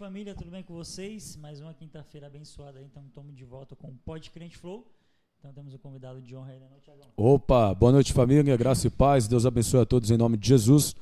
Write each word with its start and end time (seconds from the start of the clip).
Noite, 0.00 0.12
família. 0.12 0.34
Tudo 0.34 0.50
bem 0.50 0.62
com 0.62 0.72
vocês? 0.72 1.36
Mais 1.36 1.60
uma 1.60 1.74
quinta-feira 1.74 2.26
abençoada. 2.26 2.80
Então, 2.80 3.02
estamos 3.06 3.36
de 3.36 3.44
volta 3.44 3.76
com 3.76 3.88
o 3.88 3.94
Pod 4.02 4.30
Crente 4.30 4.56
Flow. 4.56 4.86
Então, 5.38 5.52
temos 5.52 5.74
o 5.74 5.78
convidado 5.78 6.22
de 6.22 6.34
honra 6.34 6.52
aí 6.52 6.58
da 6.58 6.68
noite, 6.68 6.84
Tiagão. 6.84 7.06
Opa, 7.16 7.74
boa 7.74 7.92
noite, 7.92 8.12
família. 8.14 8.56
Graça 8.56 8.86
e 8.86 8.90
paz. 8.90 9.28
Deus 9.28 9.44
abençoe 9.44 9.80
a 9.80 9.84
todos 9.84 10.10
em 10.10 10.16
nome 10.16 10.38
de 10.38 10.48
Jesus. 10.48 10.96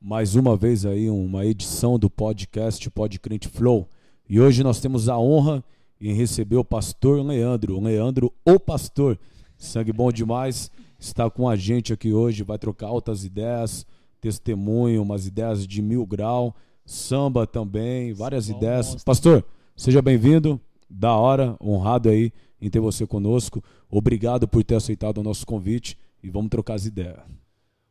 Mais 0.00 0.34
uma 0.34 0.56
vez 0.56 0.86
aí, 0.86 1.10
uma 1.10 1.44
edição 1.44 1.98
do 1.98 2.08
podcast 2.08 2.88
Pod 2.90 3.18
Crente 3.18 3.48
Flow. 3.48 3.86
E 4.26 4.40
hoje 4.40 4.64
nós 4.64 4.80
temos 4.80 5.10
a 5.10 5.18
honra 5.18 5.62
em 6.00 6.14
receber 6.14 6.56
o 6.56 6.64
pastor 6.64 7.22
Leandro. 7.22 7.78
Leandro, 7.78 8.32
o 8.46 8.58
pastor. 8.58 9.18
Sangue 9.58 9.92
bom 9.92 10.10
demais. 10.10 10.70
Está 10.98 11.28
com 11.28 11.48
a 11.48 11.54
gente 11.54 11.92
aqui 11.92 12.14
hoje. 12.14 12.42
Vai 12.44 12.58
trocar 12.58 12.86
altas 12.86 13.24
ideias, 13.24 13.86
testemunho, 14.22 15.02
umas 15.02 15.26
ideias 15.26 15.66
de 15.66 15.82
mil 15.82 16.06
grau 16.06 16.56
samba 16.88 17.46
também, 17.46 18.14
várias 18.14 18.46
Só 18.46 18.56
ideias. 18.56 18.86
Mostra. 18.86 19.04
Pastor, 19.04 19.44
seja 19.76 20.00
bem-vindo. 20.00 20.58
Da 20.88 21.14
hora, 21.14 21.54
honrado 21.60 22.08
aí 22.08 22.32
em 22.58 22.70
ter 22.70 22.80
você 22.80 23.06
conosco. 23.06 23.62
Obrigado 23.90 24.48
por 24.48 24.64
ter 24.64 24.76
aceitado 24.76 25.18
o 25.18 25.22
nosso 25.22 25.46
convite 25.46 25.98
e 26.22 26.30
vamos 26.30 26.48
trocar 26.48 26.74
as 26.74 26.86
ideias. 26.86 27.20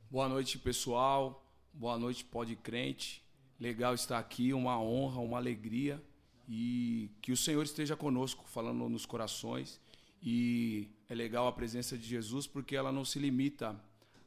Boa 0.10 0.28
noite, 0.28 0.58
pessoal. 0.58 1.46
Boa 1.72 1.96
noite, 2.00 2.26
Pode 2.26 2.56
Crente. 2.56 3.24
Legal 3.60 3.94
estar 3.94 4.18
aqui, 4.18 4.52
uma 4.52 4.82
honra, 4.82 5.22
uma 5.22 5.38
alegria 5.38 6.02
e 6.50 7.12
que 7.22 7.32
o 7.32 7.38
Senhor 7.38 7.64
esteja 7.64 7.96
conosco, 7.96 8.46
falando 8.48 8.90
nos 8.90 9.06
corações. 9.06 9.80
E 10.24 10.88
é 11.08 11.14
legal 11.14 11.48
a 11.48 11.52
presença 11.52 11.96
de 11.96 12.08
Jesus 12.08 12.48
porque 12.48 12.76
ela 12.76 12.92
não 12.92 13.06
se 13.06 13.20
limita 13.20 13.80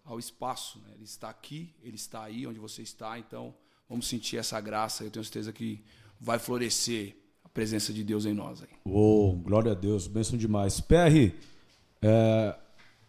ao 0.04 0.20
espaço. 0.20 0.78
Né? 0.78 0.92
Ele 0.94 1.04
está 1.04 1.28
aqui, 1.28 1.74
ele 1.82 1.96
está 1.96 2.22
aí 2.22 2.46
onde 2.46 2.60
você 2.60 2.82
está. 2.82 3.18
Então, 3.18 3.52
Vamos 3.90 4.06
sentir 4.06 4.36
essa 4.36 4.60
graça. 4.60 5.02
Eu 5.02 5.10
tenho 5.10 5.24
certeza 5.24 5.52
que 5.52 5.82
vai 6.20 6.38
florescer 6.38 7.16
a 7.44 7.48
presença 7.48 7.92
de 7.92 8.04
Deus 8.04 8.24
em 8.24 8.32
nós. 8.32 8.62
Aí. 8.62 8.68
Oh, 8.84 9.32
glória 9.32 9.72
a 9.72 9.74
Deus, 9.74 10.06
bênção 10.06 10.38
demais. 10.38 10.80
PR, 10.80 11.34
é, 12.00 12.54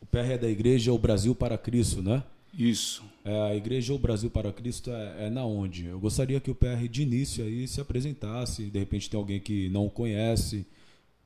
o 0.01 0.05
PR 0.07 0.31
é 0.31 0.37
da 0.39 0.49
Igreja 0.49 0.91
O 0.91 0.97
Brasil 0.97 1.35
para 1.35 1.55
Cristo, 1.55 2.01
né? 2.01 2.23
Isso. 2.51 3.03
É, 3.23 3.51
a 3.51 3.55
Igreja 3.55 3.93
O 3.93 3.99
Brasil 3.99 4.31
para 4.31 4.51
Cristo 4.51 4.89
é, 4.89 5.27
é, 5.27 5.29
na 5.29 5.45
onde? 5.45 5.85
Eu 5.85 5.99
gostaria 5.99 6.39
que 6.39 6.49
o 6.49 6.55
PR 6.55 6.87
de 6.89 7.03
início 7.03 7.45
aí 7.45 7.67
se 7.67 7.79
apresentasse. 7.79 8.63
De 8.63 8.79
repente 8.79 9.07
tem 9.07 9.19
alguém 9.19 9.39
que 9.39 9.69
não 9.69 9.87
conhece. 9.87 10.65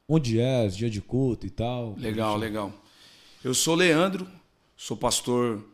Onde 0.05 0.37
é, 0.37 0.67
dia 0.67 0.89
de 0.89 0.99
culto 0.99 1.47
e 1.47 1.49
tal. 1.49 1.95
Legal, 1.97 2.35
legal. 2.35 2.73
Eu 3.41 3.53
sou 3.53 3.73
Leandro, 3.73 4.27
sou 4.75 4.97
pastor 4.97 5.65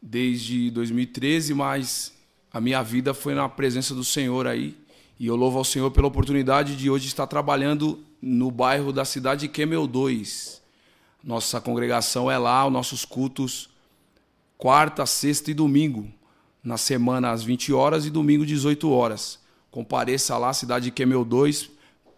desde 0.00 0.70
2013, 0.70 1.52
mas 1.52 2.18
a 2.52 2.60
minha 2.60 2.82
vida 2.82 3.14
foi 3.14 3.34
na 3.34 3.48
presença 3.48 3.94
do 3.94 4.04
Senhor 4.04 4.46
aí. 4.46 4.76
E 5.18 5.26
eu 5.26 5.36
louvo 5.36 5.58
ao 5.58 5.64
Senhor 5.64 5.90
pela 5.90 6.08
oportunidade 6.08 6.76
de 6.76 6.88
hoje 6.88 7.06
estar 7.06 7.26
trabalhando 7.26 7.98
no 8.20 8.50
bairro 8.50 8.92
da 8.92 9.04
cidade 9.04 9.42
de 9.42 9.48
Quemel 9.48 9.86
2. 9.86 10.60
Nossa 11.22 11.60
congregação 11.60 12.30
é 12.30 12.38
lá, 12.38 12.66
os 12.66 12.72
nossos 12.72 13.04
cultos 13.04 13.70
quarta, 14.60 15.06
sexta 15.06 15.50
e 15.50 15.54
domingo. 15.54 16.06
Na 16.62 16.76
semana 16.76 17.30
às 17.30 17.42
20 17.42 17.72
horas 17.72 18.04
e 18.04 18.10
domingo 18.10 18.44
18 18.44 18.90
horas. 18.90 19.38
Compareça 19.70 20.36
lá, 20.36 20.52
cidade 20.52 20.86
de 20.86 20.90
Quemel 20.90 21.24
2, 21.24 21.70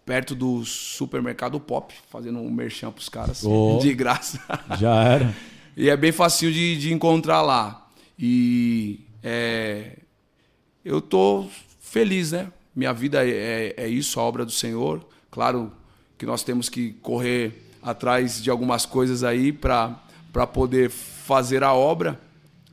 perto 0.05 0.35
do 0.35 0.65
supermercado 0.65 1.59
Pop, 1.59 1.93
fazendo 2.11 2.39
um 2.39 2.51
merchan 2.51 2.91
pros 2.91 3.07
caras 3.07 3.43
oh, 3.45 3.79
de 3.81 3.93
graça. 3.93 4.41
Já 4.77 5.03
era. 5.03 5.35
e 5.77 5.89
é 5.89 5.95
bem 5.95 6.11
fácil 6.11 6.51
de, 6.51 6.77
de 6.77 6.91
encontrar 6.91 7.41
lá. 7.41 7.87
E 8.19 8.99
é, 9.23 9.99
eu 10.83 10.99
estou 10.99 11.49
feliz, 11.79 12.31
né? 12.31 12.51
Minha 12.75 12.93
vida 12.93 13.25
é, 13.25 13.73
é, 13.77 13.83
é 13.83 13.87
isso, 13.87 14.19
a 14.19 14.23
obra 14.23 14.45
do 14.45 14.51
Senhor. 14.51 15.05
Claro 15.29 15.71
que 16.17 16.25
nós 16.25 16.43
temos 16.43 16.69
que 16.69 16.93
correr 16.93 17.71
atrás 17.81 18.41
de 18.41 18.49
algumas 18.49 18.85
coisas 18.85 19.23
aí 19.23 19.51
para 19.51 19.97
poder 20.51 20.89
fazer 20.89 21.63
a 21.63 21.73
obra, 21.73 22.19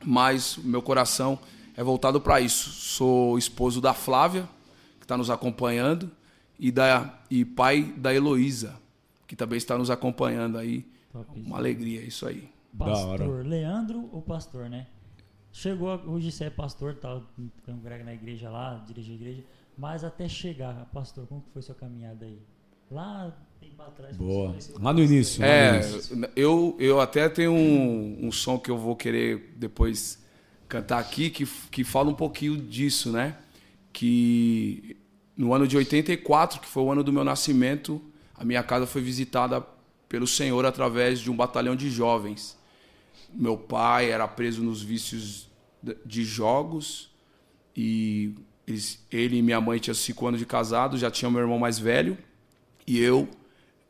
mas 0.03 0.57
o 0.57 0.67
meu 0.67 0.81
coração 0.81 1.37
é 1.75 1.83
voltado 1.83 2.19
para 2.19 2.41
isso. 2.41 2.69
Sou 2.71 3.37
esposo 3.37 3.79
da 3.79 3.93
Flávia, 3.93 4.47
que 4.99 5.05
está 5.05 5.15
nos 5.17 5.29
acompanhando, 5.29 6.09
e, 6.59 6.71
da, 6.71 7.19
e 7.29 7.43
pai 7.43 7.93
da 7.97 8.13
Heloísa, 8.13 8.75
que 9.27 9.35
também 9.35 9.57
está 9.57 9.77
nos 9.77 9.89
acompanhando 9.89 10.57
aí. 10.57 10.85
Uma 11.35 11.57
alegria, 11.57 12.01
isso 12.01 12.25
aí. 12.25 12.49
Pastor 12.77 13.45
Leandro 13.45 14.09
ou 14.13 14.21
pastor, 14.21 14.69
né? 14.69 14.87
Chegou, 15.51 15.89
hoje 16.07 16.31
você 16.31 16.45
é 16.45 16.49
pastor, 16.49 16.95
tal, 16.95 17.23
congrega 17.65 18.03
na 18.03 18.13
igreja 18.13 18.49
lá, 18.49 18.83
dirige 18.87 19.11
a 19.11 19.15
igreja, 19.15 19.43
mas 19.77 20.03
até 20.03 20.27
chegar, 20.27 20.89
pastor, 20.93 21.27
como 21.27 21.41
que 21.41 21.51
foi 21.51 21.61
sua 21.61 21.75
caminhada 21.75 22.25
aí? 22.25 22.39
Lá 22.89 23.35
tem 23.59 23.69
para 23.71 23.91
trás. 23.91 24.17
Boa. 24.17 24.55
Lá 24.79 24.93
no 24.93 25.01
início. 25.01 25.43
É, 25.43 25.71
no 25.71 25.89
início. 25.89 26.29
eu, 26.35 26.75
eu 26.79 26.99
até 27.01 27.27
tenho 27.29 27.51
um, 27.51 28.27
um 28.27 28.31
som 28.31 28.57
que 28.57 28.71
eu 28.71 28.77
vou 28.77 28.95
querer 28.95 29.53
depois 29.57 30.21
cantar 30.67 30.99
aqui 30.99 31.29
que, 31.29 31.45
que 31.45 31.83
fala 31.83 32.09
um 32.09 32.13
pouquinho 32.13 32.57
disso, 32.57 33.11
né? 33.11 33.37
Que 33.91 34.97
no 35.35 35.53
ano 35.53 35.67
de 35.67 35.75
84, 35.75 36.61
que 36.61 36.67
foi 36.67 36.83
o 36.83 36.91
ano 36.91 37.03
do 37.03 37.11
meu 37.11 37.23
nascimento, 37.23 38.01
a 38.35 38.45
minha 38.45 38.63
casa 38.63 38.87
foi 38.87 39.01
visitada 39.01 39.65
pelo 40.07 40.27
Senhor 40.27 40.65
através 40.65 41.19
de 41.19 41.29
um 41.29 41.35
batalhão 41.35 41.75
de 41.75 41.89
jovens. 41.89 42.57
Meu 43.33 43.57
pai 43.57 44.11
era 44.11 44.27
preso 44.27 44.63
nos 44.63 44.81
vícios 44.81 45.49
de 46.05 46.23
jogos 46.23 47.09
e 47.75 48.35
ele 49.11 49.37
e 49.37 49.41
minha 49.41 49.59
mãe 49.59 49.79
tinham 49.79 49.95
cinco 49.95 50.27
anos 50.27 50.39
de 50.39 50.45
casado, 50.45 50.97
já 50.97 51.09
tinha 51.09 51.29
meu 51.29 51.41
irmão 51.41 51.59
mais 51.59 51.79
velho 51.79 52.17
e 52.85 52.99
eu 52.99 53.27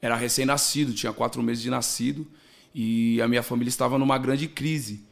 era 0.02 0.16
recém-nascido, 0.16 0.94
tinha 0.94 1.13
quatro 1.13 1.44
meses 1.44 1.62
de 1.62 1.69
nascido 1.69 2.25
e 2.74 3.22
a 3.22 3.28
minha 3.28 3.44
família 3.44 3.69
estava 3.69 3.97
numa 3.97 4.18
grande 4.18 4.47
crise 4.47 5.03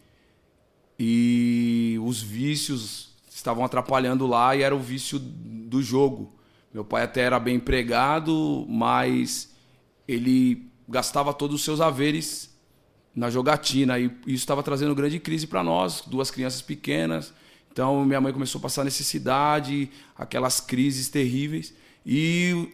e 0.97 1.97
os 2.03 2.21
vícios 2.21 3.15
estavam 3.29 3.63
atrapalhando 3.63 4.25
lá 4.27 4.55
e 4.55 4.61
era 4.61 4.75
o 4.75 4.79
vício 4.79 5.19
do 5.19 5.81
jogo. 5.81 6.33
Meu 6.73 6.83
pai 6.83 7.03
até 7.03 7.21
era 7.21 7.39
bem 7.39 7.55
empregado, 7.55 8.65
mas 8.67 9.53
ele 10.07 10.69
gastava 10.87 11.33
todos 11.33 11.55
os 11.55 11.63
seus 11.63 11.79
haveres 11.79 12.49
na 13.15 13.29
jogatina. 13.29 13.99
E 13.99 14.05
isso 14.25 14.43
estava 14.43 14.63
trazendo 14.63 14.95
grande 14.95 15.19
crise 15.19 15.47
para 15.47 15.63
nós, 15.63 16.03
duas 16.05 16.31
crianças 16.31 16.61
pequenas. 16.61 17.33
Então 17.71 18.03
minha 18.05 18.19
mãe 18.19 18.33
começou 18.33 18.59
a 18.59 18.61
passar 18.61 18.83
necessidade, 18.83 19.89
aquelas 20.15 20.59
crises 20.59 21.09
terríveis. 21.09 21.73
E 22.05 22.69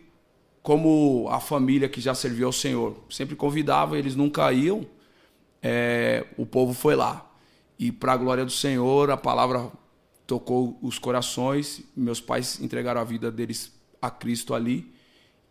como 0.62 1.28
a 1.30 1.40
família 1.40 1.88
que 1.88 2.02
já 2.02 2.16
serviu 2.16 2.48
ao 2.48 2.54
Senhor 2.54 3.04
sempre 3.10 3.36
convidava, 3.36 3.98
eles 3.98 4.16
nunca 4.16 4.52
iam, 4.52 4.86
é, 5.62 6.26
o 6.38 6.46
povo 6.46 6.74
foi 6.74 6.96
lá. 6.96 7.32
E 7.78 7.92
para 7.92 8.14
a 8.14 8.18
glória 8.18 8.46
do 8.46 8.52
Senhor, 8.52 9.12
a 9.12 9.18
palavra 9.18 9.70
tocou 10.26 10.80
os 10.82 10.98
corações. 10.98 11.84
Meus 11.96 12.22
pais 12.22 12.60
entregaram 12.62 13.02
a 13.02 13.04
vida 13.04 13.32
deles 13.32 13.74
a 14.02 14.10
Cristo 14.10 14.54
ali 14.54 14.94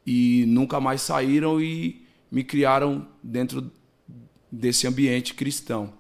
e 0.07 0.45
nunca 0.47 0.81
mais 0.81 1.03
saíram 1.03 1.61
e 1.61 2.05
me 2.31 2.45
criaram 2.45 3.07
dentro 3.23 3.71
desse 4.55 4.87
ambiente 4.87 5.35
cristão. 5.35 5.93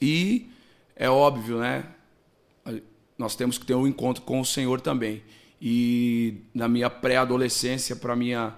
E 0.00 0.50
é 0.94 1.08
óbvio, 1.08 1.58
né? 1.58 1.84
Nós 3.16 3.34
temos 3.34 3.56
que 3.56 3.64
ter 3.64 3.74
um 3.74 3.86
encontro 3.86 4.22
com 4.22 4.40
o 4.40 4.44
Senhor 4.44 4.80
também. 4.80 5.22
E 5.60 6.42
na 6.52 6.68
minha 6.68 6.90
pré-adolescência, 6.90 7.96
para 7.96 8.14
minha 8.14 8.54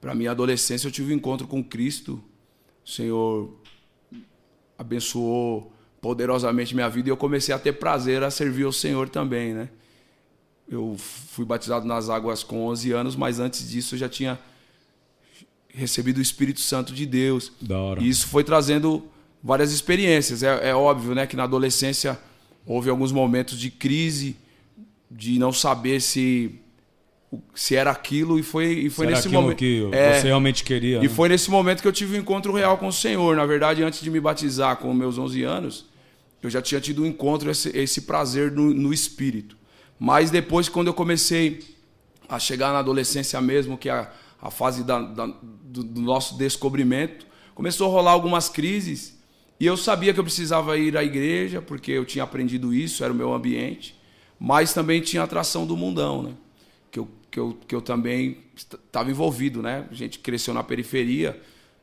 para 0.00 0.16
minha 0.16 0.32
adolescência, 0.32 0.88
eu 0.88 0.90
tive 0.90 1.12
um 1.12 1.16
encontro 1.16 1.46
com 1.46 1.62
Cristo. 1.62 2.20
O 2.84 2.90
Senhor 2.90 3.56
abençoou 4.76 5.72
poderosamente 6.00 6.74
minha 6.74 6.88
vida 6.88 7.08
e 7.08 7.12
eu 7.12 7.16
comecei 7.16 7.54
a 7.54 7.58
ter 7.58 7.74
prazer 7.74 8.24
a 8.24 8.30
servir 8.30 8.64
ao 8.64 8.72
Senhor 8.72 9.08
também, 9.08 9.54
né? 9.54 9.68
Eu 10.68 10.96
fui 10.98 11.44
batizado 11.44 11.86
nas 11.86 12.08
águas 12.08 12.42
com 12.42 12.66
11 12.66 12.90
anos, 12.90 13.14
mas 13.14 13.38
antes 13.38 13.70
disso 13.70 13.94
eu 13.94 14.00
já 14.00 14.08
tinha 14.08 14.40
recebido 15.74 16.18
o 16.18 16.22
Espírito 16.22 16.60
Santo 16.60 16.92
de 16.92 17.06
Deus. 17.06 17.52
Da 17.60 17.78
hora. 17.78 18.02
E 18.02 18.08
isso 18.08 18.28
foi 18.28 18.44
trazendo 18.44 19.06
várias 19.42 19.72
experiências. 19.72 20.42
É, 20.42 20.70
é, 20.70 20.74
óbvio 20.74 21.14
né, 21.14 21.26
que 21.26 21.36
na 21.36 21.44
adolescência 21.44 22.18
houve 22.66 22.90
alguns 22.90 23.10
momentos 23.10 23.58
de 23.58 23.70
crise, 23.70 24.36
de 25.10 25.38
não 25.38 25.52
saber 25.52 26.00
se 26.00 26.58
se 27.54 27.74
era 27.74 27.90
aquilo 27.90 28.38
e 28.38 28.42
foi 28.42 28.72
e 28.72 28.90
foi 28.90 29.06
nesse 29.06 29.26
momento 29.26 29.56
que 29.56 29.88
é, 29.90 30.20
você 30.20 30.26
realmente 30.26 30.62
queria. 30.62 30.98
E 30.98 31.02
né? 31.02 31.08
foi 31.08 31.30
nesse 31.30 31.50
momento 31.50 31.80
que 31.80 31.88
eu 31.88 31.92
tive 31.92 32.18
um 32.18 32.20
encontro 32.20 32.52
real 32.52 32.76
com 32.76 32.88
o 32.88 32.92
Senhor. 32.92 33.34
Na 33.34 33.46
verdade, 33.46 33.82
antes 33.82 34.02
de 34.02 34.10
me 34.10 34.20
batizar 34.20 34.76
com 34.76 34.92
meus 34.92 35.16
11 35.16 35.42
anos, 35.42 35.86
eu 36.42 36.50
já 36.50 36.60
tinha 36.60 36.78
tido 36.78 37.02
um 37.02 37.06
encontro 37.06 37.50
esse, 37.50 37.74
esse 37.74 38.02
prazer 38.02 38.52
no, 38.52 38.74
no 38.74 38.92
espírito. 38.92 39.56
Mas 39.98 40.30
depois 40.30 40.68
quando 40.68 40.88
eu 40.88 40.94
comecei 40.94 41.60
a 42.28 42.38
chegar 42.38 42.72
na 42.72 42.80
adolescência 42.80 43.40
mesmo, 43.40 43.78
que 43.78 43.88
a, 43.88 44.10
a 44.40 44.50
fase 44.50 44.82
da, 44.82 45.00
da, 45.00 45.32
do, 45.72 45.82
do 45.82 46.00
nosso 46.00 46.36
descobrimento, 46.36 47.26
começou 47.54 47.88
a 47.88 47.90
rolar 47.90 48.12
algumas 48.12 48.48
crises 48.48 49.18
e 49.58 49.66
eu 49.66 49.76
sabia 49.76 50.12
que 50.12 50.20
eu 50.20 50.24
precisava 50.24 50.76
ir 50.76 50.96
à 50.96 51.04
igreja, 51.04 51.62
porque 51.62 51.92
eu 51.92 52.04
tinha 52.04 52.24
aprendido 52.24 52.74
isso, 52.74 53.04
era 53.04 53.12
o 53.12 53.16
meu 53.16 53.32
ambiente, 53.32 53.98
mas 54.38 54.74
também 54.74 55.00
tinha 55.00 55.22
atração 55.22 55.66
do 55.66 55.76
mundão, 55.76 56.22
né? 56.22 56.34
que 56.92 56.98
eu, 56.98 57.08
que 57.30 57.40
eu, 57.40 57.58
que 57.66 57.74
eu 57.74 57.80
também 57.80 58.38
estava 58.54 59.10
envolvido, 59.10 59.62
né? 59.62 59.86
A 59.90 59.94
gente 59.94 60.18
cresceu 60.18 60.52
na 60.52 60.62
periferia, 60.62 61.40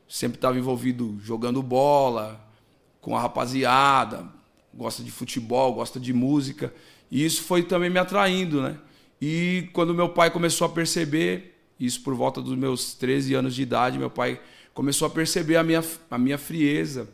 sempre 0.08 0.38
estava 0.38 0.58
envolvido 0.58 1.18
jogando 1.24 1.64
bola 1.64 2.40
com 3.02 3.18
a 3.18 3.20
rapaziada, 3.20 4.28
gosta 4.74 5.02
de 5.04 5.10
futebol, 5.10 5.74
gosta 5.74 6.00
de 6.00 6.14
música. 6.14 6.72
E 7.10 7.26
isso 7.26 7.42
foi 7.42 7.64
também 7.64 7.90
me 7.90 7.98
atraindo, 7.98 8.62
né? 8.62 8.78
E 9.20 9.68
quando 9.74 9.94
meu 9.94 10.10
pai 10.10 10.30
começou 10.30 10.66
a 10.66 10.70
perceber, 10.70 11.59
isso 11.80 12.02
por 12.02 12.14
volta 12.14 12.42
dos 12.42 12.58
meus 12.58 12.94
13 12.94 13.34
anos 13.34 13.56
de 13.56 13.62
idade, 13.62 13.98
meu 13.98 14.10
pai 14.10 14.40
começou 14.74 15.06
a 15.08 15.10
perceber 15.10 15.56
a 15.56 15.64
minha, 15.64 15.84
a 16.12 16.18
minha 16.18 16.38
frieza 16.38 17.10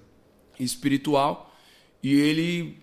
espiritual 0.60 1.54
e 2.02 2.14
ele 2.14 2.78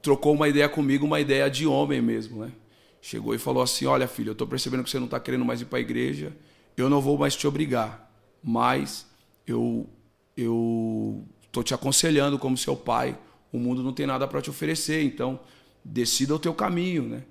trocou 0.00 0.34
uma 0.34 0.48
ideia 0.48 0.68
comigo, 0.68 1.06
uma 1.06 1.20
ideia 1.20 1.48
de 1.50 1.66
homem 1.66 2.00
mesmo, 2.00 2.44
né? 2.44 2.52
Chegou 3.00 3.34
e 3.34 3.38
falou 3.38 3.62
assim: 3.62 3.86
Olha, 3.86 4.08
filho, 4.08 4.30
eu 4.30 4.32
estou 4.32 4.46
percebendo 4.46 4.82
que 4.82 4.90
você 4.90 4.98
não 4.98 5.04
está 5.04 5.20
querendo 5.20 5.44
mais 5.44 5.60
ir 5.60 5.66
para 5.66 5.78
a 5.78 5.80
igreja, 5.80 6.32
eu 6.76 6.88
não 6.88 7.00
vou 7.00 7.16
mais 7.18 7.36
te 7.36 7.46
obrigar, 7.46 8.10
mas 8.42 9.06
eu 9.46 9.88
eu 10.36 11.24
estou 11.42 11.62
te 11.62 11.72
aconselhando 11.72 12.38
como 12.38 12.56
seu 12.56 12.76
pai. 12.76 13.18
O 13.52 13.58
mundo 13.58 13.82
não 13.82 13.92
tem 13.92 14.06
nada 14.06 14.26
para 14.26 14.42
te 14.42 14.50
oferecer, 14.50 15.02
então 15.02 15.40
decida 15.84 16.34
o 16.34 16.38
teu 16.38 16.52
caminho, 16.52 17.04
né? 17.04 17.22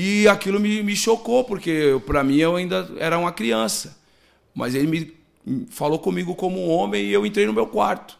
E 0.00 0.28
aquilo 0.28 0.60
me, 0.60 0.80
me 0.80 0.94
chocou, 0.94 1.42
porque 1.42 2.00
para 2.06 2.22
mim 2.22 2.36
eu 2.36 2.54
ainda 2.54 2.88
era 2.98 3.18
uma 3.18 3.32
criança. 3.32 3.98
Mas 4.54 4.76
ele 4.76 4.86
me 5.44 5.66
falou 5.70 5.98
comigo 5.98 6.36
como 6.36 6.56
um 6.56 6.70
homem 6.70 7.06
e 7.06 7.12
eu 7.12 7.26
entrei 7.26 7.44
no 7.46 7.52
meu 7.52 7.66
quarto. 7.66 8.16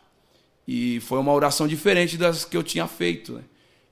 E 0.66 0.98
foi 0.98 1.20
uma 1.20 1.32
oração 1.32 1.69
diferente 1.69 2.16
das 2.16 2.44
que 2.44 2.56
eu 2.56 2.64
tinha 2.64 2.88
feito. 2.88 3.34
Né? 3.34 3.42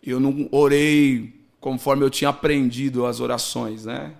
Eu 0.02 0.18
não 0.18 0.48
orei 0.50 1.32
conforme 1.60 2.04
eu 2.04 2.10
tinha 2.10 2.30
aprendido 2.30 3.06
as 3.06 3.20
orações, 3.20 3.84
né? 3.84 4.14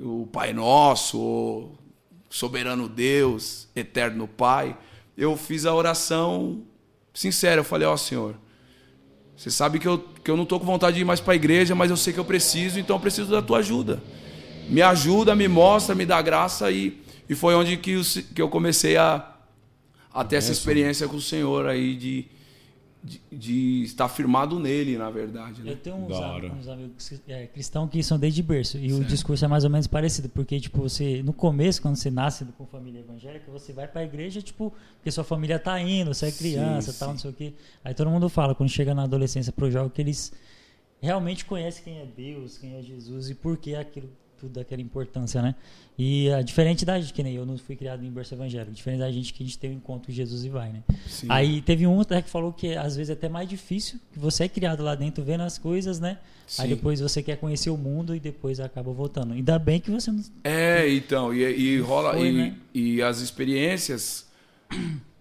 O 0.00 0.28
Pai 0.32 0.52
Nosso, 0.52 1.18
o 1.18 1.72
Soberano 2.30 2.88
Deus, 2.88 3.66
Eterno 3.74 4.28
Pai. 4.28 4.78
Eu 5.16 5.36
fiz 5.36 5.66
a 5.66 5.74
oração 5.74 6.62
sincera. 7.12 7.60
Eu 7.60 7.64
falei, 7.64 7.88
ó 7.88 7.94
oh, 7.94 7.98
Senhor, 7.98 8.36
você 9.36 9.50
sabe 9.50 9.80
que 9.80 9.86
eu, 9.88 9.98
que 10.28 10.30
eu 10.30 10.36
não 10.36 10.42
estou 10.42 10.60
com 10.60 10.66
vontade 10.66 10.96
de 10.96 11.00
ir 11.00 11.04
mais 11.06 11.20
para 11.20 11.32
a 11.32 11.36
igreja, 11.36 11.74
mas 11.74 11.90
eu 11.90 11.96
sei 11.96 12.12
que 12.12 12.20
eu 12.20 12.24
preciso, 12.24 12.78
então 12.78 12.96
eu 12.96 13.00
preciso 13.00 13.30
da 13.30 13.40
tua 13.40 13.60
ajuda. 13.60 14.02
Me 14.68 14.82
ajuda, 14.82 15.34
me 15.34 15.48
mostra, 15.48 15.94
me 15.94 16.04
dá 16.04 16.20
graça. 16.20 16.70
E, 16.70 17.00
e 17.26 17.34
foi 17.34 17.54
onde 17.54 17.78
que, 17.78 17.92
eu, 17.92 18.02
que 18.34 18.42
eu 18.42 18.46
comecei 18.50 18.98
a, 18.98 19.26
a 20.12 20.22
ter 20.22 20.36
essa 20.36 20.52
experiência 20.52 21.08
com 21.08 21.16
o 21.16 21.20
Senhor 21.20 21.66
aí 21.66 21.96
de, 21.96 22.26
de, 23.02 23.20
de, 23.30 23.82
estar 23.84 24.08
firmado 24.08 24.58
nele, 24.58 24.98
na 24.98 25.10
verdade. 25.10 25.62
Né? 25.62 25.72
Eu 25.72 25.76
tenho 25.76 25.96
uns, 25.96 26.16
uns 26.58 26.68
amigos 26.68 27.20
é, 27.28 27.46
cristãos 27.46 27.88
que 27.90 28.02
são 28.02 28.18
desde 28.18 28.42
berço 28.42 28.76
e 28.76 28.90
certo. 28.90 29.02
o 29.02 29.04
discurso 29.04 29.44
é 29.44 29.48
mais 29.48 29.64
ou 29.64 29.70
menos 29.70 29.86
parecido, 29.86 30.28
porque 30.28 30.58
tipo 30.58 30.82
você 30.82 31.22
no 31.22 31.32
começo 31.32 31.80
quando 31.80 31.96
você 31.96 32.10
nasce 32.10 32.44
com 32.56 32.66
família 32.66 33.00
evangélica, 33.00 33.50
você 33.50 33.72
vai 33.72 33.86
para 33.86 34.00
a 34.00 34.04
igreja 34.04 34.42
tipo 34.42 34.72
porque 34.96 35.10
sua 35.10 35.24
família 35.24 35.58
tá 35.58 35.80
indo, 35.80 36.12
você 36.12 36.26
é 36.26 36.32
criança, 36.32 36.92
sim, 36.92 36.98
tal, 36.98 37.08
sim. 37.08 37.14
não 37.14 37.20
sei 37.20 37.30
o 37.30 37.34
quê. 37.34 37.54
Aí 37.84 37.94
todo 37.94 38.10
mundo 38.10 38.28
fala 38.28 38.54
quando 38.54 38.70
chega 38.70 38.94
na 38.94 39.04
adolescência 39.04 39.52
pro 39.52 39.70
jogo 39.70 39.90
que 39.90 40.02
eles 40.02 40.32
realmente 41.00 41.44
conhecem 41.44 41.84
quem 41.84 41.98
é 41.98 42.06
Deus, 42.06 42.58
quem 42.58 42.74
é 42.74 42.82
Jesus 42.82 43.30
e 43.30 43.34
por 43.34 43.56
que 43.56 43.74
aquilo 43.74 44.10
tudo 44.38 44.52
daquela 44.52 44.80
importância, 44.80 45.42
né? 45.42 45.54
E 45.98 46.30
a 46.30 46.42
diferente 46.42 46.84
da 46.84 47.00
gente, 47.00 47.12
que 47.12 47.22
nem 47.22 47.34
eu 47.34 47.44
não 47.44 47.58
fui 47.58 47.74
criado 47.74 48.04
em 48.04 48.10
berço 48.10 48.32
evangélico, 48.32 48.72
diferente 48.72 49.00
da 49.00 49.10
gente 49.10 49.34
que 49.34 49.42
a 49.42 49.46
gente 49.46 49.58
tem 49.58 49.70
um 49.70 49.74
encontro 49.74 50.06
com 50.06 50.12
Jesus 50.12 50.44
e 50.44 50.48
vai, 50.48 50.70
né? 50.70 50.82
Sim. 51.08 51.26
Aí 51.28 51.60
teve 51.60 51.86
um 51.86 52.00
até 52.00 52.22
que 52.22 52.30
falou 52.30 52.52
que 52.52 52.76
às 52.76 52.94
vezes 52.96 53.10
é 53.10 53.12
até 53.14 53.28
mais 53.28 53.48
difícil, 53.48 53.98
que 54.12 54.18
você 54.18 54.44
é 54.44 54.48
criado 54.48 54.82
lá 54.82 54.94
dentro 54.94 55.24
vendo 55.24 55.42
as 55.42 55.58
coisas, 55.58 55.98
né? 55.98 56.18
Sim. 56.46 56.62
Aí 56.62 56.68
depois 56.68 57.00
você 57.00 57.22
quer 57.22 57.36
conhecer 57.36 57.70
o 57.70 57.76
mundo 57.76 58.14
e 58.14 58.20
depois 58.20 58.60
acaba 58.60 58.92
voltando. 58.92 59.34
Ainda 59.34 59.58
bem 59.58 59.80
que 59.80 59.90
você 59.90 60.12
não. 60.12 60.22
É, 60.44 60.88
então, 60.88 61.34
e, 61.34 61.42
e 61.42 61.80
rola. 61.80 62.12
Foi, 62.12 62.28
e, 62.28 62.32
né? 62.32 62.56
e 62.72 63.02
as 63.02 63.20
experiências 63.20 64.28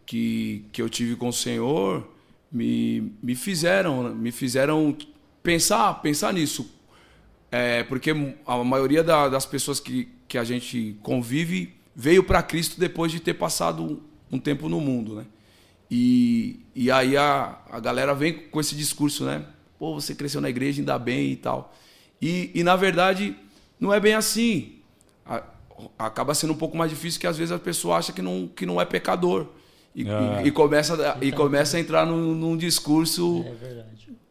que, 0.05 0.63
que 0.71 0.81
eu 0.81 0.89
tive 0.89 1.15
com 1.15 1.29
o 1.29 1.33
Senhor 1.33 2.07
me, 2.51 3.13
me 3.21 3.33
fizeram, 3.33 4.13
me 4.13 4.31
fizeram 4.31 4.95
pensar, 5.41 5.95
pensar 6.01 6.33
nisso 6.33 6.76
é, 7.51 7.83
porque 7.83 8.11
a 8.45 8.63
maioria 8.63 9.03
da, 9.03 9.29
das 9.29 9.45
pessoas 9.45 9.79
que, 9.79 10.09
que 10.27 10.37
a 10.37 10.43
gente 10.43 10.97
convive 11.01 11.73
veio 11.95 12.23
para 12.23 12.43
Cristo 12.43 12.79
depois 12.79 13.11
de 13.11 13.19
ter 13.19 13.33
passado 13.33 14.03
um 14.31 14.37
tempo 14.37 14.67
no 14.67 14.79
mundo, 14.79 15.15
né? 15.15 15.25
E, 15.89 16.59
e 16.75 16.91
aí 16.91 17.15
a, 17.15 17.57
a 17.71 17.79
galera 17.79 18.13
vem 18.13 18.33
com 18.33 18.59
esse 18.59 18.75
discurso, 18.75 19.23
né? 19.23 19.45
Pô, 19.79 19.93
você 19.93 20.13
cresceu 20.13 20.41
na 20.41 20.49
igreja, 20.49 20.81
ainda 20.81 20.99
bem 20.99 21.31
e 21.31 21.35
tal. 21.37 21.73
E, 22.21 22.51
e 22.53 22.63
na 22.63 22.75
verdade, 22.75 23.35
não 23.79 23.93
é 23.93 23.99
bem 23.99 24.13
assim. 24.13 24.79
A, 25.25 25.43
acaba 25.97 26.33
sendo 26.33 26.53
um 26.53 26.57
pouco 26.57 26.75
mais 26.75 26.91
difícil 26.91 27.21
que 27.21 27.27
às 27.27 27.37
vezes 27.37 27.53
a 27.53 27.59
pessoa 27.59 27.97
acha 27.97 28.11
que 28.11 28.21
não, 28.21 28.49
que 28.53 28.65
não 28.65 28.81
é 28.81 28.85
pecador. 28.85 29.47
E, 29.95 30.07
é. 30.07 30.43
e, 30.43 30.47
e 30.47 30.51
começa, 30.51 31.17
e 31.21 31.31
começa 31.31 31.77
a 31.77 31.79
entrar 31.79 32.05
num, 32.05 32.35
num 32.35 32.57
discurso 32.57 33.45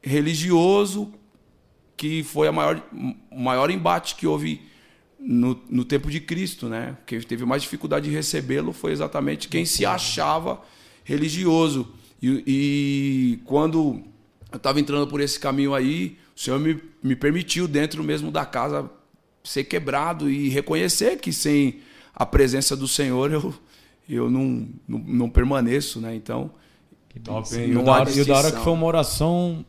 é 0.02 0.08
religioso 0.08 1.12
que 1.96 2.22
foi 2.22 2.48
a 2.48 2.52
maior, 2.52 2.82
o 3.30 3.40
maior 3.40 3.70
embate 3.70 4.14
que 4.14 4.26
houve 4.26 4.60
no, 5.18 5.58
no 5.68 5.84
tempo 5.84 6.10
de 6.10 6.20
Cristo, 6.20 6.68
né? 6.68 6.96
Quem 7.06 7.20
teve 7.20 7.44
mais 7.44 7.62
dificuldade 7.62 8.08
de 8.08 8.14
recebê-lo 8.14 8.72
foi 8.72 8.92
exatamente 8.92 9.48
quem 9.48 9.64
se 9.64 9.86
achava 9.86 10.60
religioso. 11.02 11.88
E, 12.22 12.42
e 12.46 13.36
quando 13.44 14.02
eu 14.52 14.56
estava 14.56 14.78
entrando 14.78 15.06
por 15.06 15.20
esse 15.20 15.40
caminho 15.40 15.74
aí, 15.74 16.18
o 16.36 16.40
Senhor 16.40 16.60
me, 16.60 16.80
me 17.02 17.16
permitiu, 17.16 17.66
dentro 17.66 18.04
mesmo 18.04 18.30
da 18.30 18.44
casa, 18.44 18.90
ser 19.42 19.64
quebrado 19.64 20.30
e 20.30 20.48
reconhecer 20.48 21.16
que 21.18 21.32
sem 21.32 21.80
a 22.14 22.26
presença 22.26 22.76
do 22.76 22.86
Senhor 22.86 23.32
eu, 23.32 23.54
eu 24.08 24.30
não, 24.30 24.68
não, 24.86 24.98
não 24.98 25.30
permaneço, 25.30 26.00
né? 26.00 26.14
Então. 26.14 26.50
Que 27.08 27.20
top, 27.20 27.54
hein? 27.56 27.70
E 27.70 27.76
o 27.76 27.82
da 28.26 28.36
hora 28.36 28.52
que 28.52 28.60
foi 28.60 28.72
uma 28.72 28.86
oração 28.86 29.64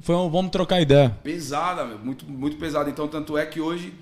foi 0.00 0.14
um, 0.14 0.28
vamos 0.28 0.50
trocar 0.50 0.80
ideia. 0.80 1.10
Pesada, 1.22 1.84
muito, 1.84 2.26
muito 2.26 2.56
pesada. 2.56 2.90
Então, 2.90 3.06
tanto 3.06 3.38
é 3.38 3.46
que 3.46 3.60
hoje 3.60 3.94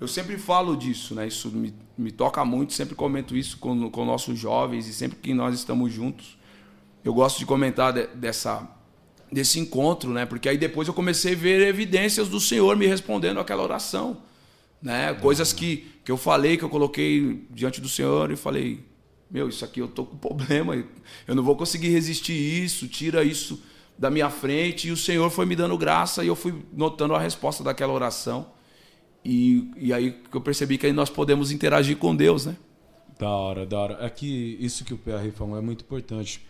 eu 0.00 0.06
sempre 0.08 0.36
falo 0.36 0.76
disso, 0.76 1.14
né? 1.14 1.26
Isso 1.26 1.48
me, 1.50 1.74
me 1.96 2.10
toca 2.10 2.44
muito, 2.44 2.72
sempre 2.72 2.94
comento 2.94 3.36
isso 3.36 3.56
com, 3.58 3.90
com 3.90 4.04
nossos 4.04 4.38
jovens 4.38 4.86
e 4.88 4.92
sempre 4.92 5.18
que 5.18 5.32
nós 5.32 5.54
estamos 5.54 5.92
juntos. 5.92 6.36
Eu 7.04 7.14
gosto 7.14 7.38
de 7.38 7.46
comentar 7.46 7.92
de, 7.92 8.06
dessa, 8.08 8.68
desse 9.30 9.58
encontro, 9.58 10.10
né? 10.10 10.26
Porque 10.26 10.48
aí 10.48 10.58
depois 10.58 10.86
eu 10.86 10.94
comecei 10.94 11.32
a 11.32 11.36
ver 11.36 11.66
evidências 11.66 12.28
do 12.28 12.38
Senhor 12.38 12.76
me 12.76 12.86
respondendo 12.86 13.40
aquela 13.40 13.62
oração. 13.62 14.18
Né? 14.82 15.14
Coisas 15.14 15.52
que, 15.52 15.86
que 16.04 16.10
eu 16.10 16.16
falei, 16.16 16.56
que 16.56 16.64
eu 16.64 16.68
coloquei 16.68 17.46
diante 17.50 17.80
do 17.80 17.88
Senhor 17.88 18.30
e 18.30 18.36
falei: 18.36 18.84
Meu, 19.30 19.48
isso 19.48 19.64
aqui 19.64 19.80
eu 19.80 19.88
tô 19.88 20.04
com 20.04 20.16
problema, 20.18 20.74
eu 21.26 21.34
não 21.34 21.42
vou 21.42 21.56
conseguir 21.56 21.88
resistir 21.88 22.32
isso, 22.32 22.88
tira 22.88 23.24
isso 23.24 23.62
da 24.02 24.10
minha 24.10 24.28
frente 24.28 24.88
e 24.88 24.90
o 24.90 24.96
Senhor 24.96 25.30
foi 25.30 25.46
me 25.46 25.54
dando 25.54 25.78
graça 25.78 26.24
e 26.24 26.26
eu 26.26 26.34
fui 26.34 26.52
notando 26.72 27.14
a 27.14 27.20
resposta 27.20 27.62
daquela 27.62 27.92
oração. 27.92 28.48
E, 29.24 29.70
e 29.76 29.92
aí 29.92 30.10
que 30.28 30.36
eu 30.36 30.40
percebi 30.40 30.76
que 30.76 30.86
aí 30.86 30.92
nós 30.92 31.08
podemos 31.08 31.52
interagir 31.52 31.96
com 31.96 32.16
Deus, 32.16 32.46
né? 32.46 32.56
Da 33.16 33.30
hora, 33.30 33.64
da 33.64 33.78
hora. 33.78 33.98
É 34.04 34.10
que 34.10 34.56
isso 34.58 34.84
que 34.84 34.92
o 34.92 34.98
PR 34.98 35.30
falou 35.32 35.56
é 35.56 35.60
muito 35.60 35.84
importante. 35.84 36.44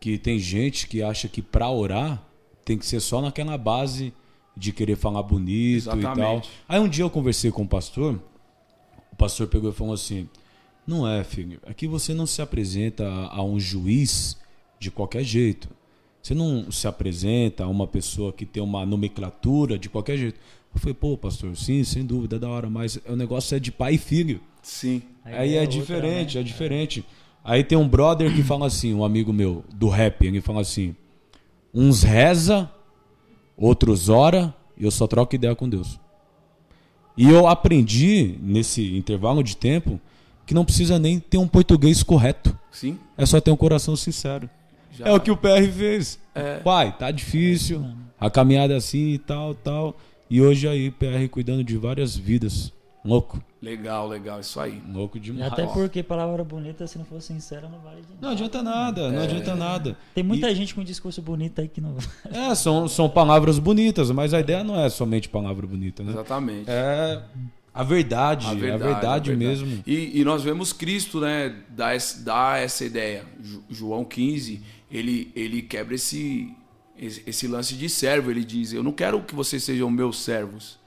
Que 0.00 0.16
tem 0.16 0.38
gente 0.38 0.88
que 0.88 1.02
acha 1.02 1.28
que 1.28 1.42
para 1.42 1.68
orar 1.68 2.26
tem 2.64 2.78
que 2.78 2.86
ser 2.86 3.00
só 3.00 3.20
naquela 3.20 3.58
base 3.58 4.14
de 4.56 4.72
querer 4.72 4.96
falar 4.96 5.22
bonito 5.22 5.90
Exatamente. 5.90 6.16
e 6.16 6.22
tal. 6.22 6.42
Aí 6.66 6.80
um 6.80 6.88
dia 6.88 7.04
eu 7.04 7.10
conversei 7.10 7.50
com 7.50 7.64
o 7.64 7.68
pastor, 7.68 8.18
o 9.12 9.16
pastor 9.16 9.48
pegou 9.48 9.68
e 9.68 9.74
falou 9.74 9.92
assim: 9.92 10.30
Não 10.86 11.06
é, 11.06 11.22
filho, 11.24 11.60
aqui 11.66 11.86
você 11.86 12.14
não 12.14 12.26
se 12.26 12.40
apresenta 12.40 13.06
a 13.06 13.44
um 13.44 13.60
juiz 13.60 14.38
de 14.78 14.90
qualquer 14.90 15.24
jeito. 15.24 15.68
Você 16.24 16.34
não 16.34 16.72
se 16.72 16.88
apresenta 16.88 17.64
a 17.64 17.68
uma 17.68 17.86
pessoa 17.86 18.32
que 18.32 18.46
tem 18.46 18.62
uma 18.62 18.86
nomenclatura 18.86 19.78
de 19.78 19.90
qualquer 19.90 20.16
jeito. 20.16 20.40
Eu 20.74 20.80
falei, 20.80 20.94
pô, 20.94 21.18
pastor, 21.18 21.54
sim, 21.54 21.84
sem 21.84 22.02
dúvida, 22.02 22.36
é 22.36 22.38
da 22.38 22.48
hora, 22.48 22.70
mas 22.70 22.98
o 23.06 23.14
negócio 23.14 23.54
é 23.54 23.60
de 23.60 23.70
pai 23.70 23.96
e 23.96 23.98
filho. 23.98 24.40
Sim. 24.62 25.02
Aí, 25.22 25.34
Aí 25.34 25.54
é, 25.54 25.64
é 25.64 25.66
diferente, 25.66 26.18
outra, 26.18 26.34
né? 26.36 26.40
é 26.40 26.42
diferente. 26.42 27.04
Aí 27.44 27.62
tem 27.62 27.76
um 27.76 27.86
brother 27.86 28.34
que 28.34 28.42
fala 28.42 28.66
assim, 28.66 28.94
um 28.94 29.04
amigo 29.04 29.34
meu, 29.34 29.62
do 29.74 29.90
rap, 29.90 30.26
ele 30.26 30.40
fala 30.40 30.62
assim: 30.62 30.96
uns 31.74 32.02
reza, 32.02 32.70
outros 33.54 34.08
ora, 34.08 34.54
e 34.78 34.84
eu 34.84 34.90
só 34.90 35.06
troco 35.06 35.34
ideia 35.34 35.54
com 35.54 35.68
Deus. 35.68 36.00
E 37.18 37.28
eu 37.28 37.46
aprendi 37.46 38.38
nesse 38.40 38.96
intervalo 38.96 39.42
de 39.42 39.58
tempo 39.58 40.00
que 40.46 40.54
não 40.54 40.64
precisa 40.64 40.98
nem 40.98 41.20
ter 41.20 41.36
um 41.36 41.46
português 41.46 42.02
correto. 42.02 42.58
Sim. 42.72 42.98
É 43.14 43.26
só 43.26 43.42
ter 43.42 43.50
um 43.50 43.56
coração 43.56 43.94
sincero. 43.94 44.48
Já... 44.98 45.06
É 45.08 45.12
o 45.12 45.20
que 45.20 45.30
o 45.30 45.36
PR 45.36 45.66
fez. 45.72 46.18
É. 46.34 46.58
Pai, 46.58 46.94
tá 46.96 47.10
difícil, 47.10 47.84
a 48.18 48.30
caminhada 48.30 48.74
é 48.74 48.76
assim 48.76 49.10
e 49.10 49.18
tal, 49.18 49.54
tal. 49.54 49.96
E 50.30 50.40
hoje 50.40 50.66
aí, 50.66 50.90
PR 50.90 51.28
cuidando 51.30 51.62
de 51.62 51.76
várias 51.76 52.16
vidas. 52.16 52.72
Louco. 53.04 53.42
Legal, 53.60 54.08
legal, 54.08 54.40
isso 54.40 54.58
aí. 54.58 54.82
Louco 54.90 55.18
E 55.18 55.20
demais. 55.20 55.52
até 55.52 55.66
porque 55.66 56.02
palavra 56.02 56.42
bonita, 56.42 56.86
se 56.86 56.96
não 56.96 57.04
for 57.04 57.20
sincera, 57.20 57.68
não 57.68 57.78
vale 57.80 58.00
de 58.00 58.08
nada. 58.08 58.18
Não 58.20 58.28
adianta 58.30 58.62
nada, 58.62 59.12
não 59.12 59.22
adianta 59.22 59.54
nada. 59.54 59.96
Tem 60.14 60.24
muita 60.24 60.54
gente 60.54 60.74
com 60.74 60.82
discurso 60.82 61.20
bonito 61.20 61.60
aí 61.60 61.68
que 61.68 61.80
não 61.82 61.94
É, 62.30 62.54
são, 62.54 62.88
são 62.88 63.08
palavras 63.08 63.58
bonitas, 63.58 64.10
mas 64.10 64.32
a 64.32 64.40
ideia 64.40 64.64
não 64.64 64.78
é 64.78 64.88
somente 64.88 65.28
palavra 65.28 65.66
bonita, 65.66 66.02
né? 66.02 66.12
Exatamente. 66.12 66.64
É 66.66 67.22
a 67.74 67.82
verdade, 67.82 68.46
a 68.46 68.54
verdade, 68.54 69.32
a 69.32 69.36
mesmo. 69.36 69.82
E, 69.84 70.20
e 70.20 70.24
nós 70.24 70.44
vemos 70.44 70.72
Cristo, 70.72 71.20
né, 71.20 71.52
dar, 71.68 71.96
dar 72.20 72.62
essa 72.62 72.84
ideia. 72.84 73.24
João 73.68 74.04
15, 74.04 74.62
ele, 74.88 75.32
ele 75.34 75.60
quebra 75.60 75.96
esse, 75.96 76.54
esse, 76.96 77.22
esse 77.26 77.48
lance 77.48 77.74
de 77.74 77.88
servo. 77.88 78.30
Ele 78.30 78.44
diz: 78.44 78.72
Eu 78.72 78.84
não 78.84 78.92
quero 78.92 79.20
que 79.22 79.34
vocês 79.34 79.64
sejam 79.64 79.90
meus 79.90 80.22
servos, 80.22 80.78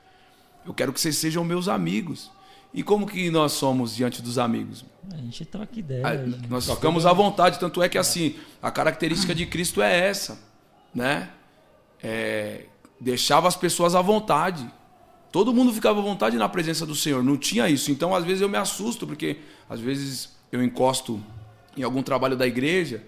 eu 0.65 0.73
quero 0.73 0.93
que 0.93 1.01
vocês 1.01 1.17
sejam 1.17 1.43
meus 1.43 1.67
amigos. 1.67 2.31
E 2.73 2.83
como 2.83 3.05
que 3.05 3.29
nós 3.29 3.53
somos 3.53 3.95
diante 3.95 4.21
dos 4.21 4.37
amigos? 4.37 4.85
A 5.11 5.17
gente 5.17 5.43
troca 5.43 5.77
ideia. 5.79 6.07
A- 6.07 6.15
gente. 6.15 6.47
nós 6.47 6.69
ficamos 6.69 7.05
à 7.05 7.11
vontade, 7.11 7.59
tanto 7.59 7.81
é 7.81 7.89
que 7.89 7.97
assim, 7.97 8.35
a 8.61 8.71
característica 8.71 9.33
de 9.35 9.45
Cristo 9.45 9.81
é 9.81 10.07
essa, 10.07 10.39
né? 10.93 11.29
É, 12.01 12.65
deixava 12.99 13.47
as 13.47 13.55
pessoas 13.57 13.95
à 13.95 14.01
vontade. 14.01 14.69
Todo 15.37 15.53
mundo 15.53 15.71
ficava 15.71 15.99
à 15.99 16.01
vontade 16.01 16.35
na 16.35 16.49
presença 16.49 16.83
do 16.83 16.95
Senhor, 16.95 17.23
não 17.23 17.37
tinha 17.37 17.69
isso. 17.69 17.91
Então, 17.91 18.15
às 18.15 18.25
vezes 18.25 18.41
eu 18.41 18.49
me 18.49 18.57
assusto, 18.57 19.05
porque 19.05 19.37
às 19.69 19.79
vezes 19.79 20.35
eu 20.51 20.63
encosto 20.63 21.23
em 21.77 21.83
algum 21.83 22.01
trabalho 22.01 22.35
da 22.35 22.47
igreja, 22.47 23.03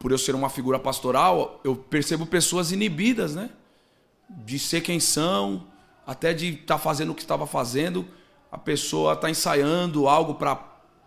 por 0.00 0.10
eu 0.10 0.16
ser 0.16 0.34
uma 0.34 0.48
figura 0.48 0.78
pastoral, 0.78 1.60
eu 1.62 1.76
percebo 1.76 2.24
pessoas 2.24 2.72
inibidas, 2.72 3.34
né? 3.34 3.50
De 4.30 4.58
ser 4.58 4.80
quem 4.80 4.98
são, 4.98 5.66
até 6.06 6.32
de 6.32 6.54
estar 6.54 6.78
fazendo 6.78 7.12
o 7.12 7.14
que 7.14 7.20
estava 7.20 7.46
fazendo, 7.46 8.08
a 8.50 8.56
pessoa 8.56 9.12
está 9.12 9.28
ensaiando 9.28 10.08
algo 10.08 10.36
para 10.36 10.56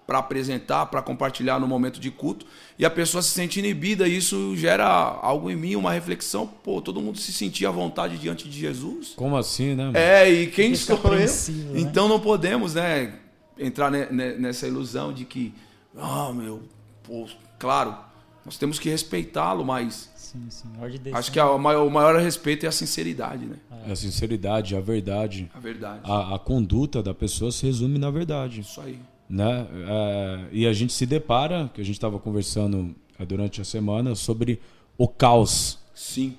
para 0.10 0.18
apresentar, 0.18 0.88
para 0.88 1.04
compartilhar 1.04 1.60
no 1.60 1.68
momento 1.68 2.00
de 2.00 2.10
culto, 2.10 2.44
e 2.80 2.84
a 2.84 2.90
pessoa 2.90 3.22
se 3.22 3.30
sente 3.30 3.60
inibida, 3.60 4.08
e 4.08 4.18
isso 4.18 4.58
gera 4.58 4.84
algo 4.88 5.52
em 5.52 5.56
mim, 5.56 5.76
uma 5.76 5.92
reflexão, 5.94 6.48
pô, 6.48 6.82
todo 6.82 7.00
mundo 7.00 7.20
se 7.20 7.32
sentia 7.32 7.70
à 7.70 7.72
vontade 7.72 8.18
diante 8.18 8.50
de 8.50 8.60
Jesus. 8.60 9.14
Como 9.16 9.38
assim, 9.38 9.76
né? 9.76 9.86
mano? 9.86 9.96
É, 9.96 10.28
e 10.28 10.48
quem 10.48 10.74
Fica 10.74 10.98
sou 10.98 11.14
eu? 11.14 11.20
né? 11.20 11.80
Então 11.80 12.08
não 12.08 12.20
podemos, 12.20 12.74
né, 12.74 13.20
entrar 13.56 13.92
ne- 13.92 14.08
ne- 14.08 14.34
nessa 14.34 14.66
ilusão 14.68 15.14
de 15.14 15.26
que, 15.26 15.54
ah, 15.96 16.32
meu, 16.34 16.64
pô, 17.04 17.28
claro, 17.60 17.96
nós 18.44 18.58
temos 18.58 18.80
que 18.80 18.90
respeitá-lo, 18.90 19.64
mas 19.64 20.10
Sim, 20.16 20.46
sim. 20.50 20.68
Acho 21.14 21.32
que 21.32 21.40
a 21.40 21.56
maior- 21.58 21.86
o 21.88 21.90
maior 21.92 22.16
respeito 22.20 22.64
é 22.66 22.70
a 22.70 22.72
sinceridade, 22.72 23.46
né? 23.46 23.58
A 23.92 23.96
sinceridade, 23.96 24.76
a 24.76 24.80
verdade. 24.80 25.50
A 25.54 25.60
verdade. 25.60 26.02
A, 26.04 26.36
a 26.36 26.40
conduta 26.40 27.02
da 27.04 27.14
pessoa 27.16 27.52
se 27.52 27.66
resume 27.66 27.98
na 27.98 28.12
verdade. 28.12 28.62
Isso 28.62 28.80
aí. 28.82 29.00
Né? 29.30 29.68
É, 29.88 30.40
e 30.52 30.68
a 30.68 30.74
gente 30.74 30.92
se 30.92 31.06
depara, 31.06 31.70
que 31.74 31.80
a 31.80 31.84
gente 31.84 31.96
estava 31.96 32.18
conversando 32.18 32.96
é, 33.20 33.26
durante 33.26 33.62
a 33.62 33.64
semana, 33.64 34.16
sobre 34.16 34.60
o 34.98 35.08
caos. 35.08 35.78
Sim. 35.94 36.36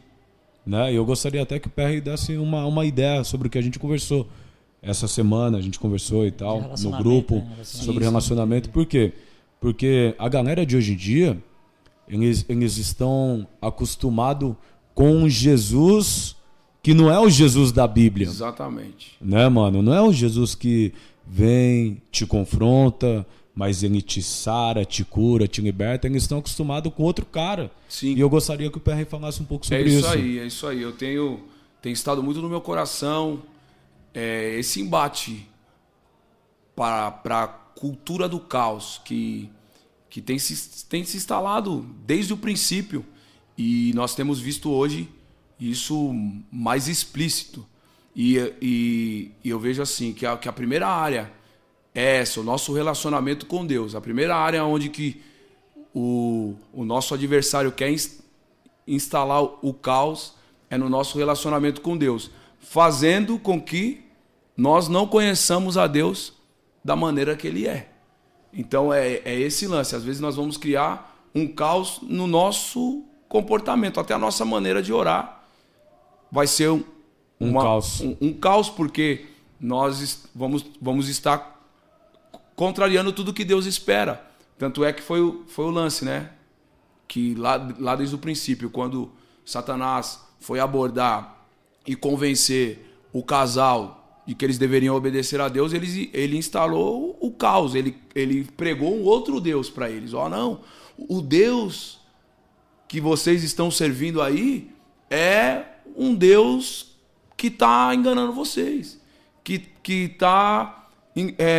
Né? 0.66 0.92
E 0.92 0.96
eu 0.96 1.04
gostaria 1.04 1.42
até 1.42 1.58
que 1.58 1.68
o 1.68 1.70
PR 1.70 2.00
desse 2.02 2.36
uma, 2.36 2.66
uma 2.66 2.84
ideia 2.84 3.22
sobre 3.24 3.48
o 3.48 3.50
que 3.50 3.58
a 3.58 3.62
gente 3.62 3.78
conversou 3.78 4.28
essa 4.82 5.06
semana, 5.06 5.58
a 5.58 5.60
gente 5.60 5.78
conversou 5.78 6.26
e 6.26 6.30
tal, 6.30 6.72
no 6.80 6.90
grupo, 6.98 7.36
né? 7.36 7.40
Relacionamento. 7.40 7.84
sobre 7.84 8.04
relacionamento. 8.04 8.70
Por 8.70 8.86
quê? 8.86 9.12
Porque 9.60 10.14
a 10.18 10.28
galera 10.28 10.64
de 10.64 10.76
hoje 10.76 10.94
em 10.94 10.96
dia, 10.96 11.42
eles, 12.08 12.46
eles 12.48 12.78
estão 12.78 13.46
acostumados 13.60 14.54
com 14.94 15.28
Jesus 15.28 16.34
que 16.82 16.94
não 16.94 17.10
é 17.10 17.20
o 17.20 17.28
Jesus 17.28 17.72
da 17.72 17.86
Bíblia 17.86 18.26
Exatamente. 18.26 19.16
né, 19.20 19.48
mano? 19.48 19.82
Não 19.82 19.92
é 19.92 20.00
o 20.00 20.12
Jesus 20.12 20.54
que 20.54 20.94
vem, 21.30 22.02
te 22.10 22.26
confronta, 22.26 23.24
mas 23.54 23.82
ele 23.82 24.02
te 24.02 24.20
sara, 24.20 24.84
te 24.84 25.04
cura, 25.04 25.46
te 25.46 25.60
liberta. 25.60 26.06
Eles 26.08 26.24
estão 26.24 26.38
acostumados 26.38 26.92
com 26.92 27.02
outro 27.04 27.24
cara. 27.24 27.70
Sim. 27.88 28.14
E 28.14 28.20
eu 28.20 28.28
gostaria 28.28 28.70
que 28.70 28.78
o 28.78 28.80
PR 28.80 29.04
falasse 29.08 29.40
um 29.40 29.44
pouco 29.44 29.64
É 29.66 29.68
sobre 29.68 29.84
isso, 29.84 29.98
isso. 29.98 30.08
aí, 30.08 30.38
é 30.38 30.46
isso 30.46 30.66
aí. 30.66 30.82
Eu 30.82 30.92
tenho, 30.92 31.40
tenho 31.80 31.92
estado 31.92 32.22
muito 32.22 32.42
no 32.42 32.48
meu 32.48 32.60
coração 32.60 33.42
é, 34.12 34.58
esse 34.58 34.80
embate 34.80 35.46
para 36.74 37.20
a 37.24 37.46
cultura 37.46 38.28
do 38.28 38.40
caos 38.40 39.00
que, 39.04 39.48
que 40.08 40.20
tem, 40.20 40.38
se, 40.38 40.84
tem 40.86 41.04
se 41.04 41.16
instalado 41.16 41.86
desde 42.04 42.32
o 42.32 42.36
princípio. 42.36 43.04
E 43.56 43.92
nós 43.94 44.14
temos 44.14 44.40
visto 44.40 44.70
hoje 44.70 45.08
isso 45.60 46.12
mais 46.50 46.88
explícito. 46.88 47.66
E, 48.14 48.36
e, 48.60 49.30
e 49.44 49.50
eu 49.50 49.58
vejo 49.58 49.80
assim 49.82 50.12
que 50.12 50.26
a, 50.26 50.36
que 50.36 50.48
a 50.48 50.52
primeira 50.52 50.88
área 50.88 51.30
é 51.94 52.16
essa, 52.18 52.40
o 52.40 52.44
nosso 52.44 52.72
relacionamento 52.72 53.46
com 53.46 53.64
Deus. 53.64 53.94
A 53.94 54.00
primeira 54.00 54.36
área 54.36 54.64
onde 54.64 54.88
que 54.88 55.22
o, 55.94 56.54
o 56.72 56.84
nosso 56.84 57.14
adversário 57.14 57.72
quer 57.72 57.90
ins- 57.90 58.20
instalar 58.86 59.42
o 59.42 59.72
caos 59.74 60.34
é 60.68 60.76
no 60.76 60.88
nosso 60.88 61.18
relacionamento 61.18 61.80
com 61.80 61.96
Deus, 61.96 62.30
fazendo 62.60 63.38
com 63.38 63.60
que 63.60 64.04
nós 64.56 64.88
não 64.88 65.06
conheçamos 65.06 65.76
a 65.76 65.86
Deus 65.86 66.32
da 66.84 66.94
maneira 66.94 67.36
que 67.36 67.46
Ele 67.46 67.66
é. 67.66 67.90
Então 68.52 68.92
é, 68.92 69.20
é 69.24 69.38
esse 69.38 69.66
lance. 69.66 69.94
Às 69.96 70.04
vezes 70.04 70.20
nós 70.20 70.36
vamos 70.36 70.56
criar 70.56 71.28
um 71.34 71.46
caos 71.46 72.00
no 72.02 72.26
nosso 72.26 73.04
comportamento, 73.28 74.00
até 74.00 74.12
a 74.14 74.18
nossa 74.18 74.44
maneira 74.44 74.82
de 74.82 74.92
orar 74.92 75.44
vai 76.32 76.46
ser 76.46 76.70
um, 76.70 76.84
Um 77.40 77.50
uma- 77.50 77.62
caos. 77.62 78.00
um- 78.00 78.16
um 78.20 78.32
caos 78.32 78.68
porque 78.68 79.26
nós 79.60 80.24
vamos, 80.34 80.64
vamos 80.80 81.08
estar 81.08 81.58
contrariando 82.54 83.12
tudo 83.12 83.32
que 83.32 83.44
Deus 83.44 83.66
espera. 83.66 84.24
Tanto 84.58 84.84
é 84.84 84.92
que 84.92 85.02
foi 85.02 85.20
o, 85.20 85.44
foi 85.48 85.64
o 85.64 85.70
lance, 85.70 86.04
né? 86.04 86.30
Que 87.08 87.34
lá, 87.34 87.56
lá 87.78 87.96
desde 87.96 88.14
o 88.14 88.18
princípio, 88.18 88.68
quando 88.70 89.10
Satanás 89.44 90.20
foi 90.38 90.60
abordar 90.60 91.44
e 91.86 91.96
convencer 91.96 92.86
o 93.12 93.22
casal 93.22 94.22
de 94.26 94.34
que 94.34 94.44
eles 94.44 94.58
deveriam 94.58 94.94
obedecer 94.94 95.40
a 95.40 95.48
Deus, 95.48 95.72
ele, 95.72 96.10
ele 96.12 96.36
instalou 96.36 97.16
o 97.20 97.30
caos, 97.32 97.74
ele, 97.74 97.96
ele 98.14 98.44
pregou 98.44 98.94
um 98.94 99.02
outro 99.02 99.40
Deus 99.40 99.68
para 99.70 99.90
eles. 99.90 100.12
Ó, 100.14 100.28
não, 100.28 100.60
o 100.96 101.20
Deus 101.22 101.98
que 102.86 103.00
vocês 103.00 103.42
estão 103.42 103.70
servindo 103.70 104.20
aí 104.20 104.70
é 105.08 105.64
um 105.96 106.14
Deus 106.14 106.89
que 107.40 107.46
está 107.46 107.94
enganando 107.94 108.34
vocês, 108.34 109.00
que 109.42 109.60
que 109.82 110.10
está 110.12 110.76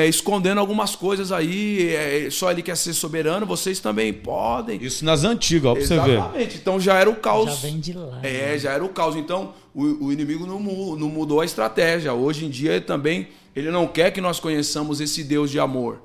escondendo 0.07 0.59
algumas 0.59 0.95
coisas 0.95 1.31
aí, 1.31 1.93
é, 1.93 2.29
só 2.29 2.51
ele 2.51 2.61
quer 2.61 2.77
ser 2.77 2.93
soberano, 2.93 3.47
vocês 3.47 3.79
também 3.79 4.13
podem. 4.13 4.81
Isso 4.81 5.03
nas 5.03 5.23
antigas, 5.23 5.71
ó, 5.71 5.73
pra 5.73 5.83
você 5.83 5.99
ver. 5.99 6.11
Exatamente. 6.11 6.57
Então 6.57 6.79
já 6.79 6.99
era 6.99 7.09
o 7.09 7.15
caos. 7.15 7.49
Já 7.49 7.55
vem 7.55 7.79
de 7.79 7.93
lá. 7.93 8.19
É, 8.21 8.51
né? 8.51 8.57
já 8.59 8.73
era 8.73 8.85
o 8.85 8.89
caos. 8.89 9.15
Então, 9.15 9.55
o, 9.73 10.05
o 10.05 10.13
inimigo 10.13 10.45
não, 10.45 10.59
não 10.59 11.09
mudou 11.09 11.41
a 11.41 11.45
estratégia. 11.45 12.13
Hoje 12.13 12.45
em 12.45 12.49
dia, 12.49 12.73
ele 12.73 12.81
também, 12.81 13.29
ele 13.55 13.71
não 13.71 13.87
quer 13.87 14.11
que 14.11 14.21
nós 14.21 14.39
conheçamos 14.39 15.01
esse 15.01 15.23
Deus 15.23 15.49
de 15.49 15.59
amor. 15.59 16.03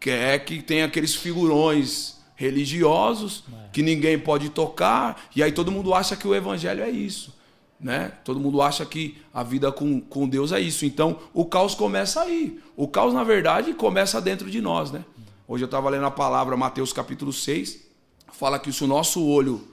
Quer 0.00 0.38
que 0.40 0.62
tenha 0.62 0.86
aqueles 0.86 1.14
figurões 1.14 2.16
religiosos 2.34 3.44
que 3.74 3.82
ninguém 3.82 4.18
pode 4.18 4.48
tocar. 4.48 5.28
E 5.36 5.42
aí 5.42 5.52
todo 5.52 5.70
mundo 5.70 5.92
acha 5.92 6.16
que 6.16 6.26
o 6.26 6.34
evangelho 6.34 6.82
é 6.82 6.90
isso. 6.90 7.41
Né? 7.82 8.12
Todo 8.24 8.38
mundo 8.38 8.62
acha 8.62 8.86
que 8.86 9.18
a 9.34 9.42
vida 9.42 9.72
com, 9.72 10.00
com 10.00 10.28
Deus 10.28 10.52
é 10.52 10.60
isso. 10.60 10.86
Então, 10.86 11.18
o 11.34 11.44
caos 11.44 11.74
começa 11.74 12.22
aí. 12.22 12.60
O 12.76 12.86
caos, 12.86 13.12
na 13.12 13.24
verdade, 13.24 13.74
começa 13.74 14.20
dentro 14.20 14.48
de 14.48 14.60
nós. 14.60 14.92
Né? 14.92 15.04
Hoje 15.48 15.64
eu 15.64 15.66
estava 15.66 15.90
lendo 15.90 16.06
a 16.06 16.10
palavra, 16.10 16.56
Mateus 16.56 16.92
capítulo 16.92 17.32
6, 17.32 17.84
fala 18.32 18.58
que 18.58 18.72
se 18.72 18.84
o 18.84 18.86
nosso 18.86 19.24
olho 19.26 19.66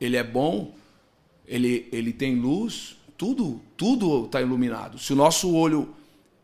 ele 0.00 0.16
é 0.16 0.22
bom, 0.22 0.74
ele, 1.44 1.88
ele 1.92 2.12
tem 2.12 2.36
luz, 2.36 2.96
tudo 3.18 3.60
tudo 3.76 4.26
está 4.26 4.40
iluminado. 4.40 4.98
Se 4.98 5.12
o 5.12 5.16
nosso 5.16 5.52
olho 5.52 5.88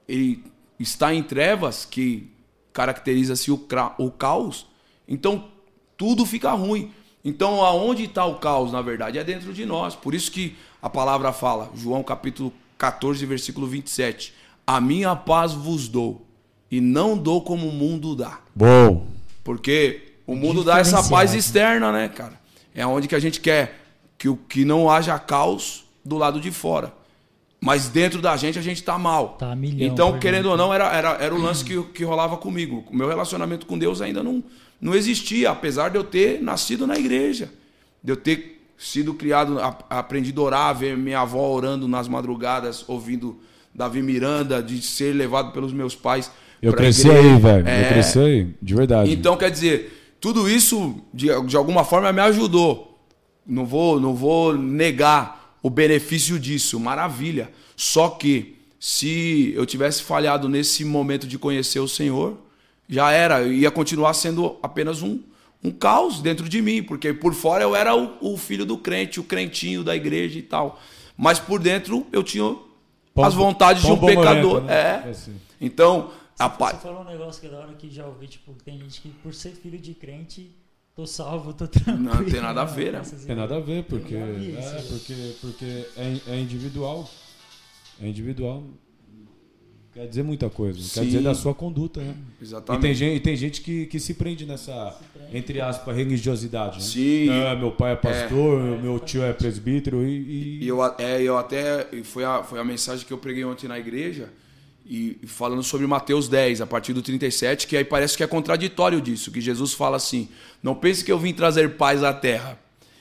ele 0.09 0.43
está 0.79 1.15
em 1.15 1.23
trevas, 1.23 1.85
que 1.85 2.31
caracteriza-se 2.73 3.51
o, 3.51 3.67
o 3.99 4.11
caos, 4.11 4.67
então 5.07 5.49
tudo 5.97 6.27
fica 6.27 6.51
ruim. 6.51 6.93
Então, 7.25 7.65
aonde 7.65 8.05
está 8.05 8.25
o 8.25 8.37
caos, 8.37 8.71
na 8.71 8.81
verdade? 8.81 9.19
É 9.19 9.25
dentro 9.25 9.53
de 9.53 9.67
nós. 9.67 9.97
Por 9.97 10.15
isso 10.15 10.31
que 10.31 10.57
a 10.81 10.89
palavra 10.91 11.33
fala, 11.33 11.71
João 11.75 12.03
capítulo 12.03 12.53
14, 12.79 13.25
versículo 13.27 13.67
27. 13.67 14.33
A 14.67 14.81
minha 14.81 15.15
paz 15.17 15.53
vos 15.53 15.89
dou, 15.89 16.27
e 16.71 16.81
não 16.81 17.17
dou 17.17 17.41
como 17.43 17.69
o 17.69 17.73
mundo 17.73 18.15
dá. 18.17 18.41
Bom. 18.55 19.07
Porque 19.45 20.15
o 20.27 20.35
mundo 20.35 20.65
dá 20.65 20.79
essa 20.81 21.03
paz 21.09 21.33
externa, 21.35 21.93
né, 21.93 22.09
cara? 22.09 22.41
É 22.75 22.85
onde 22.87 23.07
que 23.09 23.15
a 23.15 23.21
gente 23.21 23.41
quer 23.41 23.81
que, 24.19 24.29
o- 24.29 24.37
que 24.37 24.65
não 24.65 24.91
haja 24.91 25.19
caos 25.19 25.85
do 26.05 26.17
lado 26.19 26.41
de 26.41 26.51
fora. 26.51 26.93
Mas 27.61 27.89
dentro 27.89 28.21
da 28.21 28.37
gente 28.37 28.59
a 28.59 28.63
gente 28.63 28.83
tá 28.83 28.99
mal. 28.99 29.31
Tá 29.39 29.55
milhão 29.57 29.89
então, 29.93 30.19
querendo 30.19 30.47
ou 30.51 30.57
não, 30.57 30.75
era, 30.75 30.93
era, 30.95 31.11
era 31.15 31.35
o 31.35 31.41
lance 31.41 31.65
que, 31.65 31.83
que 31.85 32.05
rolava 32.05 32.37
comigo. 32.37 32.85
O 32.91 32.95
meu 32.97 33.09
relacionamento 33.09 33.65
com 33.67 33.79
Deus 33.79 34.01
ainda 34.03 34.23
não, 34.23 34.43
não 34.81 34.95
existia, 34.95 35.51
apesar 35.51 35.89
de 35.91 35.97
eu 35.97 36.05
ter 36.05 36.43
nascido 36.43 36.87
na 36.87 36.99
igreja. 36.99 37.51
De 38.03 38.13
eu 38.13 38.17
ter 38.17 38.56
sido 38.79 39.15
criado, 39.15 39.59
a- 39.59 39.79
aprendido 39.91 40.41
a 40.43 40.45
orar, 40.45 40.75
ver 40.77 40.97
minha 40.97 41.21
avó 41.21 41.49
orando 41.51 41.87
nas 41.89 42.09
madrugadas, 42.09 42.85
ouvindo 42.89 43.39
Davi 43.75 44.03
Miranda, 44.03 44.63
de 44.63 44.81
ser 44.83 45.13
levado 45.15 45.53
pelos 45.53 45.73
meus 45.73 45.95
pais. 45.95 46.31
Eu 46.63 46.73
cresci 46.73 47.09
igreja. 47.09 47.29
aí, 47.35 47.39
velho. 47.39 47.69
É. 47.69 47.85
Eu 47.85 47.89
cresci 47.89 48.19
aí, 48.19 48.55
de 48.61 48.75
verdade. 48.75 49.11
Então, 49.13 49.37
quer 49.37 49.51
dizer, 49.51 50.15
tudo 50.21 50.49
isso, 50.49 50.97
de, 51.13 51.29
de 51.47 51.57
alguma 51.57 51.85
forma, 51.85 52.13
me 52.13 52.21
ajudou. 52.21 52.99
Não 53.47 53.65
vou, 53.67 54.01
não 54.01 54.15
vou 54.15 54.57
negar 54.57 55.57
o 55.63 55.71
benefício 55.71 56.39
disso, 56.39 56.81
maravilha. 56.81 57.51
Só 57.77 58.09
que, 58.09 58.57
se 58.81 59.53
eu 59.55 59.65
tivesse 59.67 60.03
falhado 60.03 60.49
nesse 60.49 60.85
momento 60.85 61.27
de 61.27 61.39
conhecer 61.39 61.79
o 61.81 61.89
Senhor, 61.89 62.39
já 62.89 63.11
era, 63.13 63.43
eu 63.43 63.53
ia 63.53 63.71
continuar 63.71 64.15
sendo 64.15 64.57
apenas 64.63 65.03
um, 65.03 65.21
um 65.67 65.73
caos 65.73 66.21
dentro 66.21 66.49
de 66.49 66.63
mim, 66.63 66.83
porque 66.83 67.13
por 67.13 67.35
fora 67.35 67.65
eu 67.65 67.75
era 67.75 67.97
o, 67.97 68.17
o 68.21 68.37
filho 68.37 68.65
do 68.65 68.79
crente, 68.79 69.19
o 69.19 69.25
crentinho 69.25 69.83
da 69.83 69.97
igreja 69.97 70.39
e 70.39 70.43
tal. 70.43 70.81
Mas 71.17 71.39
por 71.39 71.59
dentro 71.61 72.07
eu 72.13 72.23
tinha 72.23 72.57
as 73.17 73.35
vontades 73.35 73.83
de 73.83 73.91
um 73.91 73.99
pecador. 73.99 74.61
borboleta, 74.61 74.67
né? 74.67 75.05
É. 75.07 75.11
assim. 75.11 75.35
Então, 75.61 76.11
a 76.39 76.49
Você 76.49 76.77
falou 76.77 77.01
um 77.01 77.05
negócio 77.05 77.41
que 77.41 77.47
é 77.47 77.51
da 77.51 77.59
hora 77.59 77.73
que 77.75 77.91
já 77.91 78.07
ouvi, 78.07 78.29
tipo, 78.29 78.53
tem 78.65 78.79
gente 78.79 79.01
que 79.01 79.09
por 79.09 79.35
ser 79.35 79.53
filho 79.53 79.79
de 79.79 79.95
crente, 79.95 80.55
tô 80.95 81.07
salvo, 81.07 81.53
tô 81.53 81.67
tranquilo. 81.67 81.99
Não 81.99 82.25
tem 82.25 82.41
nada 82.41 82.63
a 82.63 82.65
ver, 82.67 82.93
né? 82.93 83.03
Tem 83.27 83.35
nada 83.35 83.57
a 83.57 83.61
ver, 83.61 83.85
porque 83.85 84.15
é, 84.15 84.83
porque, 84.89 85.37
porque 85.41 85.87
é, 85.97 86.21
é 86.29 86.41
individual. 86.41 87.09
É 88.01 88.07
individual. 88.07 88.63
Quer 89.97 90.07
dizer 90.09 90.23
muita 90.23 90.51
coisa. 90.51 90.79
Quer 90.79 91.01
Sim. 91.01 91.07
dizer 91.07 91.23
da 91.23 91.35
sua 91.35 91.55
conduta, 91.55 92.03
né? 92.03 92.15
E 92.39 92.45
Exatamente. 92.45 92.83
tem 92.83 92.95
gente, 92.95 93.17
e 93.17 93.21
tem 93.21 93.35
gente 93.35 93.61
que, 93.63 93.87
que 93.87 93.99
se 93.99 94.13
prende 94.13 94.45
nessa, 94.45 94.95
entre 95.33 95.59
aspas, 95.59 95.97
religiosidade. 95.97 96.77
Né? 96.77 96.83
Sim. 96.85 97.31
Ah, 97.31 97.57
meu 97.57 97.73
pai 97.73 97.95
é 97.95 97.97
pastor, 97.97 98.61
meu 98.83 98.99
tio 99.01 99.23
é 99.23 99.33
presbítero 99.33 100.07
e. 100.07 100.11
e- 100.61 100.65
E 100.65 100.69
eu, 100.69 100.83
a- 100.83 100.95
é, 100.99 101.23
eu 101.23 101.39
até. 101.39 101.89
e 101.95 102.05
Foi 102.05 102.25
a, 102.25 102.43
foi 102.43 102.61
a 102.61 102.65
mensagem 102.65 103.07
que 103.07 103.13
eu 103.13 103.17
preguei 103.17 103.43
ontem 103.47 103.69
na 103.69 103.79
igreja, 103.79 104.29
e, 104.85 105.17
e 105.23 105.27
falando 105.27 105.63
sobre 105.63 105.87
Mateus 105.87 106.29
10, 106.29 106.61
a 106.61 106.67
partir 106.67 106.93
do 106.93 107.01
37, 107.01 107.67
que 107.67 107.75
aí 107.75 107.85
parece 107.85 108.19
que 108.19 108.23
é 108.23 108.27
contraditório 108.27 109.01
disso, 109.01 109.31
que 109.31 109.41
Jesus 109.41 109.73
fala 109.73 109.97
assim: 109.97 110.29
Não 110.63 110.75
pense 110.75 111.03
que 111.03 111.11
eu 111.11 111.19
vim 111.19 111.33
trazer 111.33 111.71
paz 111.79 112.05
à 112.05 112.13
terra, 112.13 112.59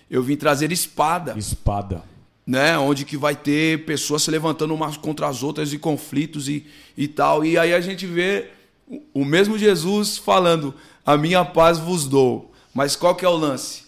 eu 0.10 0.24
vim 0.24 0.38
trazer 0.38 0.72
espada, 0.72 1.38
Espada. 1.38 2.04
Né? 2.46 2.78
Onde 2.78 3.06
que 3.06 3.18
vai 3.18 3.36
ter 3.36 3.86
pessoas 3.86 4.24
se 4.24 4.32
levantando 4.32 4.74
umas 4.74 4.98
contra 4.98 5.28
as 5.28 5.42
outras 5.44 5.74
e 5.74 5.78
conflitos 5.80 6.48
e, 6.48 6.66
e 6.98 7.08
tal. 7.08 7.44
E 7.46 7.58
aí 7.58 7.74
a 7.74 7.82
gente 7.82 8.06
vê 8.06 8.50
o- 9.14 9.25
mesmo 9.25 9.58
Jesus 9.58 10.18
falando: 10.18 10.74
A 11.06 11.18
minha 11.18 11.44
paz 11.46 11.78
vos 11.80 12.08
dou. 12.08 12.52
Mas 12.74 12.96
qual 12.96 13.16
que 13.16 13.24
é 13.25 13.30
o 13.30 13.36
lance? 13.36 13.84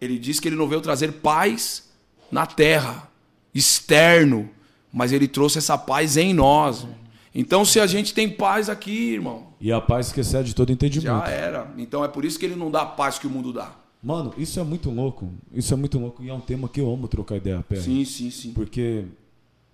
Ele 0.00 0.18
diz 0.18 0.38
que 0.40 0.48
ele 0.48 0.56
não 0.56 0.68
veio 0.68 0.80
trazer 0.80 1.12
paz 1.12 1.88
na 2.30 2.44
terra, 2.46 3.08
externo, 3.54 4.50
mas 4.92 5.12
ele 5.12 5.26
trouxe 5.28 5.58
essa 5.58 5.78
paz 5.78 6.16
em 6.16 6.34
nós. 6.34 6.86
Então, 7.34 7.64
se 7.64 7.80
a 7.80 7.86
gente 7.86 8.12
tem 8.14 8.28
paz 8.28 8.68
aqui, 8.68 9.12
irmão, 9.14 9.48
E 9.60 9.72
a 9.72 9.80
paz 9.80 10.12
que 10.12 10.20
excede 10.20 10.54
todo 10.54 10.70
entendimento. 10.70 11.06
já 11.26 11.28
era. 11.28 11.72
Então 11.78 12.04
é 12.04 12.08
por 12.08 12.24
isso 12.24 12.38
que 12.38 12.44
ele 12.44 12.54
não 12.54 12.70
dá 12.70 12.82
a 12.82 12.86
paz 12.86 13.18
que 13.18 13.26
o 13.26 13.30
mundo 13.30 13.52
dá. 13.52 13.72
Mano, 14.04 14.34
isso 14.36 14.60
é 14.60 14.62
muito 14.62 14.90
louco. 14.90 15.32
Isso 15.50 15.72
é 15.72 15.76
muito 15.76 15.98
louco 15.98 16.22
e 16.22 16.28
é 16.28 16.34
um 16.34 16.40
tema 16.40 16.68
que 16.68 16.78
eu 16.78 16.92
amo 16.92 17.08
trocar 17.08 17.36
ideia, 17.36 17.64
Pé. 17.66 17.76
Sim, 17.76 18.04
sim, 18.04 18.30
sim. 18.30 18.52
Porque 18.52 19.06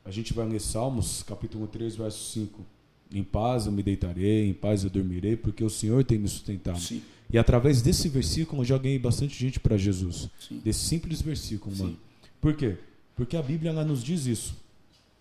a 0.05 0.11
gente 0.13 0.33
vai 0.33 0.47
ler 0.49 0.61
Salmos, 0.61 1.25
capítulo 1.25 1.67
3, 1.67 1.97
verso 1.97 2.31
5. 2.33 2.65
Em 3.13 3.25
paz 3.25 3.67
eu 3.67 3.73
me 3.73 3.83
deitarei, 3.83 4.49
em 4.49 4.55
paz 4.55 4.85
eu 4.85 4.91
dormirei, 4.91 5.37
porque 5.37 5.65
o 5.65 5.69
Senhor 5.69 6.05
tem 6.05 6.17
me 6.17 6.29
sustentado. 6.29 6.79
Sim. 6.79 7.03
E 7.29 7.37
através 7.37 7.83
desse 7.83 8.09
versículo 8.09 8.63
eu 8.63 8.67
já 8.67 8.79
ganhei 8.79 9.01
bastante 9.01 9.37
gente 9.37 9.59
para 9.59 9.77
Jesus. 9.77 10.29
Sim. 10.39 10.61
Desse 10.65 10.85
simples 10.85 11.21
versículo, 11.21 11.75
Sim. 11.75 11.83
mano. 11.83 11.97
Por 12.41 12.55
quê? 12.55 12.77
Porque 13.17 13.37
a 13.37 13.43
Bíblia 13.43 13.71
ela 13.71 13.85
nos 13.85 14.01
diz 14.01 14.27
isso. 14.27 14.55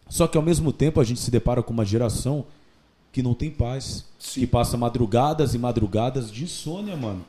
Só 0.08 0.28
que 0.28 0.38
ao 0.38 0.44
mesmo 0.44 0.72
tempo 0.72 1.00
a 1.00 1.04
gente 1.04 1.20
se 1.20 1.32
depara 1.32 1.64
com 1.64 1.74
uma 1.74 1.84
geração 1.86 2.46
que 3.12 3.24
não 3.24 3.34
tem 3.34 3.50
paz, 3.50 4.06
Sim. 4.20 4.42
que 4.42 4.48
passa 4.48 4.78
madrugadas 4.78 5.56
e 5.56 5.58
madrugadas 5.58 6.32
de 6.32 6.44
insônia, 6.44 6.96
mano. 6.96 7.26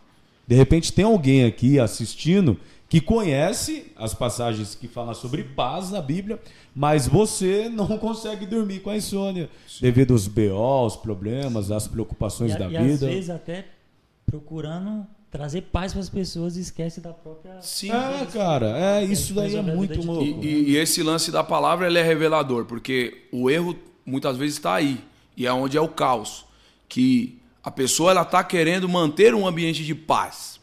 De 0.51 0.57
repente 0.57 0.93
tem 0.93 1.05
alguém 1.05 1.45
aqui 1.45 1.79
assistindo 1.79 2.59
que 2.89 3.01
conhece 3.01 3.93
as 3.95 4.13
passagens 4.13 4.75
que 4.75 4.89
falam 4.89 5.15
sobre 5.15 5.45
paz 5.45 5.93
na 5.93 6.03
Bíblia, 6.03 6.41
mas 6.75 7.07
você 7.07 7.69
não 7.69 7.87
consegue 7.99 8.47
dormir 8.47 8.81
com 8.81 8.91
a 8.91 8.97
insônia 8.97 9.49
devido 9.81 10.13
aos 10.13 10.27
BO, 10.27 10.87
os 10.87 10.97
problemas, 10.97 11.71
às 11.71 11.87
preocupações 11.87 12.53
E, 12.53 12.59
da 12.59 12.69
e 12.69 12.77
às 12.77 12.85
vida. 12.85 13.07
vezes 13.07 13.31
até 13.31 13.65
procurando 14.27 15.07
trazer 15.31 15.63
paz 15.63 15.93
para 15.93 16.01
as 16.01 16.09
pessoas 16.09 16.57
e 16.57 16.61
esquece 16.63 17.01
da 17.01 17.13
própria. 17.13 17.63
Sim. 17.63 17.93
É, 17.93 18.27
cara, 18.27 18.77
é 18.77 19.05
isso 19.05 19.33
daí 19.33 19.55
é 19.55 19.61
a 19.61 19.63
muito 19.63 20.03
louco. 20.05 20.25
E, 20.25 20.47
e- 20.47 20.71
e 20.71 20.77
esse 20.77 21.01
lance 21.03 21.31
da 21.31 21.45
palavra 21.45 21.87
ele 21.87 21.99
é 21.99 22.03
revelador, 22.03 22.65
porque 22.65 23.29
o 23.31 23.49
erro 23.49 23.77
muitas 24.05 24.37
vezes 24.37 24.57
está 24.57 24.75
aí, 24.75 24.99
e 25.37 25.47
é 25.47 25.53
onde 25.53 25.77
é 25.77 25.81
o 25.81 25.89
caos, 25.89 26.45
que 26.89 27.40
a 27.63 27.71
pessoa 27.71 28.11
ela 28.11 28.23
está 28.23 28.43
querendo 28.43 28.89
manter 28.89 29.35
um 29.35 29.47
ambiente 29.47 29.85
de 29.85 29.95
paz, 29.95 30.59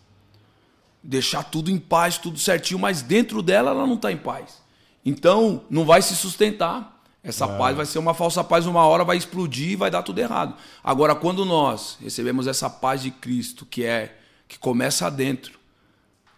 deixar 1.01 1.43
tudo 1.43 1.69
em 1.69 1.77
paz, 1.77 2.17
tudo 2.17 2.39
certinho, 2.39 2.79
mas 2.79 3.01
dentro 3.01 3.41
dela 3.41 3.71
ela 3.71 3.86
não 3.86 3.95
está 3.95 4.12
em 4.12 4.17
paz. 4.17 4.62
Então 5.05 5.63
não 5.69 5.86
vai 5.86 6.01
se 6.01 6.15
sustentar. 6.15 6.95
Essa 7.23 7.47
paz 7.47 7.75
vai 7.75 7.86
ser 7.86 7.99
uma 7.99 8.13
falsa 8.13 8.41
paz, 8.41 8.65
uma 8.65 8.86
hora 8.86 9.03
vai 9.03 9.17
explodir 9.17 9.71
e 9.71 9.75
vai 9.75 9.91
dar 9.91 10.01
tudo 10.01 10.19
errado. 10.19 10.55
Agora, 10.81 11.13
quando 11.13 11.43
nós 11.43 11.97
recebemos 12.01 12.47
essa 12.47 12.69
paz 12.69 13.01
de 13.01 13.12
Cristo, 13.12 13.65
que 13.65 13.83
é 13.83 14.17
que 14.47 14.57
começa 14.57 15.10
dentro, 15.12 15.60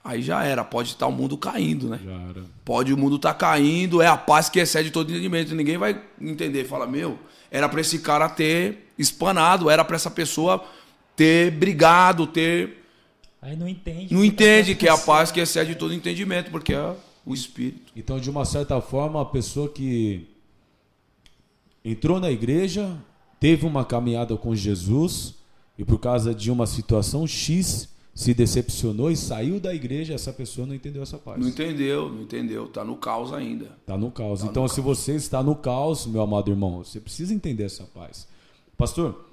aí 0.03 0.23
já 0.23 0.43
era, 0.43 0.63
pode 0.63 0.89
estar 0.89 1.05
o 1.05 1.11
mundo 1.11 1.37
caindo, 1.37 1.89
né? 1.89 1.99
Pode 2.65 2.91
o 2.91 2.97
mundo 2.97 3.17
estar 3.17 3.35
caindo, 3.35 4.01
é 4.01 4.07
a 4.07 4.17
paz 4.17 4.49
que 4.49 4.59
excede 4.59 4.89
todo 4.89 5.11
entendimento. 5.11 5.53
Ninguém 5.53 5.77
vai 5.77 6.01
entender. 6.19 6.65
Fala, 6.65 6.87
meu, 6.87 7.19
era 7.51 7.69
para 7.69 7.81
esse 7.81 7.99
cara 7.99 8.27
ter 8.27 8.88
espanado, 8.99 9.69
era 9.69 9.83
para 9.83 9.95
essa 9.95 10.11
pessoa 10.11 10.63
ter 11.15 11.51
brigado, 11.51 12.27
ter. 12.27 12.83
Aí 13.41 13.55
não 13.55 13.67
entende. 13.67 14.13
Não 14.13 14.21
que 14.21 14.27
tá 14.27 14.33
entende 14.33 14.75
que 14.75 14.87
é 14.87 14.91
a 14.91 14.97
paz 14.97 15.31
que 15.31 15.39
excede 15.39 15.73
todo 15.75 15.93
entendimento, 15.93 16.51
porque 16.51 16.73
é 16.73 16.95
o 17.25 17.33
Espírito. 17.33 17.91
Então, 17.95 18.19
de 18.19 18.29
uma 18.29 18.45
certa 18.45 18.79
forma, 18.81 19.21
a 19.21 19.25
pessoa 19.25 19.69
que 19.69 20.27
entrou 21.83 22.19
na 22.19 22.29
igreja, 22.29 22.97
teve 23.39 23.65
uma 23.65 23.85
caminhada 23.85 24.35
com 24.35 24.53
Jesus 24.53 25.35
e 25.77 25.85
por 25.85 25.99
causa 25.99 26.35
de 26.35 26.51
uma 26.51 26.67
situação 26.67 27.25
X 27.25 27.87
se 28.13 28.33
decepcionou 28.33 29.09
e 29.09 29.15
saiu 29.15 29.61
da 29.61 29.73
igreja, 29.73 30.13
essa 30.13 30.33
pessoa 30.33 30.67
não 30.67 30.75
entendeu 30.75 31.01
essa 31.01 31.17
paz. 31.17 31.39
Não 31.39 31.47
entendeu, 31.47 32.09
não 32.09 32.23
entendeu. 32.23 32.67
Tá 32.67 32.83
no 32.83 32.97
caos 32.97 33.31
ainda. 33.31 33.77
Está 33.79 33.97
no 33.97 34.11
caos. 34.11 34.39
Tá 34.39 34.45
no 34.45 34.51
então, 34.51 34.67
se 34.67 34.81
você 34.81 35.15
está 35.15 35.41
no 35.41 35.55
caos, 35.55 36.05
meu 36.05 36.21
amado 36.21 36.51
irmão, 36.51 36.83
você 36.83 36.99
precisa 36.99 37.33
entender 37.33 37.63
essa 37.63 37.85
paz. 37.85 38.27
Pastor, 38.79 39.25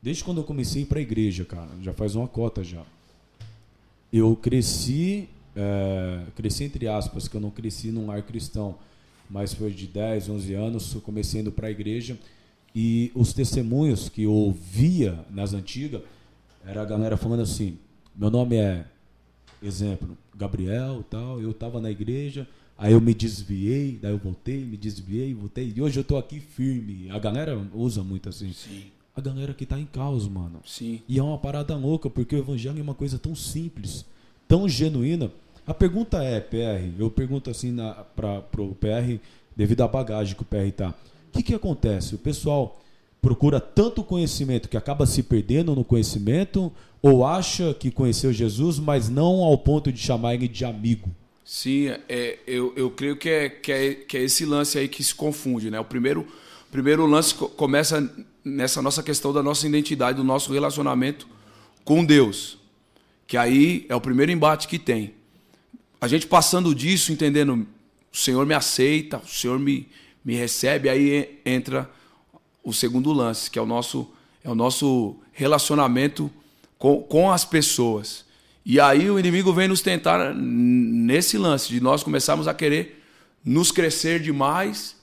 desde 0.00 0.24
quando 0.24 0.38
eu 0.38 0.44
comecei 0.44 0.86
para 0.86 1.00
a 1.00 1.02
igreja, 1.02 1.44
cara, 1.44 1.68
já 1.82 1.92
faz 1.92 2.14
uma 2.14 2.26
cota 2.26 2.64
já. 2.64 2.82
Eu 4.10 4.34
cresci, 4.34 5.28
é, 5.54 6.22
cresci 6.34 6.64
entre 6.64 6.88
aspas, 6.88 7.28
que 7.28 7.36
eu 7.36 7.42
não 7.42 7.50
cresci 7.50 7.90
num 7.90 8.06
lar 8.06 8.22
cristão, 8.22 8.78
mas 9.28 9.52
foi 9.52 9.70
de 9.70 9.86
10, 9.86 10.30
11 10.30 10.54
anos, 10.54 10.94
comecei 11.04 11.42
indo 11.42 11.52
para 11.52 11.68
a 11.68 11.70
igreja 11.70 12.18
e 12.74 13.12
os 13.14 13.34
testemunhos 13.34 14.08
que 14.08 14.22
eu 14.22 14.32
ouvia 14.32 15.26
nas 15.28 15.52
antigas 15.52 16.00
era 16.64 16.80
a 16.80 16.84
galera 16.86 17.18
falando 17.18 17.42
assim: 17.42 17.78
meu 18.16 18.30
nome 18.30 18.56
é 18.56 18.86
exemplo, 19.62 20.16
Gabriel, 20.34 21.04
tal, 21.10 21.38
eu 21.38 21.50
estava 21.50 21.82
na 21.82 21.90
igreja, 21.90 22.48
aí 22.80 22.92
eu 22.94 23.00
me 23.00 23.14
desviei, 23.14 23.98
daí 24.00 24.10
eu 24.12 24.18
voltei, 24.18 24.64
me 24.64 24.76
desviei, 24.76 25.32
voltei, 25.34 25.72
e 25.76 25.80
hoje 25.80 26.00
eu 26.00 26.04
tô 26.04 26.16
aqui 26.16 26.40
firme. 26.40 27.08
A 27.10 27.18
galera 27.18 27.56
usa 27.74 28.02
muito 28.02 28.28
assim. 28.28 28.52
Sim, 28.52 28.84
A 29.14 29.20
galera 29.20 29.52
que 29.52 29.66
tá 29.66 29.78
em 29.78 29.84
caos, 29.86 30.26
mano. 30.26 30.60
sim. 30.66 31.00
E 31.08 31.18
é 31.18 31.22
uma 31.22 31.38
parada 31.38 31.76
louca, 31.76 32.08
porque 32.08 32.34
o 32.34 32.38
evangelho 32.38 32.78
é 32.78 32.82
uma 32.82 32.94
coisa 32.94 33.18
tão 33.18 33.34
simples, 33.34 34.04
tão 34.48 34.68
genuína. 34.68 35.30
A 35.66 35.74
pergunta 35.74 36.22
é, 36.24 36.40
PR, 36.40 36.90
eu 36.98 37.10
pergunto 37.10 37.50
assim 37.50 37.70
na, 37.70 37.92
pra, 37.92 38.40
pro 38.40 38.74
PR, 38.76 39.20
devido 39.54 39.82
à 39.82 39.88
bagagem 39.88 40.34
que 40.34 40.42
o 40.42 40.44
PR 40.44 40.72
tá. 40.74 40.94
O 41.28 41.32
que 41.32 41.42
que 41.42 41.54
acontece? 41.54 42.14
O 42.14 42.18
pessoal 42.18 42.80
procura 43.20 43.60
tanto 43.60 44.02
conhecimento 44.02 44.68
que 44.68 44.76
acaba 44.76 45.04
se 45.06 45.22
perdendo 45.22 45.76
no 45.76 45.84
conhecimento, 45.84 46.72
ou 47.02 47.24
acha 47.24 47.74
que 47.74 47.90
conheceu 47.90 48.32
Jesus, 48.32 48.78
mas 48.78 49.08
não 49.08 49.42
ao 49.44 49.56
ponto 49.58 49.92
de 49.92 49.98
chamar 50.00 50.34
ele 50.34 50.48
de 50.48 50.64
amigo? 50.64 51.08
Sim, 51.52 51.88
é, 52.08 52.38
eu, 52.46 52.72
eu 52.76 52.92
creio 52.92 53.16
que 53.16 53.28
é, 53.28 53.48
que, 53.48 53.72
é, 53.72 53.92
que 53.94 54.16
é 54.16 54.22
esse 54.22 54.44
lance 54.44 54.78
aí 54.78 54.86
que 54.86 55.02
se 55.02 55.12
confunde, 55.12 55.68
né? 55.68 55.80
O 55.80 55.84
primeiro, 55.84 56.24
primeiro 56.70 57.04
lance 57.06 57.34
co- 57.34 57.48
começa 57.48 58.08
nessa 58.44 58.80
nossa 58.80 59.02
questão 59.02 59.32
da 59.32 59.42
nossa 59.42 59.66
identidade, 59.66 60.16
do 60.18 60.22
nosso 60.22 60.52
relacionamento 60.52 61.26
com 61.84 62.04
Deus. 62.04 62.56
Que 63.26 63.36
aí 63.36 63.84
é 63.88 63.96
o 63.96 64.00
primeiro 64.00 64.30
embate 64.30 64.68
que 64.68 64.78
tem. 64.78 65.12
A 66.00 66.06
gente 66.06 66.24
passando 66.28 66.72
disso, 66.72 67.10
entendendo, 67.12 67.66
o 68.12 68.16
Senhor 68.16 68.46
me 68.46 68.54
aceita, 68.54 69.18
o 69.18 69.26
Senhor 69.26 69.58
me, 69.58 69.88
me 70.24 70.36
recebe, 70.36 70.88
aí 70.88 71.16
en- 71.44 71.54
entra 71.56 71.90
o 72.62 72.72
segundo 72.72 73.12
lance, 73.12 73.50
que 73.50 73.58
é 73.58 73.62
o 73.62 73.66
nosso, 73.66 74.08
é 74.44 74.48
o 74.48 74.54
nosso 74.54 75.16
relacionamento 75.32 76.30
com, 76.78 77.02
com 77.02 77.28
as 77.28 77.44
pessoas. 77.44 78.24
E 78.64 78.78
aí 78.78 79.10
o 79.10 79.18
inimigo 79.18 79.52
vem 79.52 79.68
nos 79.68 79.80
tentar 79.80 80.34
nesse 80.34 81.38
lance 81.38 81.68
de 81.68 81.80
nós 81.80 82.02
começarmos 82.02 82.46
a 82.46 82.54
querer 82.54 83.02
nos 83.44 83.72
crescer 83.72 84.20
demais 84.20 84.96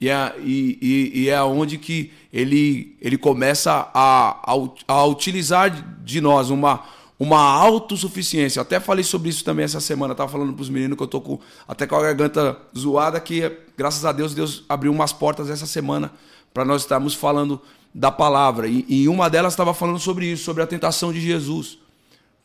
E 0.00 0.08
é, 0.08 0.34
e, 0.42 1.10
e, 1.14 1.28
é 1.28 1.40
onde 1.42 1.78
que 1.78 2.10
ele, 2.32 2.96
ele 3.00 3.16
começa 3.16 3.88
a, 3.94 4.52
a, 4.52 4.68
a 4.88 5.04
utilizar 5.04 5.70
de 6.02 6.20
nós 6.20 6.50
uma, 6.50 6.82
uma 7.20 7.38
autossuficiência. 7.38 8.60
Até 8.62 8.80
falei 8.80 9.04
sobre 9.04 9.28
isso 9.28 9.44
também 9.44 9.64
essa 9.64 9.78
semana. 9.78 10.12
Eu 10.12 10.16
tava 10.16 10.32
falando 10.32 10.52
para 10.54 10.62
os 10.62 10.68
meninos 10.68 10.96
que 10.96 11.02
eu 11.04 11.06
tô 11.06 11.20
com, 11.20 11.38
até 11.68 11.86
com 11.86 11.94
a 11.94 12.02
garganta 12.02 12.58
zoada, 12.76 13.20
que 13.20 13.48
graças 13.76 14.04
a 14.04 14.10
Deus, 14.10 14.34
Deus 14.34 14.64
abriu 14.68 14.90
umas 14.90 15.12
portas 15.12 15.48
essa 15.48 15.66
semana 15.66 16.10
para 16.52 16.64
nós 16.64 16.82
estarmos 16.82 17.14
falando 17.14 17.60
da 17.94 18.10
palavra. 18.10 18.66
E, 18.66 18.84
e 18.88 19.08
uma 19.08 19.30
delas 19.30 19.52
estava 19.52 19.72
falando 19.72 20.00
sobre 20.00 20.26
isso, 20.26 20.42
sobre 20.42 20.64
a 20.64 20.66
tentação 20.66 21.12
de 21.12 21.20
Jesus. 21.20 21.78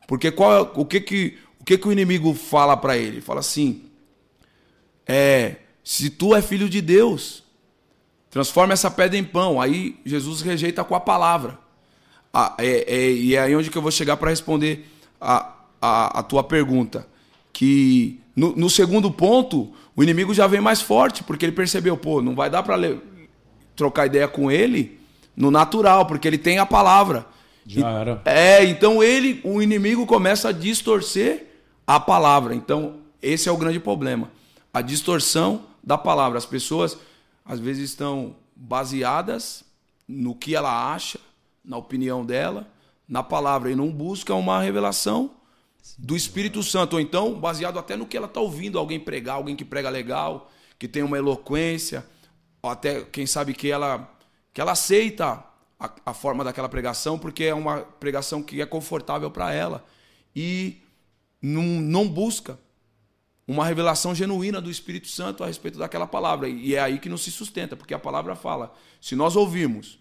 Porque 0.08 0.32
qual 0.32 0.56
é, 0.56 0.72
o 0.74 0.86
que 0.86 1.02
que 1.02 1.38
o 1.60 1.66
que 1.66 1.78
que 1.78 1.88
o 1.88 1.92
inimigo 1.92 2.34
fala 2.34 2.78
para 2.78 2.98
ele? 2.98 3.20
Fala 3.20 3.42
assim: 3.42 3.84
é, 5.06 5.58
se 5.84 6.10
tu 6.10 6.34
é 6.34 6.42
filho 6.42 6.70
de 6.70 6.82
Deus, 6.82 7.44
transforma 8.30 8.74
essa 8.74 8.90
pedra 8.90 9.18
em 9.18 9.24
pão. 9.24 9.62
Aí 9.62 10.00
Jesus 10.06 10.42
rejeita 10.42 10.84
com 10.84 10.96
a 10.96 11.00
palavra. 11.00 11.60
Ah, 12.34 12.56
é, 12.58 12.96
é, 12.96 13.12
e 13.12 13.36
é 13.36 13.42
aí 13.42 13.56
onde 13.56 13.70
que 13.70 13.78
eu 13.78 13.82
vou 13.82 13.92
chegar 13.92 14.18
para 14.18 14.30
responder 14.30 14.86
a, 15.20 15.54
a, 15.82 16.20
a, 16.20 16.24
tua 16.24 16.44
pergunta. 16.44 17.08
Que 17.52 18.20
no, 18.36 18.56
no, 18.56 18.70
segundo 18.70 19.10
ponto, 19.10 19.74
o 19.96 20.04
inimigo 20.04 20.34
já 20.34 20.46
vem 20.46 20.62
mais 20.62 20.82
forte, 20.82 21.24
porque 21.24 21.46
ele 21.46 21.52
percebeu, 21.52 21.98
pô, 21.98 22.22
não 22.22 22.36
vai 22.36 22.50
dar 22.50 22.64
para 22.64 22.78
trocar 23.76 24.06
ideia 24.06 24.28
com 24.28 24.52
ele 24.52 25.00
no 25.36 25.50
natural, 25.50 26.06
porque 26.06 26.28
ele 26.28 26.38
tem 26.38 26.60
a 26.60 26.66
palavra. 26.66 27.26
Já 27.68 27.92
era. 27.92 28.22
É, 28.26 28.64
então 28.64 29.04
ele, 29.04 29.42
o 29.44 29.62
inimigo 29.62 30.06
começa 30.06 30.50
a 30.50 30.52
distorcer 30.54 31.48
a 31.86 32.00
palavra. 32.00 32.56
Então, 32.56 33.02
esse 33.22 33.50
é 33.50 33.52
o 33.52 33.58
grande 33.58 33.80
problema. 33.80 34.32
A 34.74 34.82
distorção 34.82 35.66
da 35.84 35.98
palavra. 35.98 36.38
As 36.38 36.46
pessoas 36.46 36.98
às 37.46 37.60
vezes 37.60 37.90
estão 37.90 38.36
baseadas 38.56 39.64
no 40.08 40.34
que 40.34 40.56
ela 40.56 40.94
acha, 40.94 41.20
na 41.64 41.78
opinião 41.78 42.26
dela, 42.26 42.68
na 43.08 43.22
palavra, 43.22 43.72
e 43.72 43.76
não 43.76 43.90
buscam 43.90 44.36
uma 44.36 44.62
revelação 44.62 45.32
do 45.98 46.16
Espírito 46.16 46.62
Santo, 46.64 46.94
ou 46.94 47.00
então 47.00 47.34
baseado 47.34 47.80
até 47.80 47.96
no 47.96 48.06
que 48.06 48.18
ela 48.18 48.28
está 48.28 48.42
ouvindo 48.42 48.78
alguém 48.78 49.00
pregar, 49.00 49.36
alguém 49.36 49.56
que 49.56 49.64
prega 49.64 49.90
legal, 49.90 50.52
que 50.78 50.88
tem 50.88 51.04
uma 51.04 51.18
eloquência, 51.18 52.06
ou 52.62 52.70
até 52.70 53.02
quem 53.04 53.26
sabe 53.26 53.54
que 53.54 53.70
ela 53.70 54.14
que 54.54 54.60
ela 54.60 54.72
aceita 54.72 55.44
a, 55.80 55.94
a 56.08 56.14
forma 56.14 56.44
daquela 56.44 56.70
pregação 56.70 57.18
porque 57.20 57.44
é 57.44 57.54
uma 57.54 57.82
pregação 57.82 58.42
que 58.42 58.62
é 58.62 58.66
confortável 58.66 59.30
para 59.30 59.54
ela 59.54 59.86
e 60.36 60.82
não, 61.42 61.64
não 61.64 62.08
busca 62.08 62.60
uma 63.48 63.66
revelação 63.66 64.14
genuína 64.14 64.60
do 64.60 64.70
Espírito 64.70 65.08
Santo 65.08 65.44
a 65.44 65.48
respeito 65.48 65.80
daquela 65.80 66.06
palavra. 66.06 66.50
E 66.50 66.76
é 66.76 66.80
aí 66.80 67.00
que 67.00 67.08
não 67.08 67.18
se 67.18 67.32
sustenta, 67.32 67.78
porque 67.78 67.94
a 67.94 68.00
palavra 68.00 68.36
fala: 68.36 68.76
se 69.00 69.16
nós 69.16 69.36
ouvimos 69.36 69.98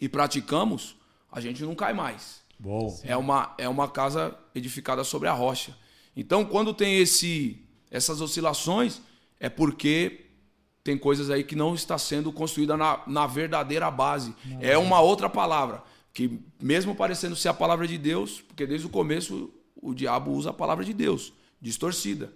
e 0.00 0.08
praticamos, 0.08 0.96
a 1.30 1.40
gente 1.40 1.62
não 1.62 1.74
cai 1.74 1.92
mais. 1.92 2.42
Bom. 2.58 3.00
É 3.04 3.16
uma, 3.16 3.54
é 3.58 3.68
uma 3.68 3.88
casa 3.88 4.36
edificada 4.54 5.04
sobre 5.04 5.28
a 5.28 5.32
rocha. 5.32 5.76
Então, 6.16 6.44
quando 6.44 6.72
tem 6.72 6.98
esse, 6.98 7.64
essas 7.90 8.20
oscilações, 8.20 9.00
é 9.38 9.48
porque 9.48 10.23
tem 10.84 10.98
coisas 10.98 11.30
aí 11.30 11.42
que 11.42 11.56
não 11.56 11.74
está 11.74 11.96
sendo 11.96 12.30
construída 12.30 12.76
na, 12.76 13.00
na 13.06 13.26
verdadeira 13.26 13.90
base. 13.90 14.34
Não, 14.44 14.58
é 14.60 14.76
uma 14.76 15.00
outra 15.00 15.30
palavra, 15.30 15.82
que 16.12 16.38
mesmo 16.60 16.94
parecendo 16.94 17.34
ser 17.34 17.48
a 17.48 17.54
palavra 17.54 17.88
de 17.88 17.96
Deus, 17.96 18.42
porque 18.42 18.66
desde 18.66 18.86
o 18.86 18.90
começo 18.90 19.50
o 19.74 19.94
diabo 19.94 20.30
usa 20.30 20.50
a 20.50 20.52
palavra 20.52 20.84
de 20.84 20.92
Deus, 20.92 21.32
distorcida. 21.60 22.30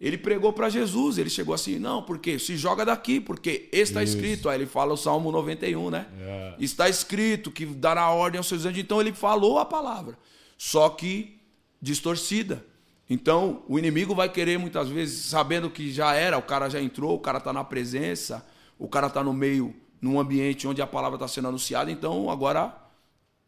Ele 0.00 0.18
pregou 0.18 0.52
para 0.52 0.68
Jesus, 0.68 1.18
ele 1.18 1.30
chegou 1.30 1.54
assim, 1.54 1.78
não, 1.78 2.02
porque 2.02 2.36
se 2.38 2.56
joga 2.56 2.84
daqui, 2.84 3.20
porque 3.20 3.68
está 3.72 4.02
escrito, 4.02 4.48
aí 4.48 4.58
ele 4.58 4.66
fala 4.66 4.92
o 4.92 4.96
Salmo 4.96 5.30
91, 5.30 5.88
né? 5.88 6.06
Yeah. 6.18 6.56
É. 6.60 6.64
Está 6.64 6.88
escrito 6.88 7.50
que 7.50 7.64
dará 7.64 8.10
ordem 8.10 8.38
aos 8.38 8.48
seus 8.48 8.66
anjos, 8.66 8.80
então 8.80 9.00
ele 9.00 9.12
falou 9.12 9.58
a 9.58 9.64
palavra, 9.64 10.18
só 10.58 10.88
que 10.88 11.38
distorcida. 11.80 12.66
Então, 13.08 13.62
o 13.68 13.78
inimigo 13.78 14.14
vai 14.14 14.28
querer 14.28 14.58
muitas 14.58 14.88
vezes, 14.88 15.26
sabendo 15.26 15.68
que 15.70 15.92
já 15.92 16.14
era, 16.14 16.38
o 16.38 16.42
cara 16.42 16.68
já 16.68 16.80
entrou, 16.80 17.14
o 17.14 17.20
cara 17.20 17.38
está 17.38 17.52
na 17.52 17.62
presença, 17.62 18.44
o 18.78 18.88
cara 18.88 19.08
está 19.08 19.22
no 19.22 19.32
meio, 19.32 19.74
num 20.00 20.18
ambiente 20.18 20.66
onde 20.66 20.80
a 20.80 20.86
palavra 20.86 21.16
está 21.16 21.28
sendo 21.28 21.48
anunciada, 21.48 21.90
então 21.90 22.30
agora 22.30 22.74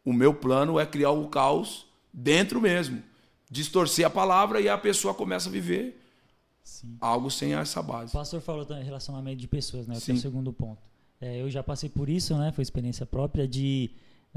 o 0.05 0.13
meu 0.13 0.33
plano 0.33 0.79
é 0.79 0.85
criar 0.85 1.11
o 1.11 1.27
caos 1.27 1.87
dentro 2.13 2.61
mesmo, 2.61 3.01
distorcer 3.49 4.05
a 4.05 4.09
palavra 4.09 4.61
e 4.61 4.69
a 4.69 4.77
pessoa 4.77 5.13
começa 5.13 5.49
a 5.49 5.51
viver 5.51 6.01
Sim. 6.63 6.97
algo 7.01 7.31
sem 7.31 7.55
essa 7.55 7.81
base. 7.81 8.11
O 8.11 8.17
pastor 8.17 8.41
falou 8.41 8.65
também 8.65 8.83
relacionamento 8.83 9.37
de 9.37 9.47
pessoas, 9.47 9.87
né? 9.87 9.97
Que 9.99 10.11
é 10.11 10.13
o 10.13 10.17
segundo 10.17 10.53
ponto. 10.53 10.81
É, 11.19 11.41
eu 11.41 11.49
já 11.49 11.63
passei 11.63 11.89
por 11.89 12.09
isso, 12.09 12.37
né? 12.37 12.51
Foi 12.51 12.61
experiência 12.61 13.05
própria 13.05 13.47
de 13.47 13.91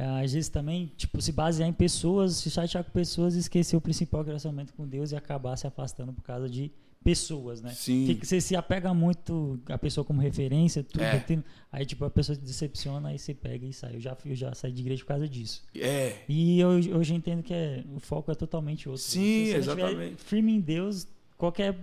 às 0.04 0.32
vezes 0.32 0.48
também, 0.48 0.92
tipo, 0.96 1.20
se 1.20 1.32
basear 1.32 1.68
em 1.68 1.72
pessoas, 1.72 2.36
se 2.36 2.50
chatear 2.50 2.84
com 2.84 2.90
pessoas 2.90 3.34
e 3.34 3.38
esquecer 3.38 3.76
o 3.76 3.80
principal 3.80 4.22
relacionamento 4.22 4.72
com 4.74 4.86
Deus 4.86 5.12
e 5.12 5.16
acabar 5.16 5.56
se 5.56 5.66
afastando 5.66 6.12
por 6.12 6.22
causa 6.22 6.48
de 6.48 6.70
pessoas, 7.02 7.62
né? 7.62 7.70
Sim. 7.70 8.06
Que 8.06 8.26
você 8.26 8.40
se 8.40 8.54
apega 8.54 8.92
muito 8.92 9.58
a 9.66 9.78
pessoa 9.78 10.04
como 10.04 10.20
referência, 10.20 10.82
tudo, 10.82 11.02
é. 11.02 11.24
aí 11.72 11.86
tipo 11.86 12.04
a 12.04 12.10
pessoa 12.10 12.36
se 12.36 12.42
decepciona, 12.42 13.08
aí 13.08 13.18
você 13.18 13.34
pega 13.34 13.66
e 13.66 13.72
sai. 13.72 13.96
Eu 13.96 14.00
já, 14.00 14.16
eu 14.24 14.34
já 14.34 14.54
saí 14.54 14.72
de 14.72 14.82
igreja 14.82 15.02
por 15.02 15.08
causa 15.08 15.28
disso. 15.28 15.62
É. 15.74 16.16
E 16.28 16.60
eu, 16.60 16.68
hoje 16.68 17.14
entendo 17.14 17.42
que 17.42 17.54
é, 17.54 17.82
o 17.94 17.98
foco 17.98 18.30
é 18.30 18.34
totalmente 18.34 18.88
outro. 18.88 19.02
Sim, 19.02 19.46
se 19.46 19.54
exatamente. 19.54 20.22
Firme 20.22 20.52
em 20.52 20.60
Deus, 20.60 21.08
qualquer 21.36 21.76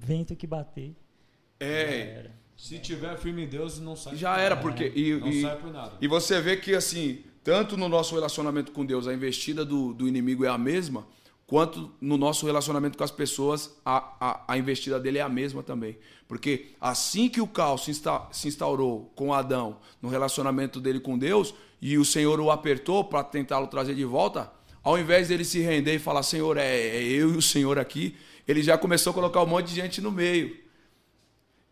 vento 0.00 0.34
que 0.34 0.46
bater. 0.46 0.94
É. 1.60 2.30
Se 2.64 2.78
tiver 2.78 3.14
firme 3.18 3.44
em 3.44 3.46
Deus, 3.46 3.78
não 3.78 3.94
sai. 3.94 4.16
Já 4.16 4.38
era, 4.38 4.56
porque. 4.56 4.90
E, 4.96 5.12
não 5.20 5.28
e, 5.28 5.42
sai 5.42 5.54
por 5.56 5.70
nada. 5.70 5.92
E 6.00 6.08
você 6.08 6.40
vê 6.40 6.56
que, 6.56 6.74
assim, 6.74 7.18
tanto 7.42 7.76
no 7.76 7.90
nosso 7.90 8.14
relacionamento 8.14 8.72
com 8.72 8.86
Deus, 8.86 9.06
a 9.06 9.12
investida 9.12 9.66
do, 9.66 9.92
do 9.92 10.08
inimigo 10.08 10.46
é 10.46 10.48
a 10.48 10.56
mesma, 10.56 11.06
quanto 11.46 11.92
no 12.00 12.16
nosso 12.16 12.46
relacionamento 12.46 12.96
com 12.96 13.04
as 13.04 13.10
pessoas, 13.10 13.76
a, 13.84 14.14
a, 14.18 14.44
a 14.48 14.56
investida 14.56 14.98
dele 14.98 15.18
é 15.18 15.20
a 15.20 15.28
mesma 15.28 15.62
também. 15.62 15.98
Porque 16.26 16.70
assim 16.80 17.28
que 17.28 17.38
o 17.38 17.46
caos 17.46 17.84
se, 17.84 17.90
insta, 17.90 18.22
se 18.32 18.48
instaurou 18.48 19.12
com 19.14 19.34
Adão 19.34 19.76
no 20.00 20.08
relacionamento 20.08 20.80
dele 20.80 21.00
com 21.00 21.18
Deus, 21.18 21.54
e 21.82 21.98
o 21.98 22.04
Senhor 22.04 22.40
o 22.40 22.50
apertou 22.50 23.04
para 23.04 23.22
tentá-lo 23.22 23.66
trazer 23.66 23.94
de 23.94 24.06
volta, 24.06 24.50
ao 24.82 24.98
invés 24.98 25.28
dele 25.28 25.44
se 25.44 25.60
render 25.60 25.96
e 25.96 25.98
falar, 25.98 26.22
Senhor, 26.22 26.56
é, 26.56 26.78
é 26.78 27.02
eu 27.02 27.34
e 27.34 27.36
o 27.36 27.42
Senhor 27.42 27.78
aqui, 27.78 28.16
ele 28.48 28.62
já 28.62 28.78
começou 28.78 29.10
a 29.10 29.14
colocar 29.14 29.42
um 29.42 29.46
monte 29.46 29.66
de 29.66 29.74
gente 29.74 30.00
no 30.00 30.10
meio. 30.10 30.63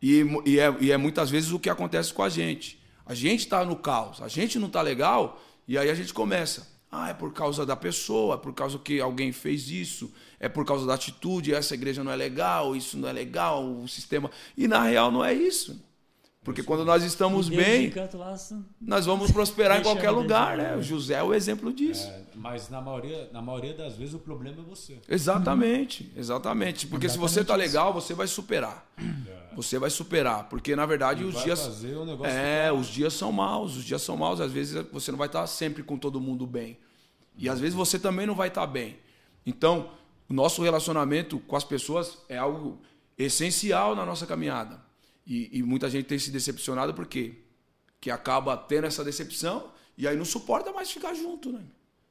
E, 0.02 0.24
e, 0.44 0.58
é, 0.58 0.74
e 0.80 0.90
é 0.90 0.96
muitas 0.96 1.30
vezes 1.30 1.52
o 1.52 1.60
que 1.60 1.70
acontece 1.70 2.12
com 2.12 2.22
a 2.22 2.28
gente. 2.28 2.82
A 3.06 3.14
gente 3.14 3.40
está 3.40 3.64
no 3.64 3.76
caos, 3.76 4.20
a 4.20 4.28
gente 4.28 4.58
não 4.58 4.66
está 4.66 4.82
legal, 4.82 5.40
e 5.66 5.78
aí 5.78 5.88
a 5.88 5.94
gente 5.94 6.12
começa. 6.12 6.70
Ah, 6.90 7.10
é 7.10 7.14
por 7.14 7.32
causa 7.32 7.64
da 7.64 7.76
pessoa, 7.76 8.34
é 8.34 8.38
por 8.38 8.52
causa 8.52 8.78
que 8.78 9.00
alguém 9.00 9.32
fez 9.32 9.70
isso, 9.70 10.12
é 10.38 10.48
por 10.48 10.66
causa 10.66 10.84
da 10.84 10.94
atitude, 10.94 11.54
essa 11.54 11.72
igreja 11.74 12.04
não 12.04 12.12
é 12.12 12.16
legal, 12.16 12.76
isso 12.76 12.98
não 12.98 13.08
é 13.08 13.12
legal, 13.12 13.64
o 13.64 13.88
sistema. 13.88 14.30
E 14.56 14.68
na 14.68 14.82
real 14.82 15.10
não 15.10 15.24
é 15.24 15.32
isso. 15.32 15.80
Porque 16.44 16.62
quando 16.62 16.84
nós 16.84 17.04
estamos 17.04 17.48
bem, 17.48 17.92
nós 18.80 19.06
vamos 19.06 19.30
prosperar 19.30 19.78
em 19.78 19.82
qualquer 19.82 20.10
lugar, 20.10 20.56
né? 20.56 20.76
O 20.76 20.82
José 20.82 21.14
é 21.14 21.22
o 21.22 21.32
exemplo 21.32 21.72
disso. 21.72 22.08
É, 22.08 22.24
mas 22.34 22.68
na 22.68 22.80
maioria, 22.80 23.30
na 23.32 23.40
maioria 23.40 23.72
das 23.74 23.96
vezes 23.96 24.12
o 24.12 24.18
problema 24.18 24.60
é 24.60 24.64
você. 24.64 24.98
Exatamente, 25.08 26.10
exatamente. 26.16 26.88
Porque 26.88 27.06
exatamente 27.06 27.30
se 27.30 27.36
você 27.36 27.44
tá 27.44 27.54
legal, 27.54 27.92
você 27.92 28.12
vai 28.12 28.26
superar. 28.26 28.84
É. 28.98 29.54
Você 29.54 29.78
vai 29.78 29.90
superar, 29.90 30.48
porque 30.48 30.74
na 30.74 30.84
verdade 30.84 31.22
e 31.22 31.26
os 31.26 31.42
dias 31.44 31.84
é, 32.24 32.72
os 32.72 32.88
dias 32.88 33.12
são 33.12 33.30
maus, 33.30 33.76
os 33.76 33.84
dias 33.84 34.02
são 34.02 34.16
maus, 34.16 34.40
às 34.40 34.50
vezes 34.50 34.84
você 34.90 35.12
não 35.12 35.18
vai 35.18 35.28
estar 35.28 35.46
sempre 35.46 35.82
com 35.82 35.96
todo 35.96 36.20
mundo 36.20 36.46
bem. 36.46 36.78
E 37.36 37.48
às 37.48 37.60
vezes 37.60 37.74
você 37.74 37.98
também 37.98 38.26
não 38.26 38.34
vai 38.34 38.48
estar 38.48 38.66
bem. 38.66 38.96
Então, 39.46 39.90
o 40.28 40.34
nosso 40.34 40.62
relacionamento 40.62 41.38
com 41.38 41.54
as 41.54 41.64
pessoas 41.64 42.18
é 42.28 42.36
algo 42.36 42.80
essencial 43.16 43.94
na 43.94 44.04
nossa 44.04 44.26
caminhada. 44.26 44.80
E, 45.26 45.58
e, 45.58 45.62
muita 45.62 45.88
gente 45.88 46.06
tem 46.06 46.18
se 46.18 46.30
decepcionado 46.30 46.94
por 46.94 47.06
quê? 47.06 47.34
Que 48.00 48.10
acaba 48.10 48.56
tendo 48.56 48.86
essa 48.86 49.04
decepção 49.04 49.70
e 49.96 50.08
aí 50.08 50.16
não 50.16 50.24
suporta 50.24 50.72
mais 50.72 50.90
ficar 50.90 51.14
junto, 51.14 51.52
né? 51.52 51.62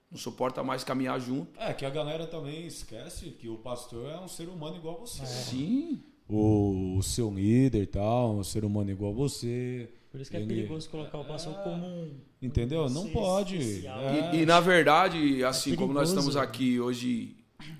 Não 0.09 0.17
suporta 0.17 0.63
mais 0.63 0.83
caminhar 0.83 1.19
junto. 1.19 1.59
É, 1.59 1.73
que 1.73 1.85
a 1.85 1.89
galera 1.89 2.27
também 2.27 2.67
esquece 2.67 3.29
que 3.31 3.47
o 3.47 3.57
pastor 3.57 4.09
é 4.09 4.19
um 4.19 4.27
ser 4.27 4.49
humano 4.49 4.75
igual 4.75 4.97
a 4.97 4.99
você. 4.99 5.21
É. 5.21 5.25
Sim. 5.25 6.03
O, 6.27 6.97
o, 6.97 7.03
seu 7.03 7.33
líder 7.33 7.83
e 7.83 7.87
tal, 7.87 8.35
um 8.35 8.43
ser 8.43 8.63
humano 8.63 8.91
igual 8.91 9.11
a 9.11 9.15
você. 9.15 9.89
Por 10.11 10.19
isso 10.19 10.29
que 10.29 10.37
é 10.37 10.45
perigoso 10.45 10.89
colocar 10.89 11.17
o 11.17 11.25
pastor 11.25 11.53
é, 11.53 11.63
como 11.63 11.85
um. 11.85 12.11
Entendeu? 12.41 12.89
Não 12.89 13.09
pode. 13.09 13.85
É. 13.87 14.35
E, 14.35 14.41
e, 14.41 14.45
na 14.45 14.59
verdade, 14.59 15.43
assim, 15.43 15.73
é 15.73 15.75
como 15.77 15.93
nós 15.93 16.09
estamos 16.09 16.35
aqui 16.35 16.79
hoje, 16.79 17.37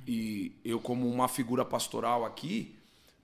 e 0.08 0.54
eu 0.64 0.80
como 0.80 1.10
uma 1.10 1.28
figura 1.28 1.66
pastoral 1.66 2.26
aqui, 2.26 2.76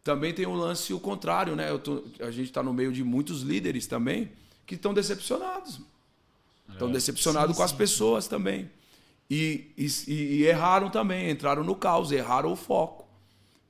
também 0.07 0.33
tem 0.33 0.45
o 0.45 0.51
um 0.51 0.55
lance 0.55 0.93
o 0.93 1.01
contrário, 1.01 1.53
né? 1.53 1.77
Tô, 1.79 2.01
a 2.21 2.31
gente 2.31 2.45
está 2.45 2.63
no 2.63 2.71
meio 2.71 2.93
de 2.93 3.03
muitos 3.03 3.41
líderes 3.41 3.87
também 3.87 4.31
que 4.65 4.75
estão 4.75 4.93
decepcionados. 4.93 5.81
Estão 6.71 6.87
é. 6.87 6.91
decepcionados 6.93 7.57
com 7.57 7.61
as 7.61 7.73
pessoas 7.73 8.23
sim. 8.23 8.29
também. 8.29 8.71
E, 9.29 9.69
e, 9.77 9.87
e, 10.07 10.43
erraram 10.45 10.89
também, 10.89 11.29
entraram 11.29 11.61
no 11.61 11.75
caos, 11.75 12.13
erraram 12.13 12.53
o 12.53 12.55
foco. 12.55 13.05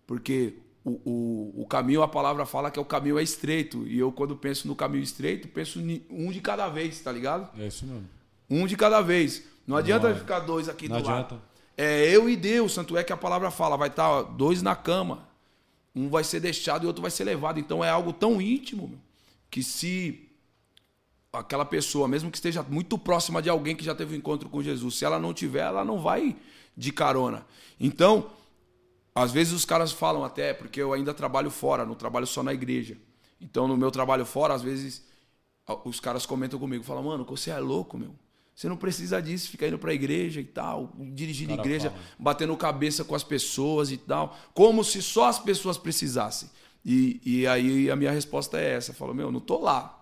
Porque 0.05 0.53
o, 0.85 0.91
o, 1.03 1.61
o, 1.63 1.65
caminho, 1.65 2.03
a 2.03 2.07
palavra 2.07 2.45
fala 2.45 2.69
que 2.69 2.77
é 2.77 2.81
o 2.83 2.85
caminho 2.85 3.17
é 3.17 3.23
estreito. 3.23 3.87
E 3.87 3.97
eu, 3.97 4.11
quando 4.11 4.37
penso 4.37 4.67
no 4.67 4.75
caminho 4.75 5.03
estreito, 5.03 5.47
penso 5.47 5.79
um 6.07 6.31
de 6.31 6.39
cada 6.39 6.69
vez, 6.69 6.99
tá 6.99 7.11
ligado? 7.11 7.49
É 7.59 7.65
isso 7.65 7.83
mesmo. 7.83 8.07
Um 8.47 8.67
de 8.67 8.77
cada 8.77 9.01
vez. 9.01 9.41
Não 9.65 9.75
adianta 9.75 10.09
não, 10.09 10.15
ficar 10.15 10.41
dois 10.41 10.69
aqui 10.69 10.87
não 10.87 11.01
do 11.01 11.09
adianta. 11.09 11.33
lado. 11.33 11.41
É 11.75 12.07
eu 12.15 12.29
e 12.29 12.35
Deus, 12.35 12.75
tanto 12.75 12.95
é 12.95 13.03
que 13.03 13.11
a 13.11 13.17
palavra 13.17 13.49
fala, 13.49 13.75
vai 13.75 13.89
estar 13.89 14.23
tá, 14.23 14.29
dois 14.29 14.61
na 14.61 14.75
cama. 14.75 15.26
Um 15.97 16.09
vai 16.09 16.23
ser 16.23 16.39
deixado 16.39 16.83
e 16.83 16.87
outro 16.87 17.01
vai 17.01 17.11
ser 17.11 17.23
levado. 17.23 17.59
Então 17.59 17.83
é 17.83 17.89
algo 17.89 18.13
tão 18.13 18.41
íntimo 18.41 18.87
meu, 18.87 18.99
que 19.49 19.63
se 19.63 20.29
aquela 21.33 21.65
pessoa, 21.65 22.07
mesmo 22.07 22.31
que 22.31 22.37
esteja 22.37 22.63
muito 22.63 22.97
próxima 22.97 23.41
de 23.41 23.49
alguém 23.49 23.75
que 23.75 23.83
já 23.83 23.95
teve 23.95 24.15
um 24.15 24.17
encontro 24.17 24.49
com 24.49 24.61
Jesus, 24.61 24.95
se 24.95 25.05
ela 25.05 25.19
não 25.19 25.33
tiver, 25.33 25.61
ela 25.61 25.83
não 25.83 25.99
vai 25.99 26.35
de 26.75 26.91
carona. 26.91 27.45
Então, 27.79 28.29
às 29.13 29.31
vezes 29.31 29.53
os 29.53 29.65
caras 29.65 29.91
falam 29.91 30.23
até, 30.23 30.53
porque 30.53 30.81
eu 30.81 30.93
ainda 30.93 31.13
trabalho 31.13 31.49
fora, 31.49 31.85
não 31.85 31.95
trabalho 31.95 32.27
só 32.27 32.43
na 32.43 32.53
igreja. 32.53 32.97
Então, 33.41 33.67
no 33.67 33.77
meu 33.77 33.91
trabalho 33.91 34.25
fora, 34.25 34.53
às 34.53 34.61
vezes 34.61 35.03
os 35.83 35.99
caras 35.99 36.25
comentam 36.25 36.59
comigo, 36.59 36.83
falam, 36.83 37.03
mano, 37.03 37.25
você 37.25 37.49
é 37.49 37.59
louco, 37.59 37.97
meu. 37.97 38.15
Você 38.57 38.67
não 38.67 38.75
precisa 38.75 39.21
disso, 39.21 39.51
ficar 39.51 39.67
indo 39.67 39.77
pra 39.77 39.93
igreja 39.93 40.41
e 40.41 40.43
tal, 40.43 40.91
dirigindo 41.13 41.51
Cara, 41.51 41.61
igreja, 41.61 41.91
fala. 41.91 42.03
batendo 42.17 42.57
cabeça 42.57 43.03
com 43.03 43.13
as 43.13 43.23
pessoas 43.23 43.91
e 43.91 43.97
tal, 43.97 44.35
como 44.51 44.83
se 44.83 44.99
só 44.99 45.25
as 45.25 45.37
pessoas 45.37 45.77
precisassem. 45.77 46.49
E, 46.83 47.21
e 47.23 47.45
aí 47.45 47.91
a 47.91 47.95
minha 47.95 48.09
resposta 48.09 48.59
é 48.59 48.73
essa: 48.73 48.89
eu 48.89 48.95
falo, 48.95 49.13
meu, 49.13 49.31
não 49.31 49.39
tô 49.39 49.59
lá 49.59 49.93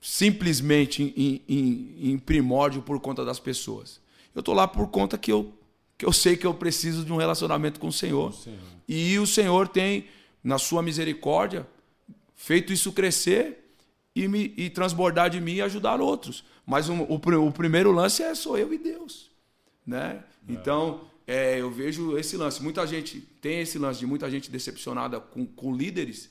simplesmente 0.00 1.14
em, 1.16 1.40
em, 1.48 2.10
em 2.10 2.18
primórdio 2.18 2.82
por 2.82 2.98
conta 2.98 3.24
das 3.24 3.38
pessoas. 3.38 4.00
Eu 4.34 4.42
tô 4.42 4.52
lá 4.52 4.66
por 4.66 4.88
conta 4.88 5.16
que 5.16 5.30
eu 5.30 5.54
que 5.96 6.04
eu 6.04 6.12
sei 6.12 6.36
que 6.36 6.44
eu 6.44 6.52
preciso 6.52 7.04
de 7.04 7.12
um 7.12 7.16
relacionamento 7.16 7.78
com 7.78 7.86
o 7.86 7.92
Senhor. 7.92 8.32
Senhor. 8.32 8.58
E 8.88 9.16
o 9.20 9.26
Senhor 9.26 9.68
tem, 9.68 10.06
na 10.42 10.58
sua 10.58 10.82
misericórdia, 10.82 11.64
feito 12.34 12.72
isso 12.72 12.90
crescer 12.90 13.76
e, 14.16 14.26
me, 14.26 14.52
e 14.56 14.68
transbordar 14.68 15.30
de 15.30 15.40
mim 15.40 15.54
e 15.54 15.62
ajudar 15.62 16.00
outros. 16.00 16.42
Mas 16.66 16.88
o, 16.88 16.94
o, 16.94 17.46
o 17.46 17.52
primeiro 17.52 17.90
lance 17.90 18.22
é 18.22 18.34
sou 18.34 18.56
eu 18.56 18.72
e 18.72 18.78
Deus. 18.78 19.30
Né? 19.86 20.24
É. 20.48 20.52
Então, 20.52 21.08
é, 21.26 21.60
eu 21.60 21.70
vejo 21.70 22.16
esse 22.16 22.36
lance. 22.36 22.62
Muita 22.62 22.86
gente 22.86 23.20
tem 23.20 23.60
esse 23.60 23.78
lance 23.78 24.00
de 24.00 24.06
muita 24.06 24.30
gente 24.30 24.50
decepcionada 24.50 25.20
com, 25.20 25.46
com 25.46 25.74
líderes, 25.74 26.30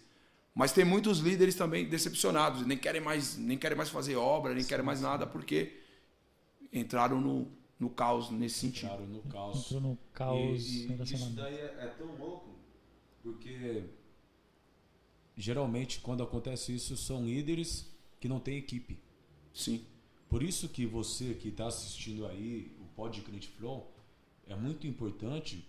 mas 0.53 0.71
tem 0.71 0.83
muitos 0.83 1.19
líderes 1.19 1.55
também 1.55 1.87
decepcionados, 1.87 2.65
nem 2.65 2.77
querem 2.77 3.01
mais, 3.01 3.37
nem 3.37 3.57
querem 3.57 3.77
mais 3.77 3.89
fazer 3.89 4.15
obra, 4.15 4.53
nem 4.53 4.63
querem 4.63 4.85
mais 4.85 5.01
nada, 5.01 5.25
porque 5.25 5.79
entraram 6.73 7.19
no, 7.21 7.47
no 7.79 7.89
caos 7.89 8.29
nesse 8.29 8.59
sentido. 8.59 8.89
Claro, 8.89 9.07
no 9.07 9.21
caos. 9.23 9.65
Entrou 9.65 9.81
no 9.81 9.97
caos. 10.13 10.65
E, 10.65 10.87
e 10.87 11.03
isso 11.03 11.29
daí 11.31 11.55
é, 11.55 11.75
é, 11.79 11.95
tão 11.97 12.15
louco, 12.17 12.49
porque 13.23 13.85
geralmente 15.35 15.99
quando 16.01 16.21
acontece 16.21 16.75
isso 16.75 16.95
são 16.97 17.25
líderes 17.25 17.89
que 18.19 18.27
não 18.27 18.39
têm 18.39 18.57
equipe. 18.57 18.99
Sim. 19.53 19.85
Por 20.31 20.41
isso 20.41 20.67
que 20.67 20.87
você 20.87 21.35
que 21.35 21.49
está 21.49 21.67
assistindo 21.67 22.25
aí 22.25 22.75
o 22.81 22.85
Pod 22.95 23.21
Crente 23.21 23.49
Flow, 23.49 23.93
é 24.47 24.55
muito 24.55 24.87
importante 24.87 25.63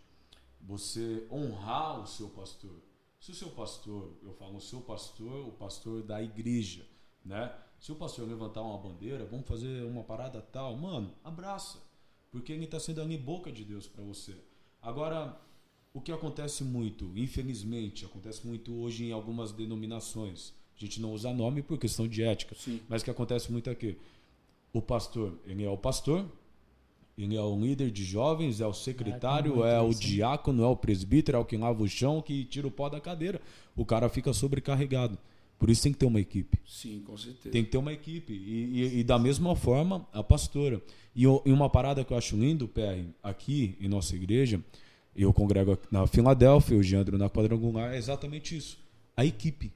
você 0.62 1.26
honrar 1.30 2.00
o 2.00 2.06
seu 2.06 2.30
pastor. 2.30 2.80
Se 3.20 3.32
o 3.32 3.34
seu 3.34 3.50
pastor, 3.50 4.16
eu 4.22 4.32
falo 4.32 4.56
o 4.56 4.60
seu 4.60 4.80
pastor, 4.80 5.46
o 5.46 5.52
pastor 5.52 6.02
da 6.02 6.22
igreja, 6.22 6.86
né? 7.22 7.54
Se 7.78 7.92
o 7.92 7.96
pastor 7.96 8.26
levantar 8.26 8.62
uma 8.62 8.78
bandeira, 8.78 9.26
vamos 9.26 9.46
fazer 9.46 9.84
uma 9.84 10.02
parada 10.02 10.40
tal, 10.40 10.74
mano, 10.76 11.12
abraça 11.22 11.92
porque 12.32 12.50
ele 12.50 12.64
está 12.64 12.80
sendo 12.80 13.02
ali 13.02 13.18
boca 13.18 13.52
de 13.52 13.62
Deus 13.62 13.86
para 13.86 14.02
você. 14.02 14.34
Agora, 14.80 15.38
o 15.92 16.00
que 16.00 16.10
acontece 16.10 16.64
muito, 16.64 17.12
infelizmente, 17.14 18.06
acontece 18.06 18.44
muito 18.46 18.74
hoje 18.74 19.04
em 19.04 19.12
algumas 19.12 19.52
denominações. 19.52 20.54
A 20.74 20.80
gente 20.80 21.00
não 21.00 21.12
usa 21.12 21.30
nome 21.32 21.62
por 21.62 21.78
questão 21.78 22.08
de 22.08 22.22
ética, 22.22 22.56
Sim. 22.58 22.80
mas 22.88 23.02
o 23.02 23.04
que 23.04 23.10
acontece 23.10 23.52
muito 23.52 23.68
aqui, 23.68 23.98
o 24.72 24.80
pastor, 24.80 25.34
ele 25.46 25.64
é 25.64 25.68
o 25.68 25.76
pastor, 25.76 26.24
ele 27.16 27.36
é 27.36 27.40
o 27.40 27.58
líder 27.58 27.90
de 27.90 28.04
jovens, 28.04 28.60
é 28.60 28.66
o 28.66 28.72
secretário, 28.72 29.64
é, 29.64 29.74
é 29.74 29.80
o 29.80 29.90
diácono, 29.90 30.62
é 30.62 30.66
o 30.66 30.76
presbítero, 30.76 31.36
é 31.36 31.40
o 31.40 31.44
que 31.44 31.56
lava 31.56 31.82
o 31.82 31.88
chão, 31.88 32.22
que 32.22 32.44
tira 32.44 32.66
o 32.66 32.70
pó 32.70 32.88
da 32.88 33.00
cadeira. 33.00 33.40
O 33.76 33.84
cara 33.84 34.08
fica 34.08 34.32
sobrecarregado. 34.32 35.18
Por 35.58 35.70
isso 35.70 35.84
tem 35.84 35.92
que 35.92 35.98
ter 35.98 36.06
uma 36.06 36.20
equipe. 36.20 36.58
Sim, 36.66 37.02
com 37.06 37.16
certeza. 37.16 37.50
Tem 37.50 37.62
que 37.62 37.70
ter 37.70 37.78
uma 37.78 37.92
equipe. 37.92 38.32
E, 38.32 38.80
e, 38.80 38.98
e 38.98 39.04
da 39.04 39.18
mesma 39.18 39.54
forma, 39.54 40.04
a 40.12 40.22
pastora. 40.22 40.82
E, 41.14 41.22
e, 41.22 41.52
uma 41.52 41.70
parada 41.70 42.02
que 42.04 42.12
eu 42.12 42.16
acho 42.16 42.34
lindo, 42.34 42.66
PR, 42.66 43.04
aqui 43.22 43.76
em 43.80 43.86
nossa 43.86 44.16
igreja, 44.16 44.60
eu 45.14 45.32
congrego 45.32 45.78
na 45.90 46.06
Filadélfia, 46.06 46.76
o 46.76 46.82
Geandro 46.82 47.16
na 47.16 47.30
Quadrangular, 47.30 47.92
é 47.92 47.96
exatamente 47.96 48.56
isso. 48.56 48.76
A 49.16 49.24
equipe. 49.24 49.70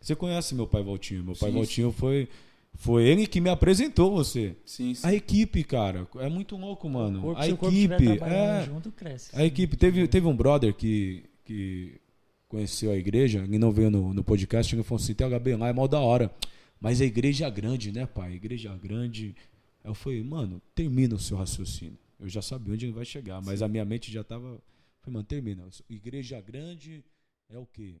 Você 0.00 0.14
conhece 0.14 0.54
meu 0.54 0.68
pai 0.68 0.84
Valtinho? 0.84 1.24
Meu 1.24 1.34
pai 1.34 1.50
sim, 1.50 1.56
Valtinho 1.56 1.90
sim. 1.90 1.96
foi 1.96 2.28
foi 2.74 3.04
ele 3.04 3.26
que 3.26 3.40
me 3.40 3.48
apresentou 3.48 4.10
você. 4.10 4.56
Sim, 4.64 4.94
sim. 4.94 5.06
A 5.06 5.14
equipe, 5.14 5.62
cara, 5.64 6.06
é 6.16 6.28
muito 6.28 6.56
louco, 6.56 6.88
mano. 6.88 7.36
a 7.36 7.48
equipe, 7.48 8.18
é, 8.22 8.64
junto, 8.64 8.90
cresce. 8.92 9.30
A 9.32 9.44
equipe 9.44 9.76
teve 9.76 10.06
teve 10.08 10.26
um 10.26 10.36
brother 10.36 10.74
que 10.74 11.24
que 11.44 12.00
conheceu 12.48 12.92
a 12.92 12.96
igreja 12.96 13.46
e 13.50 13.58
não 13.58 13.72
veio 13.72 13.90
no, 13.90 14.14
no 14.14 14.24
podcast, 14.24 14.74
ele 14.74 14.82
falou 14.82 15.02
assim: 15.02 15.14
THB 15.14 15.56
lá 15.56 15.68
é 15.68 15.72
mal 15.72 15.88
da 15.88 16.00
hora. 16.00 16.34
Mas 16.80 17.00
a 17.00 17.04
igreja 17.04 17.46
é 17.46 17.50
grande, 17.50 17.92
né, 17.92 18.06
pai? 18.06 18.32
A 18.32 18.34
igreja 18.34 18.70
é 18.70 18.76
grande. 18.76 19.34
Eu 19.82 19.94
falei, 19.94 20.22
mano, 20.22 20.60
termina 20.74 21.14
o 21.14 21.18
seu 21.18 21.36
raciocínio. 21.36 21.98
Eu 22.20 22.28
já 22.28 22.42
sabia 22.42 22.74
onde 22.74 22.86
ele 22.86 22.92
vai 22.92 23.04
chegar, 23.04 23.40
mas 23.42 23.60
Sim. 23.60 23.64
a 23.64 23.68
minha 23.68 23.84
mente 23.84 24.12
já 24.12 24.20
estava. 24.20 24.60
Falei, 25.00 25.14
mano, 25.14 25.24
termina. 25.24 25.66
Igreja 25.88 26.40
grande 26.40 27.04
é 27.48 27.58
o 27.58 27.66
quê? 27.66 27.96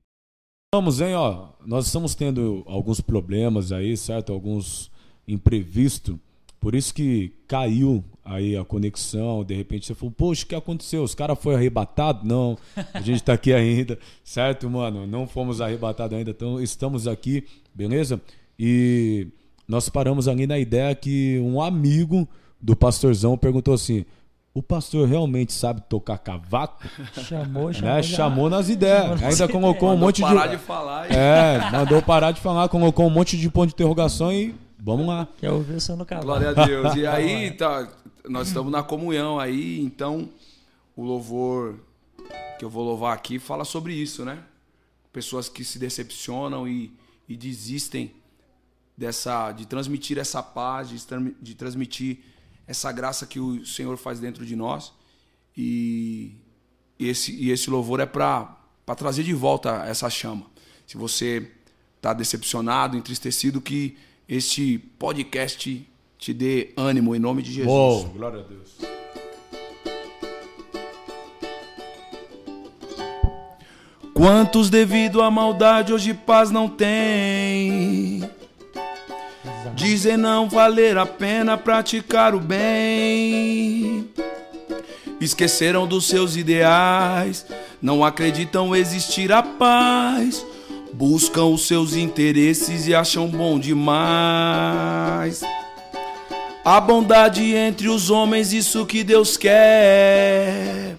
Vamos, 0.74 1.00
hein, 1.00 1.14
ó. 1.14 1.50
Nós 1.64 1.86
estamos 1.86 2.16
tendo 2.16 2.64
alguns 2.66 3.00
problemas 3.00 3.70
aí, 3.70 3.96
certo? 3.96 4.32
Alguns 4.32 4.90
imprevistos. 5.28 6.16
Por 6.60 6.74
isso 6.74 6.92
que 6.92 7.32
caiu 7.46 8.02
aí 8.24 8.56
a 8.56 8.64
conexão, 8.64 9.44
de 9.44 9.54
repente 9.54 9.86
você 9.86 9.94
falou, 9.94 10.12
poxa, 10.18 10.44
o 10.44 10.48
que 10.48 10.54
aconteceu? 10.56 11.04
Os 11.04 11.14
caras 11.14 11.38
foram 11.38 11.58
arrebatados? 11.58 12.24
Não, 12.24 12.58
a 12.92 13.00
gente 13.00 13.18
está 13.18 13.34
aqui 13.34 13.52
ainda, 13.54 13.96
certo, 14.24 14.68
mano? 14.68 15.06
Não 15.06 15.28
fomos 15.28 15.60
arrebatados 15.60 16.18
ainda, 16.18 16.32
então 16.32 16.60
estamos 16.60 17.06
aqui, 17.06 17.44
beleza? 17.72 18.20
E 18.58 19.28
nós 19.68 19.88
paramos 19.88 20.26
ali 20.26 20.44
na 20.44 20.58
ideia 20.58 20.92
que 20.92 21.38
um 21.38 21.62
amigo 21.62 22.28
do 22.60 22.74
pastorzão 22.74 23.38
perguntou 23.38 23.74
assim: 23.74 24.04
o 24.54 24.62
pastor 24.62 25.06
realmente 25.08 25.52
sabe 25.52 25.82
tocar 25.82 26.16
cavaco? 26.16 26.84
Chamou, 27.12 27.72
chamou. 27.74 27.94
Né? 27.94 28.02
Chamou 28.02 28.48
nas 28.48 28.68
ideias. 28.68 29.02
Chamou 29.02 29.18
nas 29.18 29.40
Ainda 29.40 29.52
colocou 29.52 29.92
um 29.92 29.96
monte 29.96 30.16
de. 30.16 30.22
parar 30.22 30.46
de 30.46 30.58
falar. 30.58 31.10
E... 31.10 31.14
É, 31.14 31.70
mandou 31.72 32.00
parar 32.00 32.30
de 32.30 32.40
falar, 32.40 32.68
colocou 32.68 33.06
um 33.06 33.10
monte 33.10 33.36
de 33.36 33.50
ponto 33.50 33.68
de 33.68 33.74
interrogação 33.74 34.32
e 34.32 34.54
Vamos 34.86 35.06
lá. 35.06 35.26
Quer 35.38 35.50
ouvir 35.50 35.76
o 35.76 35.80
som 35.80 35.96
no 35.96 36.04
cavalo. 36.04 36.26
Glória 36.26 36.50
a 36.50 36.66
Deus. 36.66 36.94
E 36.94 37.06
aí, 37.08 37.50
tá, 37.52 37.90
nós 38.28 38.48
estamos 38.48 38.70
na 38.70 38.82
comunhão 38.82 39.40
aí, 39.40 39.80
então 39.80 40.28
o 40.94 41.02
louvor 41.02 41.76
que 42.58 42.64
eu 42.66 42.68
vou 42.68 42.84
louvar 42.84 43.14
aqui 43.14 43.38
fala 43.38 43.64
sobre 43.64 43.94
isso, 43.94 44.26
né? 44.26 44.42
Pessoas 45.10 45.48
que 45.48 45.64
se 45.64 45.78
decepcionam 45.78 46.68
e, 46.68 46.92
e 47.26 47.34
desistem 47.34 48.12
dessa 48.94 49.52
de 49.52 49.64
transmitir 49.64 50.18
essa 50.18 50.42
paz, 50.42 50.90
de, 50.90 50.98
de 51.40 51.54
transmitir 51.54 52.18
essa 52.66 52.90
graça 52.92 53.26
que 53.26 53.38
o 53.40 53.64
Senhor 53.64 53.96
faz 53.96 54.20
dentro 54.20 54.44
de 54.44 54.56
nós. 54.56 54.92
E 55.56 56.32
esse, 56.98 57.32
e 57.32 57.50
esse 57.50 57.70
louvor 57.70 58.00
é 58.00 58.06
para 58.06 58.56
trazer 58.96 59.22
de 59.22 59.34
volta 59.34 59.84
essa 59.86 60.08
chama. 60.10 60.46
Se 60.86 60.96
você 60.96 61.50
está 61.96 62.12
decepcionado, 62.12 62.96
entristecido, 62.96 63.60
que 63.60 63.96
este 64.28 64.78
podcast 64.98 65.88
te 66.18 66.32
dê 66.32 66.72
ânimo 66.76 67.14
em 67.14 67.18
nome 67.18 67.42
de 67.42 67.52
Jesus. 67.52 67.72
Uou, 67.72 68.04
glória 68.08 68.40
a 68.40 68.42
Deus. 68.42 68.94
Quantos 74.14 74.70
devido 74.70 75.20
à 75.20 75.30
maldade 75.30 75.92
hoje 75.92 76.14
paz 76.14 76.50
não 76.50 76.68
têm? 76.68 78.22
Dizem 79.74 80.16
não 80.16 80.48
valer 80.48 80.98
a 80.98 81.06
pena 81.06 81.56
praticar 81.56 82.34
o 82.34 82.40
bem. 82.40 84.08
Esqueceram 85.20 85.86
dos 85.86 86.06
seus 86.06 86.36
ideais, 86.36 87.46
não 87.80 88.04
acreditam 88.04 88.76
existir 88.76 89.32
a 89.32 89.42
paz 89.42 90.44
buscam 90.94 91.46
os 91.46 91.66
seus 91.66 91.94
interesses 91.94 92.86
e 92.86 92.94
acham 92.94 93.26
bom 93.26 93.58
demais. 93.58 95.42
A 96.64 96.80
bondade 96.80 97.54
entre 97.54 97.88
os 97.88 98.10
homens, 98.10 98.52
isso 98.52 98.86
que 98.86 99.02
Deus 99.02 99.36
quer. 99.36 100.96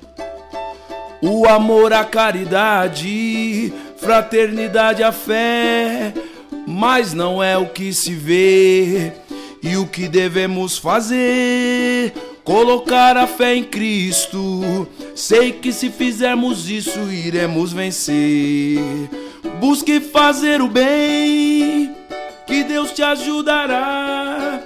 O 1.21 1.47
amor, 1.47 1.93
a 1.93 2.04
caridade, 2.04 3.73
fraternidade, 3.97 5.01
a 5.01 5.12
fé. 5.12 6.13
Mas 6.78 7.14
não 7.14 7.42
é 7.42 7.58
o 7.58 7.68
que 7.68 7.94
se 7.94 8.14
vê 8.14 9.14
e 9.64 9.78
o 9.78 9.88
que 9.88 10.10
devemos 10.10 10.78
fazer. 10.78 12.12
colocar 12.44 13.16
a 13.16 13.26
fé 13.26 13.56
em 13.56 13.64
Cristo. 13.64 14.86
Sei 15.16 15.54
que 15.54 15.72
se 15.72 15.90
fizermos 15.90 16.70
isso, 16.70 17.00
iremos 17.10 17.72
vencer. 17.72 18.78
Busque 19.62 20.02
fazer 20.02 20.62
o 20.62 20.68
bem, 20.68 21.96
que 22.46 22.66
Deus 22.66 22.92
te 22.92 23.02
ajudará. 23.02 24.60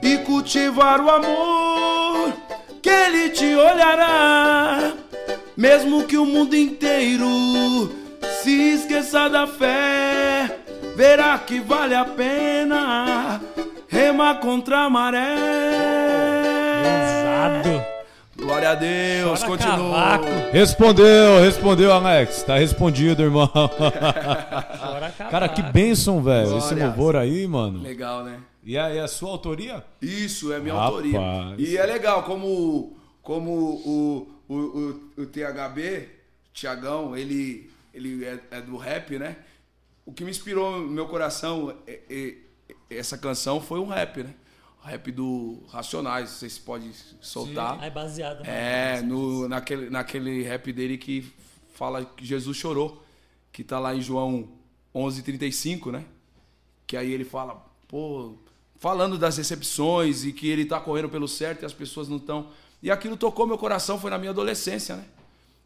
E 0.00 0.18
cultivar 0.18 1.00
o 1.00 1.10
amor, 1.10 2.32
que 2.80 2.88
Ele 2.88 3.30
te 3.30 3.56
olhará. 3.56 4.92
Mesmo 5.56 6.04
que 6.04 6.16
o 6.16 6.24
mundo 6.24 6.54
inteiro 6.54 7.90
se 8.40 8.74
esqueça 8.74 9.28
da 9.28 9.48
fé, 9.48 10.09
verá 10.96 11.38
que 11.38 11.60
vale 11.60 11.94
a 11.94 12.04
pena 12.04 13.40
remar 13.88 14.36
contra 14.40 14.80
a 14.84 14.90
maré. 14.90 15.36
Pesado. 16.82 17.84
Glória 18.36 18.70
a 18.70 18.74
Deus, 18.74 19.40
Chora 19.40 19.50
continua. 19.50 20.00
cavaco. 20.00 20.26
Respondeu, 20.52 21.40
respondeu, 21.42 21.92
Alex. 21.92 22.42
Tá 22.42 22.56
respondido, 22.58 23.22
irmão. 23.22 23.48
Chora 23.48 25.10
Cara, 25.30 25.48
que 25.48 25.62
bênção, 25.62 26.22
velho. 26.22 26.56
Esse 26.58 26.74
louvor 26.74 27.16
aí, 27.16 27.46
mano. 27.46 27.82
Legal, 27.82 28.24
né? 28.24 28.38
E 28.64 28.78
a, 28.78 28.90
e 28.94 28.98
a 28.98 29.08
sua 29.08 29.30
autoria? 29.30 29.84
Isso, 30.00 30.52
é 30.52 30.58
minha 30.58 30.74
Rapaz. 30.74 30.92
autoria. 30.94 31.20
E 31.58 31.76
é 31.76 31.84
legal, 31.86 32.22
como, 32.22 32.96
como 33.22 33.50
o, 33.50 34.28
o, 34.48 34.54
o, 34.54 35.00
o 35.22 35.26
THB, 35.26 36.08
Tiagão, 36.52 37.16
ele, 37.16 37.70
ele 37.92 38.24
é, 38.24 38.38
é 38.50 38.60
do 38.60 38.76
rap, 38.76 39.18
né? 39.18 39.36
O 40.04 40.12
que 40.12 40.24
me 40.24 40.30
inspirou 40.30 40.80
no 40.80 40.88
meu 40.88 41.06
coração, 41.06 41.76
é- 41.86 42.00
é- 42.10 42.36
essa 42.90 43.16
canção, 43.16 43.60
foi 43.60 43.78
um 43.78 43.86
rap, 43.86 44.22
né? 44.22 44.34
O 44.82 44.86
rap 44.86 45.12
do 45.12 45.62
Racionais, 45.68 46.30
vocês 46.30 46.58
podem 46.58 46.90
soltar. 47.20 47.78
Ah, 47.80 47.86
é 47.86 47.90
baseado. 47.90 48.44
É, 48.46 49.02
no, 49.02 49.46
naquele, 49.48 49.90
naquele 49.90 50.42
rap 50.42 50.72
dele 50.72 50.96
que 50.96 51.30
fala 51.74 52.04
que 52.04 52.24
Jesus 52.24 52.56
chorou, 52.56 53.04
que 53.52 53.62
tá 53.62 53.78
lá 53.78 53.94
em 53.94 54.00
João 54.00 54.48
11:35, 54.94 55.90
né? 55.92 56.04
Que 56.86 56.96
aí 56.96 57.12
ele 57.12 57.24
fala, 57.24 57.62
pô, 57.86 58.34
falando 58.78 59.18
das 59.18 59.36
recepções 59.36 60.24
e 60.24 60.32
que 60.32 60.48
ele 60.48 60.64
tá 60.64 60.80
correndo 60.80 61.08
pelo 61.10 61.28
certo 61.28 61.62
e 61.62 61.66
as 61.66 61.72
pessoas 61.74 62.08
não 62.08 62.16
estão. 62.16 62.48
E 62.82 62.90
aquilo 62.90 63.16
tocou 63.16 63.46
meu 63.46 63.58
coração, 63.58 63.98
foi 64.00 64.10
na 64.10 64.18
minha 64.18 64.30
adolescência, 64.30 64.96
né? 64.96 65.04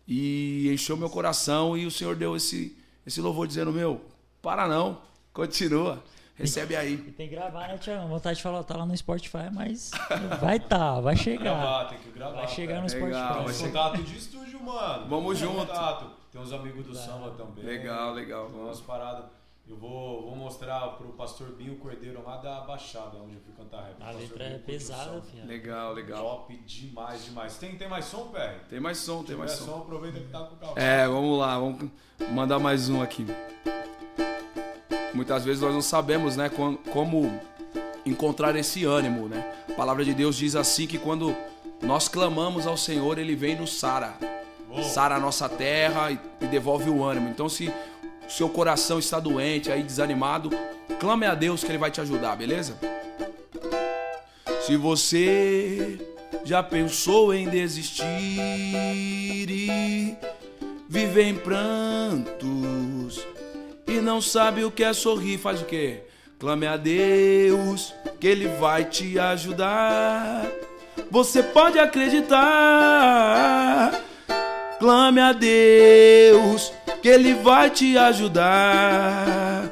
E 0.06 0.68
encheu 0.72 0.96
meu 0.96 1.08
coração 1.08 1.76
e 1.78 1.86
o 1.86 1.90
Senhor 1.90 2.16
deu 2.16 2.36
esse 2.36 2.76
esse 3.06 3.20
louvor 3.20 3.46
dizendo, 3.46 3.70
meu, 3.70 4.00
para 4.44 4.68
não, 4.68 4.98
continua, 5.32 6.04
recebe 6.36 6.76
aí. 6.76 6.92
E 6.92 7.12
tem 7.12 7.28
que 7.28 7.34
gravar, 7.34 7.66
né, 7.68 7.78
Tiagão? 7.78 8.06
Vontade 8.08 8.36
de 8.36 8.42
falar, 8.42 8.62
tá 8.62 8.76
lá 8.76 8.84
no 8.84 8.94
Spotify, 8.94 9.48
mas 9.50 9.90
vai 10.38 10.60
tá, 10.60 11.00
vai 11.00 11.16
chegar. 11.16 11.88
tem 11.88 11.98
que 11.98 12.10
gravar. 12.10 12.36
Vai 12.36 12.48
chegar 12.48 12.82
no 12.82 12.86
Legal, 12.86 12.90
Spotify. 13.08 13.44
vai 13.44 13.54
chegar. 13.54 13.84
Contato 13.90 14.02
de 14.04 14.16
estúdio, 14.18 14.62
mano. 14.62 15.06
Vamos 15.08 15.38
Tem 15.40 15.48
junto. 15.48 15.66
contato. 15.66 16.10
Tem 16.30 16.40
uns 16.42 16.52
amigos 16.52 16.84
do 16.84 16.94
samba 16.94 17.30
também. 17.30 17.64
Legal, 17.64 18.12
legal. 18.12 18.50
Tem 18.50 18.60
umas 18.60 18.80
paradas. 18.82 19.24
Eu 19.66 19.76
vou, 19.78 20.22
vou 20.26 20.36
mostrar 20.36 20.78
pro 20.98 21.08
pastor 21.14 21.48
Binho 21.52 21.76
Cordeiro 21.76 22.22
lá 22.22 22.36
da 22.36 22.60
Baixada, 22.60 23.16
onde 23.16 23.34
eu 23.34 23.40
fui 23.40 23.54
cantar 23.56 23.82
rap. 23.82 23.96
A 24.02 24.10
letra 24.10 24.44
é 24.44 24.48
Binho 24.50 24.60
pesada, 24.60 25.22
filho. 25.22 25.46
Legal, 25.46 25.94
legal. 25.94 26.22
Top 26.22 26.54
demais, 26.66 27.24
demais. 27.24 27.56
Tem, 27.56 27.74
tem 27.76 27.88
mais 27.88 28.04
som, 28.04 28.26
PR? 28.28 28.60
Tem 28.68 28.78
mais 28.78 28.98
som, 28.98 29.22
tem 29.24 29.34
mais 29.34 29.52
É 29.52 29.56
som. 29.56 29.64
som, 29.64 29.78
aproveita 29.78 30.20
que 30.20 30.26
tá 30.28 30.40
com 30.40 30.54
o 30.54 30.58
carro. 30.58 30.74
É, 30.76 31.08
vamos 31.08 31.38
lá, 31.38 31.58
vamos 31.58 31.90
mandar 32.30 32.58
mais 32.58 32.90
um 32.90 33.00
aqui. 33.00 33.26
Muitas 35.14 35.44
vezes 35.44 35.62
nós 35.62 35.72
não 35.72 35.80
sabemos, 35.82 36.36
né, 36.36 36.50
com- 36.50 36.76
como 36.76 37.40
encontrar 38.04 38.54
esse 38.56 38.84
ânimo, 38.84 39.28
né? 39.28 39.50
A 39.70 39.72
palavra 39.72 40.04
de 40.04 40.12
Deus 40.12 40.36
diz 40.36 40.54
assim 40.56 40.86
que 40.86 40.98
quando 40.98 41.34
nós 41.80 42.06
clamamos 42.06 42.66
ao 42.66 42.76
Senhor, 42.76 43.18
ele 43.18 43.34
vem 43.34 43.56
nos 43.58 43.78
sara. 43.78 44.14
Sara 44.82 45.14
a 45.14 45.20
nossa 45.20 45.48
terra 45.48 46.10
e, 46.10 46.18
e 46.40 46.46
devolve 46.48 46.90
o 46.90 47.02
ânimo. 47.04 47.28
Então, 47.30 47.48
se 47.48 47.72
seu 48.28 48.48
coração 48.48 48.98
está 48.98 49.20
doente, 49.20 49.70
aí 49.70 49.82
desanimado, 49.82 50.50
clame 50.98 51.26
a 51.26 51.34
Deus 51.34 51.62
que 51.62 51.70
ele 51.70 51.78
vai 51.78 51.90
te 51.90 52.00
ajudar, 52.00 52.36
beleza? 52.36 52.78
Se 54.66 54.76
você 54.76 55.98
já 56.44 56.62
pensou 56.62 57.34
em 57.34 57.48
desistir 57.48 58.04
e 59.48 60.16
viver 60.88 61.24
em 61.24 61.34
prantos 61.34 63.26
e 63.86 64.00
não 64.00 64.20
sabe 64.20 64.64
o 64.64 64.70
que 64.70 64.84
é 64.84 64.92
sorrir, 64.92 65.38
faz 65.38 65.60
o 65.60 65.64
quê? 65.64 66.02
Clame 66.38 66.66
a 66.66 66.76
Deus 66.76 67.94
que 68.20 68.26
ele 68.26 68.48
vai 68.58 68.84
te 68.84 69.18
ajudar. 69.18 70.46
Você 71.10 71.42
pode 71.42 71.78
acreditar. 71.78 72.32
Clame 74.78 75.20
a 75.20 75.32
Deus 75.32 76.72
que 77.04 77.08
ele 77.10 77.34
vai 77.34 77.68
te 77.68 77.98
ajudar. 77.98 79.70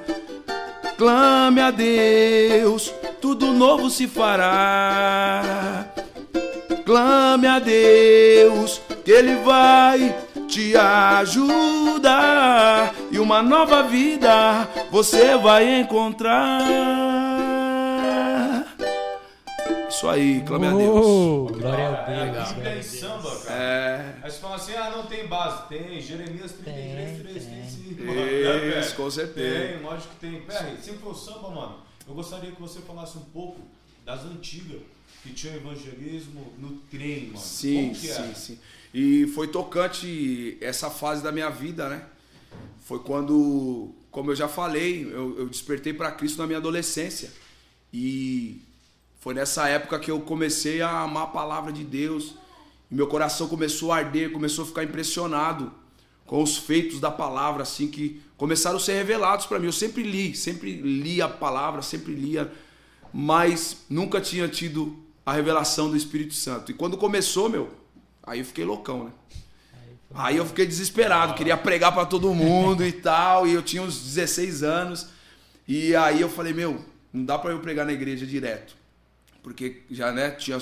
Clame 0.99 1.63
a 1.63 1.71
Deus, 1.71 2.93
tudo 3.23 3.47
novo 3.53 3.89
se 3.89 4.07
fará. 4.07 5.87
Clame 6.85 7.47
a 7.47 7.59
Deus, 7.59 8.83
que 9.03 9.11
Ele 9.11 9.37
vai 9.37 10.15
te 10.47 10.77
ajudar. 10.77 12.15
E 13.11 13.19
uma 13.19 13.41
nova 13.41 13.83
vida 13.83 14.69
você 14.91 15.35
vai 15.35 15.81
encontrar. 15.81 17.32
Isso 19.93 20.09
aí, 20.09 20.43
clame 20.47 20.67
a 20.67 20.71
Deus. 20.75 21.07
Oh, 21.07 21.47
glória 21.53 21.89
a 21.89 22.11
É, 22.11 22.31
Deus. 22.33 22.49
a 22.49 22.53
Bíblia 22.55 22.73
a 22.73 22.79
em 22.79 22.83
samba, 22.83 23.37
cara. 23.41 23.55
É, 23.63 24.15
Aí 24.23 24.31
você 24.31 24.39
fala 24.39 24.57
assim, 24.57 24.73
ah, 24.75 24.91
não 24.91 25.07
tem 25.07 25.27
base. 25.27 25.69
Tem, 25.69 26.01
Jeremias 26.01 26.53
33, 26.53 27.11
Tem, 27.11 27.21
3, 27.21 27.45
tem. 27.45 27.53
35. 27.97 28.81
Isso, 28.81 28.95
com 28.97 29.11
certeza. 29.11 29.69
Tem, 29.69 29.83
lógico 29.83 30.15
que 30.15 30.21
tem. 30.21 30.43
Sempre 30.81 31.01
foi 31.03 31.13
o 31.13 31.15
samba, 31.15 31.51
mano. 31.51 31.77
Eu 32.09 32.15
gostaria 32.15 32.51
que 32.51 32.61
você 32.61 32.81
falasse 32.81 33.19
um 33.19 33.25
pouco 33.33 33.61
das 34.05 34.25
antigas, 34.25 34.81
que 35.23 35.33
tinha 35.35 35.55
evangelismo 35.55 36.53
no 36.59 36.71
trem, 36.91 37.27
mano. 37.27 37.39
Sim, 37.39 37.83
Como 37.91 37.95
que 37.95 38.07
sim, 38.09 38.35
sim. 38.35 38.59
E 38.95 39.27
foi 39.29 39.49
tocante 39.49 40.57
essa 40.61 40.91
fase 40.91 41.23
da 41.23 41.31
minha 41.31 41.51
vida, 41.51 41.89
né? 41.89 42.03
Foi 42.81 42.99
quando, 42.99 43.95
como 44.11 44.31
eu 44.31 44.37
já 44.37 44.49
falei, 44.49 45.05
eu, 45.05 45.39
eu 45.39 45.49
despertei 45.49 45.93
para 45.93 46.11
Cristo 46.13 46.39
na 46.39 46.47
minha 46.47 46.59
adolescência. 46.59 47.31
E 47.93 48.61
foi 49.23 49.35
nessa 49.35 49.69
época 49.69 50.01
que 50.01 50.11
eu 50.11 50.19
comecei 50.19 50.83
a 50.83 51.03
amar 51.03 51.23
a 51.23 51.27
palavra 51.29 51.73
de 51.73 51.85
Deus. 51.85 52.35
E 52.91 52.95
meu 52.97 53.07
coração 53.07 53.47
começou 53.47 53.93
a 53.93 53.99
arder, 53.99 54.33
começou 54.33 54.65
a 54.65 54.67
ficar 54.67 54.83
impressionado 54.83 55.73
com 56.27 56.43
os 56.43 56.57
feitos 56.57 56.99
da 56.99 57.09
palavra, 57.09 57.63
assim, 57.63 57.87
que 57.87 58.21
começaram 58.37 58.79
a 58.79 58.81
ser 58.81 58.95
revelados 58.95 59.47
para 59.47 59.61
mim. 59.61 59.67
Eu 59.67 59.73
sempre 59.73 60.03
li, 60.03 60.35
sempre 60.35 60.73
li 60.73 61.23
a 61.23 61.29
palavra, 61.29 61.83
sempre 61.83 62.13
lia, 62.13 62.53
mas 63.15 63.85
nunca 63.89 64.21
tinha 64.21 64.49
tido 64.49 64.99
a 65.25 65.33
revelação 65.33 65.89
do 65.89 65.97
Espírito 65.97 66.35
Santo. 66.35 66.73
E 66.73 66.75
quando 66.75 66.97
começou, 66.97 67.49
meu, 67.49 67.71
aí 68.25 68.41
eu 68.41 68.45
fiquei 68.45 68.65
loucão, 68.65 69.05
né? 69.05 69.13
Aí 70.13 70.37
eu 70.37 70.45
fiquei 70.45 70.67
desesperado, 70.67 71.35
queria 71.35 71.57
pregar 71.57 71.93
para 71.93 72.07
todo 72.07 72.35
mundo 72.35 72.85
e 72.85 72.91
tal, 72.91 73.47
e 73.47 73.53
eu 73.53 73.63
tinha 73.63 73.83
uns 73.83 74.03
16 74.03 74.65
anos. 74.65 75.07
E 75.69 75.95
aí 75.95 76.21
eu 76.21 76.29
falei, 76.29 76.53
meu, 76.53 76.85
não 77.13 77.25
dá 77.25 77.39
para 77.39 77.53
eu 77.53 77.61
pregar 77.61 77.87
na 77.87 77.93
igreja 77.93 78.27
direto. 78.27 78.82
Porque 79.43 79.83
já, 79.91 80.13
né, 80.13 80.31
tinha 80.31 80.59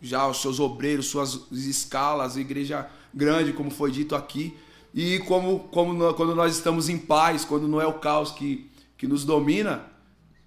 já 0.00 0.26
os 0.26 0.40
seus 0.40 0.60
obreiros, 0.60 1.06
suas 1.06 1.40
escalas, 1.50 2.36
igreja 2.36 2.86
grande, 3.12 3.52
como 3.52 3.70
foi 3.70 3.90
dito 3.90 4.14
aqui. 4.14 4.56
E 4.94 5.18
como, 5.20 5.60
como 5.70 6.14
quando 6.14 6.34
nós 6.34 6.54
estamos 6.56 6.88
em 6.88 6.96
paz, 6.98 7.44
quando 7.44 7.66
não 7.68 7.80
é 7.80 7.86
o 7.86 7.94
caos 7.94 8.30
que, 8.30 8.70
que 8.96 9.06
nos 9.06 9.24
domina, 9.24 9.82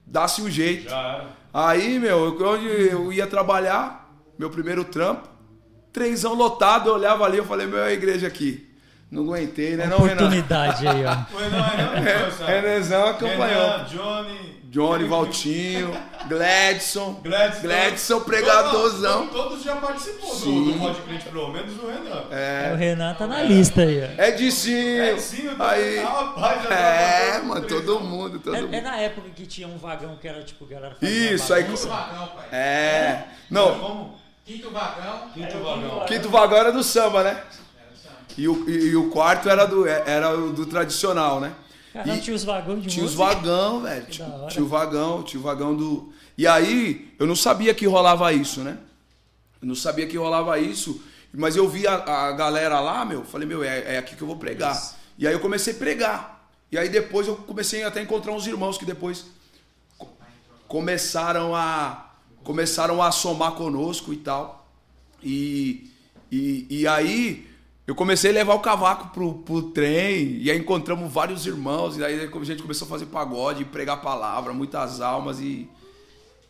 dá-se 0.05 0.41
um 0.41 0.49
jeito. 0.49 0.91
Aí, 1.53 1.99
meu, 1.99 2.25
eu- 2.39 2.47
onde 2.47 2.65
eu 2.67 3.11
ia 3.13 3.27
trabalhar, 3.27 4.09
meu 4.37 4.49
primeiro 4.49 4.83
trampo, 4.83 5.27
trenzão 5.91 6.33
lotado, 6.33 6.89
eu 6.89 6.93
olhava 6.95 7.25
ali, 7.25 7.37
eu 7.37 7.45
falei, 7.45 7.67
meu, 7.67 7.79
é 7.79 7.87
a 7.89 7.93
igreja 7.93 8.27
aqui. 8.27 8.67
Não 9.11 9.23
aguentei, 9.23 9.75
né, 9.75 9.87
não, 9.87 9.97
Renan? 9.99 10.13
Oportunidade 10.21 10.87
aí, 10.87 11.03
ó. 11.05 11.15
Foi, 11.25 11.49
não, 11.49 11.65
é 11.65 12.25
não, 12.25 12.31
sabe? 12.37 12.51
Renanzão 12.51 13.07
acompanhou. 13.07 13.69
Renan, 13.71 13.83
Johnny. 13.85 14.58
Johnny, 14.69 15.07
Valtinho, 15.07 15.91
Gladson. 16.27 17.19
Gladson. 17.23 17.61
Gladson, 17.61 18.19
pregadorzão. 18.21 19.27
Todos, 19.27 19.43
todos 19.49 19.63
já 19.63 19.75
participou 19.77 20.29
do, 20.29 20.35
Sim. 20.35 20.71
do 20.73 20.79
Pode 20.79 21.01
Crente, 21.01 21.25
pelo 21.25 21.47
menos 21.51 21.73
o 21.83 21.87
Renan. 21.87 22.73
O 22.73 22.75
Renan 22.77 23.13
tá 23.15 23.25
na 23.25 23.41
lista 23.41 23.81
aí, 23.81 23.99
ó. 24.03 24.21
É 24.21 24.29
de 24.31 24.51
sim. 24.51 24.99
É 24.99 25.17
sim, 25.17 25.45
eu 25.47 25.57
tô 25.57 25.63
Aí. 25.63 25.99
rapaz, 26.03 26.69
É, 26.69 27.41
mano, 27.41 27.65
todo 27.67 27.99
mundo, 27.99 28.39
todo 28.39 28.55
É, 28.55 28.59
é 28.59 28.61
mundo. 28.61 28.81
na 28.81 28.97
época 28.97 29.29
que 29.35 29.47
tinha 29.47 29.67
um 29.67 29.77
vagão 29.77 30.15
que 30.21 30.27
era 30.27 30.43
tipo, 30.43 30.65
galera 30.67 30.95
Isso, 31.01 31.51
aí. 31.51 31.63
bagunça. 31.63 31.89
É. 32.51 33.23
Não, 33.49 33.79
Como? 33.79 34.19
Quinto 34.45 34.69
vagão. 34.69 35.29
Quinto 35.33 35.57
vagão. 35.57 36.05
quinto 36.05 36.29
vagão 36.29 36.57
era 36.57 36.71
do 36.71 36.83
samba, 36.83 37.23
né? 37.23 37.41
E 38.37 38.47
o, 38.47 38.69
e, 38.69 38.89
e 38.89 38.95
o 38.95 39.09
quarto 39.09 39.49
era 39.49 39.65
do, 39.65 39.87
era 39.87 40.29
o 40.37 40.51
do 40.53 40.65
tradicional, 40.67 41.39
né? 41.39 41.51
Caramba, 41.93 42.15
E- 42.17 42.21
tinha 42.21 42.35
os 42.35 42.43
vagões 42.43 42.83
de 42.83 42.89
Tinha 42.89 43.05
os 43.05 43.15
música. 43.15 43.35
vagão, 43.35 43.81
velho. 43.83 44.05
Tinha, 44.07 44.47
tinha 44.49 44.63
o 44.63 44.67
vagão, 44.67 45.23
tinha 45.23 45.39
o 45.39 45.43
vagão 45.43 45.75
do. 45.75 46.13
E 46.37 46.45
aí, 46.47 47.13
eu 47.19 47.25
não 47.27 47.35
sabia 47.35 47.73
que 47.73 47.85
rolava 47.87 48.31
isso, 48.31 48.61
né? 48.61 48.77
Eu 49.61 49.67
não 49.67 49.75
sabia 49.75 50.07
que 50.07 50.15
rolava 50.17 50.57
isso, 50.59 51.01
mas 51.33 51.55
eu 51.55 51.67
vi 51.67 51.85
a, 51.87 51.95
a 51.95 52.31
galera 52.31 52.79
lá, 52.79 53.03
meu, 53.03 53.23
falei, 53.25 53.47
meu, 53.47 53.61
é, 53.63 53.95
é 53.95 53.97
aqui 53.97 54.15
que 54.15 54.21
eu 54.21 54.27
vou 54.27 54.37
pregar. 54.37 54.73
Isso. 54.75 54.95
E 55.17 55.27
aí 55.27 55.33
eu 55.33 55.39
comecei 55.39 55.73
a 55.73 55.77
pregar. 55.77 56.49
E 56.71 56.77
aí 56.77 56.87
depois 56.87 57.27
eu 57.27 57.35
comecei 57.35 57.83
até 57.83 57.99
a 57.99 58.03
encontrar 58.03 58.31
uns 58.31 58.45
irmãos 58.47 58.77
que 58.77 58.85
depois 58.85 59.25
começaram 60.67 61.55
a 61.55 62.05
começaram 62.43 63.01
a 63.01 63.11
somar 63.11 63.51
conosco 63.53 64.13
e 64.13 64.17
tal. 64.17 64.67
E, 65.21 65.89
e, 66.31 66.65
e 66.69 66.87
aí 66.87 67.48
eu 67.89 67.95
comecei 67.95 68.29
a 68.29 68.33
levar 68.35 68.53
o 68.53 68.59
cavaco 68.59 69.07
pro, 69.07 69.33
pro 69.39 69.63
trem, 69.63 70.37
e 70.39 70.51
aí 70.51 70.59
encontramos 70.59 71.11
vários 71.11 71.47
irmãos, 71.47 71.97
e 71.97 72.05
aí 72.05 72.19
a 72.21 72.43
gente 72.43 72.61
começou 72.61 72.85
a 72.85 72.89
fazer 72.89 73.07
pagode, 73.07 73.65
pregar 73.65 73.97
a 73.97 73.99
palavra, 73.99 74.53
muitas 74.53 75.01
almas, 75.01 75.39
e, 75.39 75.67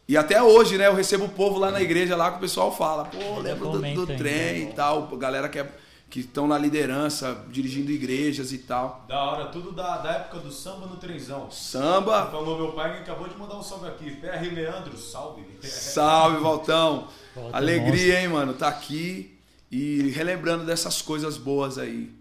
e 0.05 0.17
até 0.17 0.43
hoje, 0.43 0.77
né, 0.77 0.87
eu 0.87 0.93
recebo 0.93 1.23
o 1.23 1.29
povo 1.29 1.57
lá 1.57 1.71
na 1.71 1.81
igreja 1.81 2.13
lá 2.17 2.29
que 2.29 2.39
o 2.39 2.41
pessoal 2.41 2.75
fala, 2.75 3.05
pô, 3.05 3.39
lembro 3.39 3.69
do, 3.69 4.05
do 4.05 4.17
trem 4.17 4.63
e 4.63 4.73
tal, 4.73 5.07
galera 5.15 5.47
que 5.47 5.59
é 5.59 5.71
que 6.09 6.21
estão 6.21 6.45
na 6.45 6.57
liderança, 6.57 7.45
dirigindo 7.49 7.91
igrejas 7.91 8.51
e 8.51 8.57
tal. 8.57 9.05
Da 9.07 9.23
hora, 9.23 9.45
tudo 9.45 9.71
da, 9.71 9.97
da 9.97 10.11
época 10.13 10.39
do 10.39 10.51
samba 10.51 10.87
no 10.87 10.97
trenzão. 10.97 11.51
Samba. 11.51 12.25
Falou 12.31 12.57
meu 12.57 12.71
pai 12.71 12.95
que 12.95 13.01
acabou 13.03 13.29
de 13.29 13.37
mandar 13.37 13.57
um 13.57 13.61
salve 13.61 13.87
aqui. 13.87 14.15
PR 14.15 14.41
Leandro, 14.51 14.97
salve. 14.97 15.43
Salve, 15.61 16.41
Valtão. 16.41 17.07
Alegria, 17.53 18.21
hein, 18.21 18.27
mano, 18.27 18.55
tá 18.55 18.67
aqui 18.67 19.38
e 19.71 20.09
relembrando 20.09 20.65
dessas 20.65 21.01
coisas 21.01 21.37
boas 21.37 21.77
aí. 21.77 22.11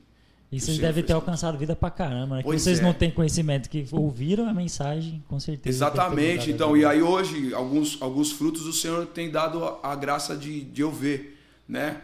E 0.50 0.58
vocês 0.58 0.78
devem 0.78 1.04
ter 1.04 1.12
alcançado 1.12 1.58
vida 1.58 1.76
pra 1.76 1.90
caramba, 1.90 2.36
né? 2.36 2.42
Que 2.42 2.48
vocês 2.48 2.78
é. 2.78 2.82
não 2.82 2.94
têm 2.94 3.10
conhecimento, 3.10 3.68
que 3.68 3.86
ouviram 3.92 4.48
a 4.48 4.54
mensagem, 4.54 5.22
com 5.28 5.38
certeza. 5.38 5.76
Exatamente. 5.76 6.50
Então, 6.50 6.74
e 6.74 6.86
aí 6.86 7.02
hoje, 7.02 7.52
alguns, 7.52 8.00
alguns 8.00 8.32
frutos 8.32 8.66
o 8.66 8.72
Senhor 8.72 9.06
tem 9.06 9.30
dado 9.30 9.62
a, 9.62 9.92
a 9.92 9.94
graça 9.94 10.34
de, 10.34 10.62
de 10.62 10.80
eu 10.80 10.90
ver, 10.90 11.38
né? 11.68 12.00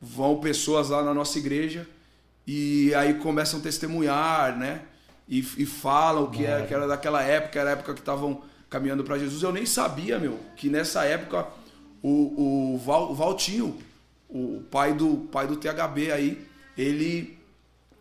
vão 0.00 0.38
pessoas 0.38 0.90
lá 0.90 1.02
na 1.02 1.12
nossa 1.12 1.38
igreja 1.38 1.86
e 2.46 2.94
aí 2.94 3.14
começam 3.14 3.60
a 3.60 3.62
testemunhar, 3.62 4.56
né? 4.56 4.82
E, 5.28 5.40
e 5.40 5.66
falam 5.66 6.30
que, 6.30 6.46
é, 6.46 6.62
que 6.62 6.72
era 6.72 6.86
daquela 6.86 7.22
época, 7.22 7.58
era 7.58 7.70
a 7.70 7.72
época 7.74 7.92
que 7.92 8.00
estavam 8.00 8.40
caminhando 8.70 9.04
para 9.04 9.18
Jesus. 9.18 9.42
Eu 9.42 9.52
nem 9.52 9.66
sabia, 9.66 10.18
meu, 10.18 10.38
que 10.56 10.70
nessa 10.70 11.04
época 11.04 11.46
o, 12.02 12.72
o, 12.74 12.78
Val, 12.78 13.10
o 13.10 13.14
Valtinho, 13.14 13.76
o 14.28 14.62
pai 14.70 14.92
do, 14.92 15.28
pai 15.32 15.46
do 15.46 15.56
THB 15.56 16.12
aí, 16.12 16.46
ele 16.76 17.38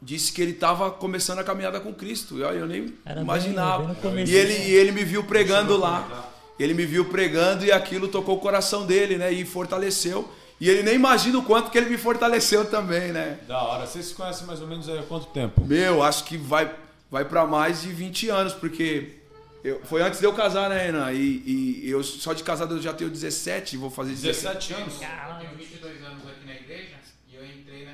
disse 0.02 0.32
que 0.32 0.42
ele 0.42 0.52
estava 0.52 0.92
começando 0.92 1.40
a 1.40 1.44
caminhada 1.44 1.80
com 1.80 1.94
Cristo. 1.94 2.38
Eu, 2.38 2.50
eu 2.52 2.68
nem 2.68 2.94
era 3.06 3.22
imaginava. 3.22 3.96
Bem, 4.02 4.14
bem 4.14 4.26
e, 4.28 4.36
ele, 4.36 4.54
e 4.54 4.76
ele 4.76 4.92
me 4.92 5.04
viu 5.04 5.24
pregando 5.24 5.78
lá. 5.78 6.32
Ele 6.60 6.74
me 6.74 6.86
viu 6.86 7.06
pregando 7.06 7.66
e 7.66 7.72
aquilo 7.72 8.08
tocou 8.08 8.36
o 8.38 8.40
coração 8.40 8.86
dele, 8.86 9.18
né? 9.18 9.32
E 9.32 9.46
fortaleceu. 9.46 10.30
E 10.60 10.68
ele 10.68 10.82
nem 10.82 10.96
imagina 10.96 11.38
o 11.38 11.44
quanto 11.44 11.70
que 11.70 11.78
ele 11.78 11.90
me 11.90 11.98
fortaleceu 11.98 12.66
também, 12.66 13.12
né? 13.12 13.40
Da 13.48 13.62
hora. 13.62 13.86
Vocês 13.86 14.06
se 14.06 14.16
conhecem 14.16 14.48
mais 14.48 14.60
ou 14.60 14.68
menos 14.68 14.90
há 14.90 15.04
quanto 15.04 15.28
tempo? 15.28 15.64
Meu, 15.64 16.02
acho 16.02 16.24
que 16.24 16.36
vai, 16.36 16.74
vai 17.12 17.26
para 17.26 17.46
mais 17.46 17.84
de 17.84 17.90
20 17.90 18.30
anos, 18.30 18.54
porque 18.54 19.18
eu, 19.64 19.82
foi 19.84 20.02
antes 20.02 20.20
de 20.20 20.26
eu 20.26 20.34
casar, 20.34 20.68
né, 20.68 20.86
Renan? 20.86 21.12
E, 21.12 21.84
e 21.84 21.90
eu 21.90 22.04
só 22.04 22.34
de 22.34 22.44
casado 22.44 22.76
eu 22.76 22.82
já 22.82 22.92
tenho 22.92 23.12
17, 23.12 23.78
vou 23.78 23.92
fazer 23.92 24.14
17, 24.14 24.74
17 24.74 24.74
anos. 24.74 24.94
Eu 24.96 25.40
tenho 25.40 25.58
22 25.58 26.04
anos 26.04 26.24
aqui 26.28 26.48
na 26.48 26.56
igreja 26.56 26.96
e 27.30 27.36
eu 27.36 27.46
entrei 27.46 27.86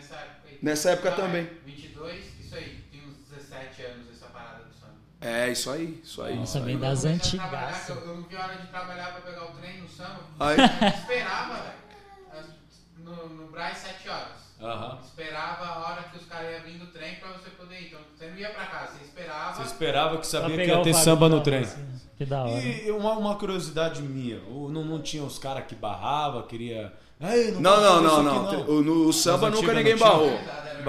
nessa 0.63 0.91
época 0.91 1.09
aí. 1.09 1.13
Então, 1.13 1.25
também. 1.27 1.49
22, 1.65 2.39
isso 2.39 2.55
aí, 2.55 2.83
tenho 2.91 3.07
uns 3.09 3.17
17 3.29 3.81
anos 3.83 4.09
essa 4.11 4.25
parada 4.27 4.63
do 4.63 4.73
samba. 4.73 4.93
É, 5.21 5.51
isso 5.51 5.69
aí, 5.69 6.01
isso 6.03 6.21
aí. 6.23 6.35
Nossa, 6.35 6.59
vem 6.61 6.79
das 6.79 7.05
antigas. 7.05 7.89
Eu, 7.89 7.95
eu 7.97 8.15
não 8.15 8.23
vi 8.23 8.35
a 8.35 8.43
hora 8.43 8.55
de 8.55 8.67
trabalhar 8.67 9.11
pra 9.11 9.21
pegar 9.21 9.43
o 9.45 9.51
trem 9.59 9.81
no 9.81 9.87
samba. 9.87 10.21
Eu 10.39 10.87
esperava, 10.87 11.53
velho 11.61 11.83
no, 13.03 13.29
no 13.29 13.47
Braz 13.47 13.77
7 13.77 14.09
horas. 14.09 14.52
Uhum. 14.59 14.97
Esperava 15.03 15.65
a 15.65 15.79
hora 15.79 16.03
que 16.03 16.17
os 16.17 16.25
caras 16.25 16.53
iam 16.53 16.61
vir 16.61 16.79
do 16.79 16.87
trem 16.87 17.15
pra 17.15 17.29
você 17.33 17.49
poder 17.49 17.81
ir. 17.81 17.87
Então 17.87 17.99
você 18.15 18.27
não 18.27 18.37
ia 18.37 18.49
pra 18.49 18.65
casa, 18.65 18.93
você 18.93 19.03
esperava. 19.03 19.55
Você 19.55 19.61
esperava 19.63 20.17
que 20.17 20.27
sabia 20.27 20.57
que 20.57 20.71
ia 20.71 20.81
ter 20.81 20.93
samba 20.93 21.27
no 21.27 21.41
trem. 21.41 21.61
Assim. 21.61 21.85
Que 22.17 22.25
da 22.25 22.43
hora. 22.43 22.61
E 22.61 22.91
uma, 22.91 23.13
uma 23.13 23.35
curiosidade 23.35 24.01
minha, 24.01 24.39
não, 24.39 24.85
não 24.85 25.01
tinha 25.01 25.23
os 25.23 25.37
caras 25.37 25.65
que 25.65 25.75
barrava, 25.75 26.43
queria. 26.43 26.93
não, 27.59 27.81
não, 27.81 28.01
não, 28.01 28.23
não, 28.23 28.43
não. 28.43 28.69
O, 28.69 28.81
no, 28.81 29.07
o 29.07 29.13
samba 29.13 29.49
nunca 29.49 29.73
ninguém 29.73 29.97
barrou. 29.97 30.39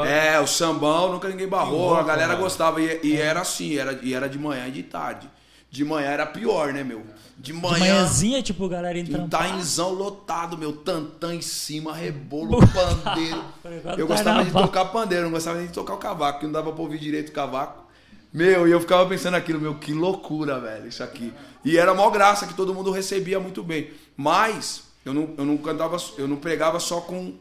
É, 0.06 0.40
o 0.40 0.46
sambão 0.46 1.12
nunca 1.12 1.28
ninguém 1.28 1.46
barrou, 1.46 1.96
a 1.96 2.02
galera 2.02 2.34
gostava. 2.34 2.80
E, 2.80 3.00
e 3.02 3.16
era 3.16 3.40
assim, 3.40 3.76
era, 3.76 3.98
e 4.02 4.12
era 4.12 4.28
de 4.28 4.38
manhã 4.38 4.66
e 4.66 4.72
de 4.72 4.82
tarde. 4.82 5.28
De 5.74 5.84
manhã 5.84 6.06
era 6.06 6.24
pior, 6.24 6.72
né, 6.72 6.84
meu? 6.84 7.02
De 7.36 7.52
manhã. 7.52 7.74
De 7.74 7.80
manhãzinha, 7.80 8.40
tipo, 8.40 8.68
galera 8.68 8.96
entrando. 8.96 9.28
Tainzão 9.28 9.92
lotado, 9.92 10.56
meu. 10.56 10.72
Tantã 10.72 11.34
em 11.34 11.42
cima, 11.42 11.92
rebolo, 11.92 12.60
pandeiro. 12.68 13.42
eu 13.98 14.06
gostava 14.06 14.44
de 14.44 14.52
tocar 14.52 14.84
pandeiro, 14.84 15.24
não 15.24 15.32
gostava 15.32 15.58
nem 15.58 15.66
de 15.66 15.72
tocar 15.72 15.94
o 15.94 15.96
cavaco, 15.96 16.38
que 16.38 16.44
não 16.46 16.52
dava 16.52 16.70
pra 16.70 16.80
ouvir 16.80 17.00
direito 17.00 17.30
o 17.30 17.32
cavaco. 17.32 17.88
Meu, 18.32 18.68
e 18.68 18.70
eu 18.70 18.80
ficava 18.80 19.04
pensando 19.08 19.34
aquilo, 19.34 19.60
meu, 19.60 19.74
que 19.74 19.92
loucura, 19.92 20.60
velho, 20.60 20.86
isso 20.86 21.02
aqui. 21.02 21.32
E 21.64 21.76
era 21.76 21.92
mó 21.92 22.08
graça 22.08 22.46
que 22.46 22.54
todo 22.54 22.72
mundo 22.72 22.92
recebia 22.92 23.40
muito 23.40 23.60
bem. 23.60 23.90
Mas 24.16 24.84
eu 25.04 25.12
não, 25.12 25.34
eu 25.36 25.44
não 25.44 25.56
cantava, 25.56 25.96
eu 26.16 26.28
não 26.28 26.36
pregava 26.36 26.78
só 26.78 27.00
com, 27.00 27.34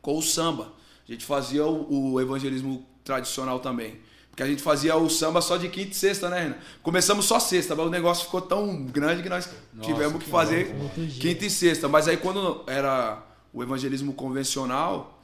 com 0.00 0.18
o 0.18 0.22
samba. 0.22 0.72
A 1.08 1.12
gente 1.12 1.24
fazia 1.24 1.64
o, 1.64 2.14
o 2.14 2.20
evangelismo 2.20 2.84
tradicional 3.04 3.60
também. 3.60 4.00
Porque 4.32 4.42
a 4.42 4.46
gente 4.46 4.62
fazia 4.62 4.96
o 4.96 5.10
samba 5.10 5.42
só 5.42 5.58
de 5.58 5.68
quinta 5.68 5.90
e 5.90 5.94
sexta, 5.94 6.30
né, 6.30 6.44
Renan? 6.44 6.54
Começamos 6.82 7.26
só 7.26 7.38
sexta, 7.38 7.76
mas 7.76 7.86
o 7.86 7.90
negócio 7.90 8.24
ficou 8.24 8.40
tão 8.40 8.82
grande 8.86 9.22
que 9.22 9.28
nós 9.28 9.46
Nossa, 9.74 9.86
tivemos 9.86 10.14
que, 10.14 10.24
que 10.24 10.30
fazer 10.30 10.74
quinta 11.20 11.44
e 11.44 11.50
sexta. 11.50 11.86
Mas 11.86 12.08
aí 12.08 12.16
quando 12.16 12.64
era 12.66 13.22
o 13.52 13.62
evangelismo 13.62 14.14
convencional, 14.14 15.22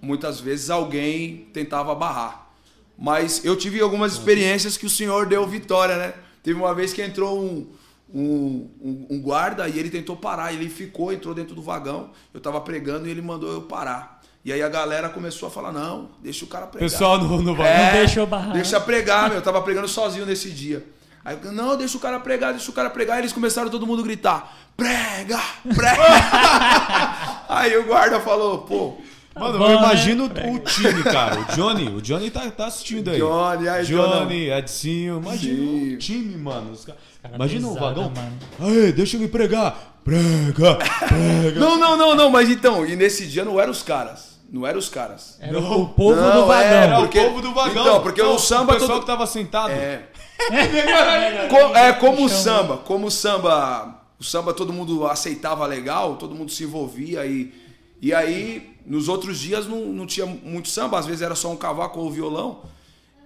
muitas 0.00 0.40
vezes 0.40 0.70
alguém 0.70 1.48
tentava 1.52 1.94
barrar. 1.94 2.50
Mas 2.98 3.44
eu 3.44 3.54
tive 3.54 3.78
algumas 3.78 4.14
experiências 4.14 4.78
que 4.78 4.86
o 4.86 4.90
senhor 4.90 5.26
deu 5.26 5.46
vitória, 5.46 5.98
né? 5.98 6.14
Teve 6.42 6.58
uma 6.58 6.74
vez 6.74 6.94
que 6.94 7.02
entrou 7.02 7.38
um, 7.38 7.66
um, 8.12 8.70
um, 8.80 9.06
um 9.10 9.20
guarda 9.20 9.68
e 9.68 9.78
ele 9.78 9.90
tentou 9.90 10.16
parar. 10.16 10.54
Ele 10.54 10.70
ficou, 10.70 11.12
entrou 11.12 11.34
dentro 11.34 11.54
do 11.54 11.60
vagão. 11.60 12.10
Eu 12.32 12.38
estava 12.38 12.58
pregando 12.62 13.06
e 13.06 13.10
ele 13.10 13.20
mandou 13.20 13.52
eu 13.52 13.60
parar. 13.60 14.15
E 14.46 14.52
aí 14.52 14.62
a 14.62 14.68
galera 14.68 15.08
começou 15.08 15.48
a 15.48 15.50
falar: 15.50 15.72
não, 15.72 16.08
deixa 16.22 16.44
o 16.44 16.48
cara 16.48 16.68
pregar. 16.68 16.88
Pessoal 16.88 17.18
no, 17.18 17.42
no 17.42 17.60
é, 17.64 17.86
não 17.86 17.92
deixou 17.98 18.24
barrar. 18.28 18.52
Deixa 18.52 18.80
pregar, 18.80 19.28
meu. 19.28 19.38
Eu 19.38 19.42
tava 19.42 19.60
pregando 19.60 19.88
sozinho 19.88 20.24
nesse 20.24 20.52
dia. 20.52 20.86
Aí 21.24 21.36
eu, 21.42 21.50
não, 21.50 21.76
deixa 21.76 21.96
o 21.96 22.00
cara 22.00 22.20
pregar, 22.20 22.52
deixa 22.52 22.70
o 22.70 22.72
cara 22.72 22.88
pregar. 22.88 23.16
E 23.16 23.22
eles 23.22 23.32
começaram 23.32 23.68
todo 23.68 23.84
mundo 23.84 24.02
a 24.02 24.04
gritar: 24.04 24.56
prega, 24.76 25.40
prega. 25.74 27.42
aí 27.48 27.76
o 27.76 27.86
guarda 27.86 28.20
falou: 28.20 28.58
pô. 28.58 28.98
Mano, 29.34 29.58
Bom, 29.58 29.68
eu 29.68 29.78
imagino 29.78 30.28
né? 30.28 30.48
o 30.48 30.60
time, 30.60 31.02
cara. 31.02 31.40
O 31.40 31.44
Johnny, 31.56 31.88
o 31.88 32.00
Johnny 32.00 32.30
tá, 32.30 32.48
tá 32.48 32.66
assistindo 32.68 33.10
aí. 33.10 33.18
Johnny, 33.18 33.68
aí, 33.68 33.84
Johnny, 33.84 34.48
Edsinho. 34.48 35.18
Imagina 35.18 35.56
Sim. 35.56 35.94
o 35.94 35.98
time, 35.98 36.36
mano. 36.36 36.70
Os 36.70 36.84
cara... 36.84 36.96
Imagina 37.34 37.66
pesado, 37.66 37.76
o 37.76 37.80
vagão. 37.80 38.12
Mano. 38.14 38.38
Aí, 38.60 38.92
deixa 38.92 39.16
ele 39.16 39.26
pregar. 39.26 39.98
Prega, 40.04 40.76
prega. 40.76 41.58
não, 41.60 41.76
não, 41.76 41.96
não, 41.98 42.14
não. 42.14 42.30
Mas 42.30 42.48
então, 42.48 42.86
e 42.86 42.94
nesse 42.94 43.26
dia 43.26 43.44
não 43.44 43.60
eram 43.60 43.72
os 43.72 43.82
caras. 43.82 44.35
Não 44.50 44.66
eram 44.66 44.78
os 44.78 44.88
caras. 44.88 45.36
Era 45.40 45.60
não. 45.60 45.82
o 45.82 45.88
povo 45.88 46.20
não, 46.20 46.42
do 46.42 46.46
vagão. 46.46 46.72
Era 46.72 46.98
porque, 46.98 47.18
o 47.18 47.24
povo 47.24 47.42
do 47.42 47.52
vagão. 47.52 47.82
Então, 47.82 48.02
porque 48.02 48.22
não, 48.22 48.34
o 48.34 48.38
samba. 48.38 48.72
O 48.72 48.74
pessoal 48.74 48.90
todo... 48.90 49.00
que 49.00 49.06
tava 49.06 49.26
sentado. 49.26 49.72
É. 49.72 50.08
Co 51.50 51.76
é 51.76 51.92
como 51.92 52.24
o 52.24 52.28
samba. 52.28 52.76
Como 52.78 53.06
o 53.06 53.10
samba. 53.10 54.02
O 54.18 54.24
samba 54.24 54.54
todo 54.54 54.72
mundo 54.72 55.06
aceitava 55.06 55.66
legal, 55.66 56.16
todo 56.16 56.34
mundo 56.34 56.50
se 56.50 56.64
envolvia 56.64 57.26
e. 57.26 57.66
E 58.00 58.12
aí, 58.12 58.76
nos 58.84 59.08
outros 59.08 59.38
dias 59.38 59.66
não, 59.66 59.86
não 59.86 60.06
tinha 60.06 60.26
muito 60.26 60.68
samba, 60.68 60.98
às 60.98 61.06
vezes 61.06 61.22
era 61.22 61.34
só 61.34 61.50
um 61.50 61.56
cavaco 61.56 61.98
ou 61.98 62.08
um 62.08 62.10
violão. 62.10 62.60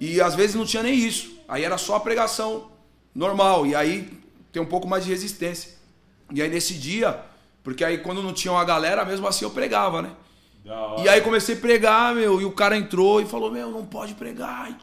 E 0.00 0.20
às 0.20 0.34
vezes 0.34 0.54
não 0.56 0.64
tinha 0.64 0.82
nem 0.82 0.94
isso. 0.94 1.34
Aí 1.48 1.64
era 1.64 1.76
só 1.76 1.96
a 1.96 2.00
pregação 2.00 2.68
normal. 3.14 3.66
E 3.66 3.74
aí 3.74 4.10
tem 4.52 4.62
um 4.62 4.66
pouco 4.66 4.88
mais 4.88 5.04
de 5.04 5.10
resistência. 5.10 5.72
E 6.32 6.40
aí 6.40 6.48
nesse 6.48 6.74
dia, 6.74 7.20
porque 7.62 7.84
aí 7.84 7.98
quando 7.98 8.22
não 8.22 8.32
tinha 8.32 8.52
uma 8.52 8.64
galera, 8.64 9.04
mesmo 9.04 9.26
assim 9.26 9.44
eu 9.44 9.50
pregava, 9.50 10.00
né? 10.00 10.10
E 11.02 11.08
aí 11.08 11.20
comecei 11.20 11.54
a 11.54 11.58
pregar, 11.58 12.14
meu, 12.14 12.40
e 12.40 12.44
o 12.44 12.52
cara 12.52 12.76
entrou 12.76 13.20
e 13.20 13.26
falou, 13.26 13.50
meu, 13.50 13.70
não 13.70 13.84
pode 13.84 14.14
pregar. 14.14 14.78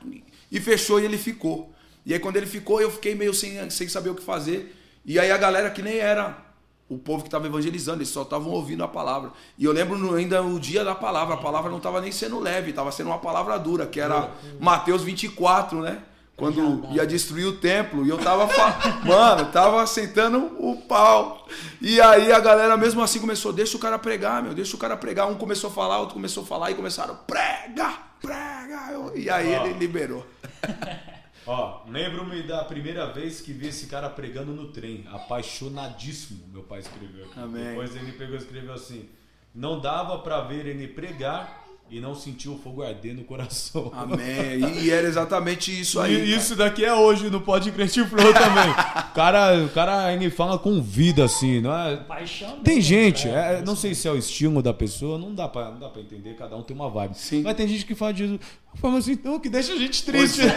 E 0.51 0.59
fechou 0.59 0.99
e 0.99 1.05
ele 1.05 1.17
ficou. 1.17 1.71
E 2.05 2.13
aí 2.13 2.19
quando 2.19 2.37
ele 2.37 2.45
ficou, 2.45 2.81
eu 2.81 2.89
fiquei 2.89 3.15
meio 3.15 3.33
sem, 3.33 3.69
sem 3.69 3.87
saber 3.87 4.09
o 4.09 4.15
que 4.15 4.23
fazer. 4.23 4.75
E 5.05 5.19
aí 5.19 5.31
a 5.31 5.37
galera 5.37 5.69
que 5.69 5.81
nem 5.81 5.97
era 5.97 6.45
o 6.89 6.97
povo 6.97 7.21
que 7.21 7.27
estava 7.27 7.45
evangelizando, 7.47 7.97
eles 7.97 8.09
só 8.09 8.21
estavam 8.21 8.51
ouvindo 8.51 8.83
a 8.83 8.87
palavra. 8.87 9.31
E 9.57 9.65
eu 9.65 9.71
lembro 9.73 10.15
ainda 10.15 10.41
o 10.41 10.59
dia 10.59 10.85
da 10.85 10.95
palavra, 10.95 11.35
a 11.35 11.37
palavra 11.37 11.69
não 11.69 11.77
estava 11.77 11.99
nem 11.99 12.11
sendo 12.11 12.39
leve, 12.39 12.69
estava 12.69 12.91
sendo 12.91 13.07
uma 13.07 13.19
palavra 13.19 13.57
dura, 13.57 13.85
que 13.85 13.99
era 13.99 14.31
Mateus 14.59 15.03
24, 15.03 15.81
né? 15.81 16.01
Quando 16.37 16.87
ia 16.93 17.05
destruir 17.05 17.47
o 17.47 17.57
templo. 17.57 18.05
E 18.05 18.09
eu 18.09 18.17
tava, 18.17 18.47
mano, 19.03 19.51
tava 19.51 19.85
sentando 19.87 20.55
o 20.59 20.77
pau. 20.83 21.47
E 21.81 21.99
aí 21.99 22.31
a 22.31 22.39
galera 22.39 22.77
mesmo 22.77 23.01
assim 23.01 23.19
começou, 23.19 23.51
deixa 23.51 23.75
o 23.75 23.79
cara 23.79 23.97
pregar, 23.97 24.41
meu, 24.43 24.53
deixa 24.53 24.75
o 24.75 24.79
cara 24.79 24.95
pregar. 24.95 25.27
Um 25.27 25.35
começou 25.35 25.69
a 25.69 25.73
falar, 25.73 25.99
outro 25.99 26.13
começou 26.13 26.43
a 26.43 26.45
falar 26.45 26.71
e 26.71 26.75
começaram, 26.75 27.17
prega, 27.27 27.91
prega. 28.21 29.11
E 29.15 29.29
aí 29.29 29.53
ele 29.53 29.73
liberou. 29.73 30.25
Ó, 31.47 31.83
lembro-me 31.87 32.43
da 32.43 32.63
primeira 32.65 33.05
vez 33.11 33.39
que 33.39 33.53
vi 33.53 33.69
esse 33.69 33.87
cara 33.87 34.09
pregando 34.09 34.51
no 34.51 34.67
trem. 34.67 35.07
Apaixonadíssimo, 35.09 36.43
meu 36.51 36.61
pai 36.61 36.79
escreveu. 36.79 37.25
Amém. 37.37 37.69
Depois 37.69 37.95
ele 37.95 38.11
pegou 38.11 38.35
e 38.35 38.37
escreveu 38.37 38.73
assim: 38.73 39.09
Não 39.55 39.79
dava 39.79 40.19
pra 40.19 40.41
ver 40.41 40.65
ele 40.67 40.89
pregar 40.89 41.66
e 41.89 41.99
não 41.99 42.13
sentir 42.13 42.49
o 42.49 42.57
fogo 42.57 42.83
arder 42.83 43.15
no 43.15 43.23
coração. 43.23 43.91
Amém. 43.95 44.59
E, 44.77 44.85
e 44.85 44.91
era 44.91 45.07
exatamente 45.07 45.77
isso 45.79 45.99
aí. 45.99 46.13
E 46.13 46.35
isso 46.35 46.55
daqui 46.55 46.83
é 46.83 46.93
hoje 46.93 47.29
no 47.29 47.39
Pode 47.39 47.71
Crente 47.71 48.03
Flow 48.05 48.33
também. 48.33 48.69
o 48.69 49.13
cara, 49.15 49.63
o 49.63 49.69
cara 49.69 50.13
ele 50.13 50.29
fala 50.29 50.59
com 50.59 50.81
vida 50.81 51.23
assim, 51.23 51.61
não 51.61 51.73
é? 51.73 51.97
Paixão 51.97 52.59
Tem 52.59 52.81
gente, 52.81 53.27
é, 53.27 53.59
é, 53.59 53.61
não 53.65 53.75
sei 53.75 53.95
se 53.95 54.07
é 54.07 54.11
o 54.11 54.17
estilo 54.17 54.61
da 54.61 54.73
pessoa, 54.73 55.17
não 55.17 55.33
dá 55.33 55.47
pra, 55.47 55.71
não 55.71 55.79
dá 55.79 55.89
pra 55.89 56.01
entender, 56.01 56.35
cada 56.35 56.55
um 56.55 56.61
tem 56.61 56.75
uma 56.75 56.89
vibe. 56.89 57.17
Sim. 57.17 57.41
Mas 57.43 57.55
tem 57.55 57.67
gente 57.67 57.85
que 57.85 57.95
fala 57.95 58.13
disso, 58.13 58.39
fala 58.75 58.97
assim, 58.97 59.17
não, 59.23 59.39
que 59.39 59.49
deixa 59.49 59.73
a 59.73 59.77
gente 59.77 60.03
triste. 60.03 60.41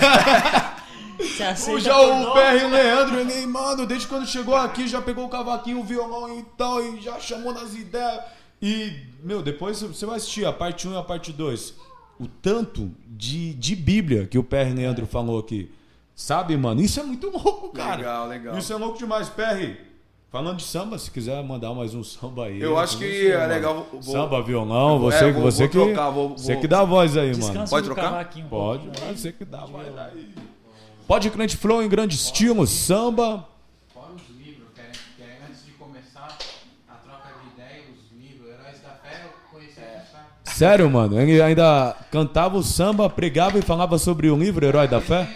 Já 1.37 1.55
por 1.55 1.79
o? 1.79 2.33
PR 2.33 2.63
e 2.63 2.65
o 2.65 2.71
Leandro, 2.71 3.21
ele, 3.21 3.47
mano, 3.47 3.87
desde 3.87 4.07
quando 4.07 4.27
chegou 4.27 4.57
aqui 4.57 4.89
já 4.89 5.03
pegou 5.03 5.27
o 5.27 5.29
cavaquinho, 5.29 5.81
o 5.81 5.85
violão 5.85 6.39
e 6.39 6.43
tal, 6.57 6.83
e 6.83 6.99
já 7.01 7.21
chamou 7.21 7.53
nas 7.53 7.75
ideias. 7.75 8.21
E, 8.63 8.93
meu, 9.23 9.43
depois 9.43 9.81
você 9.83 10.05
vai 10.05 10.17
assistir 10.17 10.45
a 10.45 10.53
parte 10.53 10.87
1 10.87 10.93
e 10.93 10.97
a 10.97 11.03
parte 11.03 11.33
2. 11.33 11.75
O 12.19 12.27
tanto 12.27 12.91
de, 13.09 13.55
de 13.55 13.75
Bíblia 13.75 14.27
que 14.27 14.39
o 14.39 14.45
PR 14.45 14.71
o 14.71 14.75
Leandro 14.75 15.07
falou 15.07 15.39
aqui. 15.39 15.71
Sabe, 16.15 16.55
mano? 16.57 16.83
Isso 16.83 17.01
é 17.01 17.03
muito 17.03 17.31
louco, 17.31 17.71
cara. 17.71 17.97
Legal, 17.97 18.29
legal. 18.29 18.59
Isso 18.59 18.73
é 18.73 18.77
louco 18.77 18.99
demais, 18.99 19.29
PR. 19.31 19.89
Falando 20.31 20.59
de 20.59 20.63
samba, 20.65 20.97
se 20.99 21.11
quiser 21.11 21.43
mandar 21.43 21.73
mais 21.75 21.93
um 21.95 22.05
samba 22.05 22.45
aí. 22.47 22.61
Eu 22.61 22.79
acho 22.79 22.99
que 22.99 23.05
sei, 23.09 23.33
é 23.33 23.39
mano. 23.39 23.49
legal, 23.53 23.87
vou- 23.91 24.03
Samba, 24.03 24.41
violão, 24.43 24.99
vou- 25.01 25.11
você, 25.11 25.25
é, 25.25 25.33
vou- 25.33 25.43
você 25.43 25.67
vou 25.67 25.69
que. 25.87 25.93
trocar, 25.93 26.11
vou- 26.11 26.29
Você 26.39 26.53
vou- 26.53 26.61
que 26.61 26.69
dá 26.69 26.81
a 26.81 26.85
voz 26.85 27.17
aí, 27.17 27.35
mano. 27.37 27.67
Pode 27.69 27.87
trocar? 27.87 28.31
um 28.37 28.49
Pode, 28.49 28.89
aí. 29.03 29.17
você 29.19 29.33
que 29.33 29.45
dá, 29.45 29.65
vai 29.65 29.91
daí. 29.91 30.29
Pode 31.09 31.31
crente 31.31 31.57
flow 31.57 31.83
em 31.83 31.89
grande 31.89 32.15
estilo, 32.15 32.65
samba. 32.67 33.49
Fora 33.93 34.13
os 34.15 34.37
livros, 34.37 34.69
querem, 34.77 34.93
querem 35.17 35.37
antes 35.49 35.65
de 35.65 35.73
começar 35.73 36.39
a 36.89 36.95
troca 36.95 37.29
de 37.43 37.61
ideia, 37.61 37.83
os 37.91 38.17
livros, 38.17 38.47
Heróis 38.51 38.81
da 38.83 38.91
Fé, 38.91 39.25
eu 39.25 39.31
conheci 39.51 39.81
É. 39.81 40.05
essa 40.07 40.50
Sério, 40.61 40.91
mano? 40.91 41.19
Ele 41.19 41.41
ainda 41.41 41.97
cantava 42.11 42.59
o 42.59 42.63
samba, 42.63 43.09
pregava 43.09 43.59
e 43.59 43.63
falava 43.63 43.97
sobre 43.97 44.29
o 44.29 44.37
livro 44.37 44.67
Herói 44.67 44.87
da 44.87 45.01
Fé? 45.01 45.27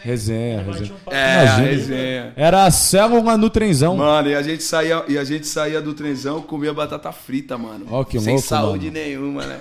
resenha? 0.00 0.62
Resenha. 0.62 0.92
É, 1.10 1.24
a 1.24 1.42
Imagina. 1.42 1.66
resenha. 1.66 2.32
Era 2.36 2.64
a 2.66 2.70
célula 2.70 3.36
no 3.36 3.50
trenzão. 3.50 3.96
Mano, 3.96 4.28
e 4.30 4.34
a 4.36 4.40
gente 4.42 4.62
saía, 4.62 5.02
e 5.08 5.18
a 5.18 5.24
gente 5.24 5.44
saía 5.48 5.82
do 5.82 5.92
trenzão 5.92 6.40
comia 6.40 6.72
batata 6.72 7.10
frita, 7.10 7.58
mano. 7.58 7.84
Ó, 7.90 8.04
que 8.04 8.20
Sem 8.20 8.34
louco, 8.34 8.46
saúde 8.48 8.86
mano. 8.92 8.98
nenhuma, 8.98 9.44
né? 9.44 9.58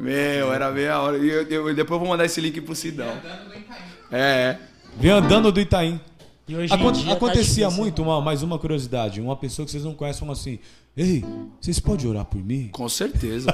Meu, 0.00 0.52
era 0.52 0.68
meia 0.72 0.98
hora. 1.00 1.16
E 1.18 1.28
eu, 1.30 1.42
eu- 1.48 1.74
depois 1.76 1.92
eu 1.92 1.98
vou 2.00 2.08
mandar 2.08 2.24
esse 2.24 2.40
link 2.40 2.60
pro 2.60 2.74
Sidão. 2.74 3.06
Andando 3.06 3.48
no 3.48 3.54
Itaim. 3.54 3.80
É, 4.10 4.18
é. 4.20 4.58
Vem 4.98 5.10
andando 5.12 5.52
do 5.52 5.60
Itaim. 5.60 6.00
E 6.48 6.56
hoje 6.56 6.72
em 6.72 6.76
Acon- 6.76 6.92
dia 6.92 7.04
tá 7.06 7.12
acontecia 7.12 7.66
difícil, 7.66 7.70
muito, 7.72 8.00
né? 8.02 8.08
uma, 8.08 8.20
mais 8.22 8.42
uma 8.42 8.58
curiosidade. 8.58 9.20
Uma 9.20 9.36
pessoa 9.36 9.66
que 9.66 9.70
vocês 9.72 9.84
não 9.84 9.94
conhecem 9.94 10.20
fala 10.20 10.32
assim: 10.32 10.58
Ei, 10.96 11.22
vocês 11.60 11.78
podem 11.78 12.08
orar 12.08 12.24
por 12.24 12.42
mim? 12.42 12.68
Com 12.72 12.88
certeza. 12.88 13.48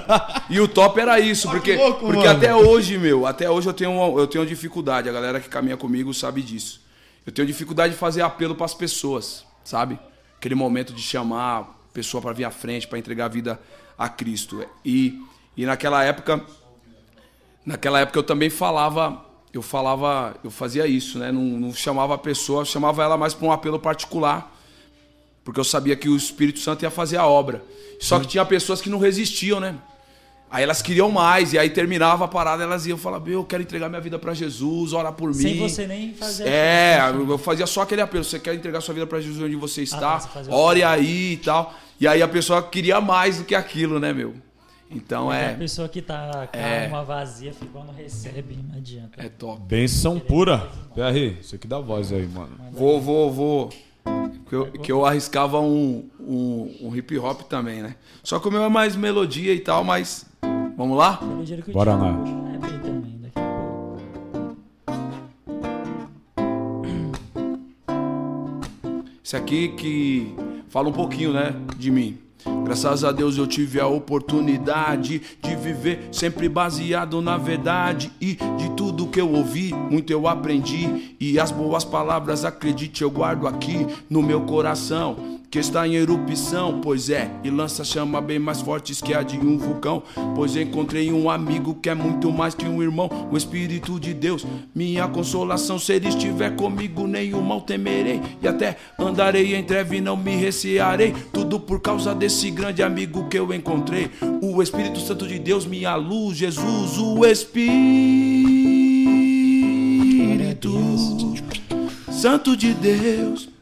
E 0.48 0.60
o 0.60 0.68
top 0.68 1.00
era 1.00 1.18
isso, 1.18 1.48
porque, 1.50 1.76
que 1.76 1.82
louco, 1.82 2.00
porque 2.06 2.18
mano. 2.24 2.30
até 2.30 2.54
hoje, 2.54 2.96
meu, 2.96 3.26
até 3.26 3.50
hoje 3.50 3.68
eu 3.68 3.72
tenho, 3.74 3.90
uma- 3.92 4.20
eu 4.20 4.26
tenho 4.28 4.46
dificuldade. 4.46 5.08
A 5.08 5.12
galera 5.12 5.40
que 5.40 5.48
caminha 5.48 5.76
comigo 5.76 6.14
sabe 6.14 6.40
disso. 6.40 6.82
Eu 7.26 7.32
tenho 7.32 7.46
dificuldade 7.48 7.94
de 7.94 7.98
fazer 7.98 8.22
apelo 8.22 8.54
para 8.54 8.66
as 8.66 8.74
pessoas, 8.74 9.44
sabe? 9.64 9.98
Aquele 10.36 10.54
momento 10.54 10.92
de 10.92 11.02
chamar 11.02 11.60
a 11.60 11.64
pessoa 11.92 12.20
para 12.22 12.32
vir 12.32 12.44
à 12.44 12.50
frente, 12.50 12.86
para 12.86 12.98
entregar 12.98 13.24
a 13.24 13.28
vida 13.28 13.60
a 13.98 14.08
Cristo. 14.08 14.64
E, 14.84 15.18
e 15.56 15.64
naquela 15.66 16.04
época, 16.04 16.44
naquela 17.64 17.98
época 18.00 18.18
eu 18.18 18.22
também 18.22 18.50
falava, 18.50 19.24
eu 19.56 19.62
falava, 19.62 20.36
eu 20.42 20.50
fazia 20.50 20.86
isso, 20.86 21.18
né? 21.18 21.30
Não, 21.30 21.42
não 21.42 21.72
chamava 21.72 22.14
a 22.14 22.18
pessoa, 22.18 22.64
chamava 22.64 23.02
ela 23.02 23.16
mais 23.16 23.34
para 23.34 23.46
um 23.46 23.52
apelo 23.52 23.78
particular 23.78 24.54
porque 25.44 25.60
eu 25.60 25.64
sabia 25.64 25.94
que 25.94 26.08
o 26.08 26.16
Espírito 26.16 26.58
Santo 26.58 26.82
ia 26.82 26.90
fazer 26.90 27.18
a 27.18 27.26
obra. 27.26 27.62
Só 28.00 28.18
que 28.18 28.26
tinha 28.26 28.44
pessoas 28.44 28.80
que 28.80 28.88
não 28.88 28.98
resistiam, 28.98 29.60
né? 29.60 29.76
Aí 30.50 30.62
elas 30.62 30.80
queriam 30.80 31.10
mais, 31.10 31.52
e 31.52 31.58
aí 31.58 31.68
terminava 31.68 32.24
a 32.24 32.28
parada, 32.28 32.62
elas 32.62 32.86
iam 32.86 32.96
falar: 32.96 33.20
Meu, 33.20 33.40
eu 33.40 33.44
quero 33.44 33.62
entregar 33.62 33.88
minha 33.88 34.00
vida 34.00 34.18
pra 34.18 34.32
Jesus, 34.32 34.92
ora 34.92 35.12
por 35.12 35.34
Sem 35.34 35.54
mim. 35.54 35.68
você 35.68 35.86
nem 35.86 36.14
fazer. 36.14 36.46
É, 36.46 36.98
eu 37.10 37.38
fazia 37.38 37.66
só 37.66 37.82
aquele 37.82 38.00
apelo: 38.00 38.24
Você 38.24 38.38
quer 38.38 38.54
entregar 38.54 38.80
sua 38.80 38.94
vida 38.94 39.06
pra 39.06 39.20
Jesus 39.20 39.42
onde 39.42 39.56
você 39.56 39.82
está? 39.82 40.18
tá, 40.18 40.42
você 40.42 40.50
Ore 40.50 40.82
aí 40.82 41.32
e 41.32 41.36
tal. 41.38 41.74
E 42.00 42.06
aí 42.06 42.22
a 42.22 42.28
pessoa 42.28 42.62
queria 42.62 43.00
mais 43.00 43.38
do 43.38 43.44
que 43.44 43.54
aquilo, 43.54 43.98
né, 43.98 44.12
meu? 44.12 44.34
Então 44.90 45.30
A 45.30 45.36
é, 45.36 45.54
pessoa 45.54 45.88
que 45.88 46.00
tá 46.00 46.46
com 46.52 46.56
a 46.56 46.60
É. 46.60 46.84
alma 46.84 47.02
vazia, 47.04 47.52
ficou, 47.52 47.84
não 47.84 47.92
recebe, 47.94 48.58
não 48.68 48.76
adianta. 48.76 49.20
é 49.20 49.28
top. 49.28 49.60
Benção 49.62 50.20
pura. 50.20 50.58
PR, 50.94 51.42
você 51.42 51.58
que 51.58 51.66
dá 51.66 51.80
voz 51.80 52.12
aí, 52.12 52.26
mano. 52.28 52.56
Vou, 52.72 53.00
vou, 53.00 53.32
vou. 53.32 53.70
Que 54.48 54.54
eu, 54.54 54.70
que 54.72 54.92
eu 54.92 55.04
arriscava 55.06 55.58
um, 55.60 56.08
um, 56.20 56.76
um 56.82 56.94
hip 56.96 57.18
hop 57.18 57.42
também, 57.42 57.82
né? 57.82 57.96
Só 58.22 58.38
que 58.38 58.46
o 58.46 58.50
meu 58.52 58.62
é 58.62 58.68
mais 58.68 58.94
melodia 58.94 59.52
e 59.54 59.60
tal, 59.60 59.82
mas. 59.82 60.26
Vamos 60.76 60.98
lá? 60.98 61.18
Bora 61.72 61.94
lá. 61.94 62.10
a 62.10 62.14
pouco. 62.14 62.44
Esse 69.24 69.36
aqui 69.36 69.68
que 69.68 70.34
fala 70.68 70.88
um 70.88 70.92
pouquinho, 70.92 71.32
né, 71.32 71.54
de 71.76 71.90
mim. 71.90 72.18
Graças 72.64 73.04
a 73.04 73.12
Deus 73.12 73.36
eu 73.36 73.46
tive 73.46 73.78
a 73.78 73.86
oportunidade 73.86 75.20
de 75.42 75.54
viver 75.54 76.08
sempre 76.10 76.48
baseado 76.48 77.20
na 77.20 77.36
verdade 77.36 78.10
e 78.20 78.38
de 78.56 78.70
tudo 78.74 79.06
que 79.06 79.20
eu 79.20 79.30
ouvi, 79.30 79.72
muito 79.72 80.10
eu 80.10 80.26
aprendi 80.26 81.14
e 81.20 81.38
as 81.38 81.50
boas 81.50 81.84
palavras, 81.84 82.44
acredite, 82.44 83.02
eu 83.02 83.10
guardo 83.10 83.46
aqui 83.46 83.86
no 84.08 84.22
meu 84.22 84.40
coração. 84.42 85.33
Que 85.54 85.60
está 85.60 85.86
em 85.86 85.94
erupção, 85.94 86.80
pois 86.82 87.08
é, 87.08 87.30
e 87.44 87.48
lança 87.48 87.84
chama 87.84 88.20
bem 88.20 88.40
mais 88.40 88.60
fortes 88.60 89.00
que 89.00 89.14
a 89.14 89.22
de 89.22 89.38
um 89.38 89.56
vulcão. 89.56 90.02
Pois 90.34 90.56
encontrei 90.56 91.12
um 91.12 91.30
amigo 91.30 91.76
que 91.76 91.88
é 91.88 91.94
muito 91.94 92.32
mais 92.32 92.56
que 92.56 92.64
um 92.66 92.82
irmão, 92.82 93.08
o 93.30 93.36
Espírito 93.36 94.00
de 94.00 94.12
Deus, 94.12 94.44
minha 94.74 95.06
consolação. 95.06 95.78
Se 95.78 95.92
ele 95.92 96.08
estiver 96.08 96.56
comigo, 96.56 97.06
nenhum 97.06 97.40
mal 97.40 97.60
temerei, 97.60 98.20
e 98.42 98.48
até 98.48 98.76
andarei 98.98 99.54
em 99.54 99.62
treve, 99.62 100.00
não 100.00 100.16
me 100.16 100.34
recearei. 100.34 101.14
Tudo 101.32 101.60
por 101.60 101.80
causa 101.80 102.12
desse 102.12 102.50
grande 102.50 102.82
amigo 102.82 103.28
que 103.28 103.38
eu 103.38 103.54
encontrei, 103.54 104.10
o 104.42 104.60
Espírito 104.60 104.98
Santo 104.98 105.24
de 105.24 105.38
Deus, 105.38 105.64
minha 105.64 105.94
luz, 105.94 106.36
Jesus, 106.36 106.98
o 106.98 107.24
Espírito 107.24 107.54
Santo 112.10 112.56
de 112.56 112.74
Deus 112.74 113.54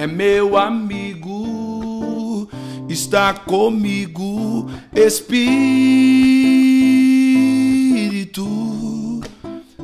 é 0.00 0.06
meu 0.06 0.56
amigo, 0.56 1.09
está 2.90 3.32
comigo, 3.32 4.68
Espírito 4.94 5.30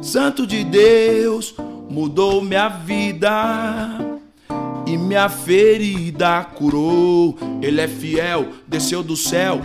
Santo 0.02 0.46
de 0.46 0.64
Deus 0.64 1.54
mudou 1.88 2.42
minha 2.42 2.68
vida 2.68 3.98
e 4.86 4.96
minha 4.96 5.28
ferida 5.28 6.44
curou. 6.44 7.36
Ele 7.62 7.80
é 7.80 7.88
fiel, 7.88 8.48
desceu 8.66 9.02
do 9.02 9.16
céu 9.16 9.62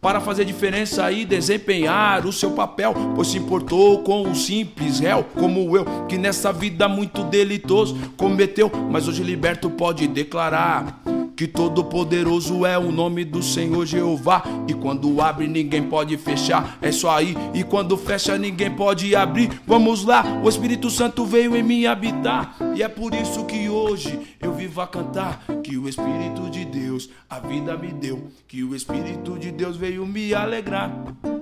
para 0.00 0.20
fazer 0.20 0.44
diferença 0.44 1.10
e 1.10 1.24
desempenhar 1.24 2.26
o 2.26 2.32
seu 2.32 2.50
papel, 2.50 2.92
pois 3.14 3.28
se 3.28 3.38
importou 3.38 4.02
com 4.02 4.30
o 4.30 4.34
simples 4.34 4.98
réu, 5.00 5.24
como 5.34 5.76
eu, 5.76 5.84
que 6.06 6.18
nessa 6.18 6.52
vida 6.52 6.86
muito 6.86 7.24
delitoso 7.24 7.96
cometeu, 8.16 8.70
mas 8.90 9.08
hoje 9.08 9.22
liberto 9.22 9.70
pode 9.70 10.06
declarar. 10.06 11.02
Que 11.36 11.48
todo 11.48 11.84
poderoso 11.84 12.64
é 12.64 12.78
o 12.78 12.92
nome 12.92 13.24
do 13.24 13.42
Senhor 13.42 13.84
Jeová. 13.84 14.42
E 14.68 14.74
quando 14.74 15.20
abre, 15.20 15.48
ninguém 15.48 15.82
pode 15.82 16.16
fechar. 16.16 16.78
É 16.80 16.92
só 16.92 17.16
aí. 17.16 17.36
E 17.52 17.64
quando 17.64 17.96
fecha, 17.96 18.38
ninguém 18.38 18.70
pode 18.70 19.14
abrir. 19.16 19.50
Vamos 19.66 20.04
lá, 20.04 20.24
o 20.44 20.48
Espírito 20.48 20.88
Santo 20.90 21.24
veio 21.24 21.56
em 21.56 21.62
mim 21.62 21.86
habitar. 21.86 22.56
E 22.76 22.82
é 22.82 22.88
por 22.88 23.14
isso 23.14 23.44
que 23.44 23.68
hoje 23.68 24.18
eu 24.40 24.52
vivo 24.52 24.80
a 24.80 24.86
cantar. 24.86 25.42
Que 25.62 25.76
o 25.76 25.88
Espírito 25.88 26.48
de 26.50 26.64
Deus 26.64 27.10
a 27.28 27.40
vida 27.40 27.76
me 27.76 27.88
deu. 27.88 28.28
Que 28.46 28.62
o 28.62 28.74
Espírito 28.74 29.38
de 29.38 29.50
Deus 29.50 29.76
veio 29.76 30.06
me 30.06 30.32
alegrar. 30.32 30.92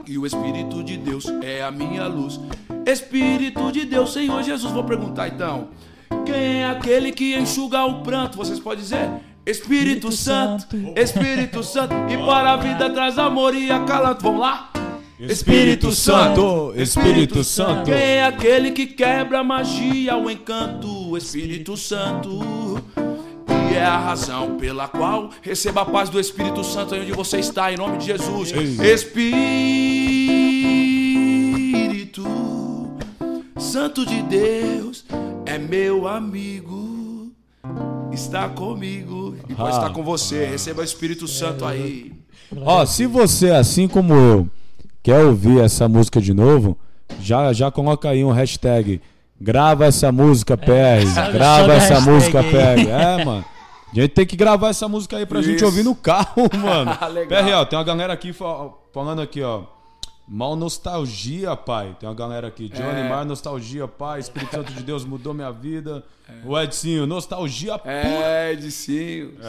Que 0.05 0.17
o 0.17 0.25
Espírito 0.25 0.83
de 0.83 0.97
Deus 0.97 1.27
é 1.43 1.63
a 1.63 1.71
minha 1.71 2.07
luz. 2.07 2.41
Espírito 2.87 3.71
de 3.71 3.85
Deus, 3.85 4.13
Senhor 4.13 4.43
Jesus. 4.43 4.73
Vou 4.73 4.85
perguntar 4.85 5.29
então. 5.29 5.69
Quem 6.25 6.63
é 6.63 6.67
aquele 6.67 7.13
que 7.13 7.37
enxuga 7.37 7.85
o 7.85 8.03
pranto? 8.03 8.37
Vocês 8.37 8.59
podem 8.59 8.83
dizer? 8.83 9.09
Espírito 9.45 10.13
Santo. 10.13 10.77
Espírito 10.97 11.65
Santo, 11.65 11.95
e 12.09 12.17
para 12.17 12.53
a 12.53 12.57
vida 12.57 12.89
traz 12.91 13.19
amor 13.19 13.55
e 13.57 13.73
acalanto. 13.73 14.23
Vamos 14.23 14.41
lá? 14.41 14.71
Espírito 15.19 15.91
Santo, 15.93 16.73
Espírito 16.77 17.43
Santo. 17.43 17.85
Quem 17.87 17.95
é 17.95 18.25
aquele 18.25 18.71
que 18.71 18.87
quebra 18.87 19.41
a 19.41 19.45
magia, 19.45 20.17
o 20.17 20.31
encanto? 20.31 21.17
Espírito 21.17 21.77
Santo. 21.77 22.41
E 23.71 23.75
é 23.75 23.85
a 23.85 23.99
razão 23.99 24.57
pela 24.57 24.87
qual 24.87 25.31
receba 25.41 25.83
a 25.83 25.87
paz 25.87 26.09
do 26.09 26.21
Espírito 26.21 26.63
Santo 26.63 26.95
aí 26.95 27.01
onde 27.03 27.13
você 27.13 27.41
está, 27.41 27.73
em 27.73 27.77
nome 27.77 27.99
de 27.99 28.07
Jesus. 28.07 28.53
Espírito 28.81 29.83
Santo 33.59 34.07
de 34.07 34.23
Deus 34.23 35.05
é 35.47 35.59
meu 35.59 36.07
amigo, 36.07 36.82
está 38.13 38.49
comigo 38.49 39.35
e 39.49 39.55
pode 39.55 39.71
Ah, 39.75 39.79
estar 39.81 39.91
com 39.91 40.03
você. 40.03 40.45
Receba 40.47 40.81
o 40.83 40.85
Espírito 40.85 41.27
Santo 41.27 41.65
aí. 41.65 42.13
Ó, 42.65 42.85
se 42.85 43.07
você, 43.07 43.51
assim 43.51 43.89
como 43.89 44.13
eu, 44.15 44.49
quer 45.03 45.25
ouvir 45.25 45.61
essa 45.61 45.89
música 45.89 46.21
de 46.21 46.35
novo, 46.35 46.77
já, 47.21 47.53
já 47.53 47.71
coloca 47.71 48.09
aí 48.11 48.25
um 48.25 48.31
hashtag. 48.31 49.01
Grava 49.41 49.87
essa 49.87 50.13
música, 50.13 50.57
PR. 50.57 51.05
sobe- 51.13 51.33
grava 51.33 51.73
essa 51.75 52.01
música, 52.01 52.41
aí. 52.41 52.51
PR. 52.51 52.89
É, 52.91 53.25
mano. 53.25 53.45
A 53.91 53.95
gente 54.01 54.11
tem 54.11 54.25
que 54.25 54.37
gravar 54.37 54.69
essa 54.69 54.89
música 54.89 55.17
aí 55.19 55.27
pra 55.27 55.43
gente 55.43 55.57
Isso. 55.57 55.65
ouvir 55.67 55.83
no 55.83 55.95
carro, 55.95 56.49
mano. 56.63 56.97
Legal. 57.13 57.45
PR, 57.45 57.51
ó, 57.55 57.65
tem 57.65 57.79
uma 57.79 57.85
galera 57.85 58.13
aqui 58.13 58.33
fa- 58.33 58.71
falando 58.93 59.21
aqui, 59.21 59.43
ó. 59.43 59.63
Mal 60.27 60.55
nostalgia, 60.57 61.55
pai. 61.57 61.97
Tem 61.99 62.09
uma 62.09 62.15
galera 62.15 62.47
aqui. 62.47 62.69
Johnny 62.69 63.01
É. 63.01 63.09
Mar, 63.09 63.25
nostalgia, 63.25 63.87
pai. 63.89 64.21
Espírito 64.21 64.53
Santo 64.55 64.73
de 64.73 64.83
Deus 64.83 65.05
mudou 65.05 65.35
minha 65.35 65.51
vida. 65.51 66.03
O 66.45 66.59
Edsinho, 66.59 67.07
nostalgia 67.07 67.79
pura. 67.79 67.93
É, 67.93 68.53
Edicinho. 68.53 69.33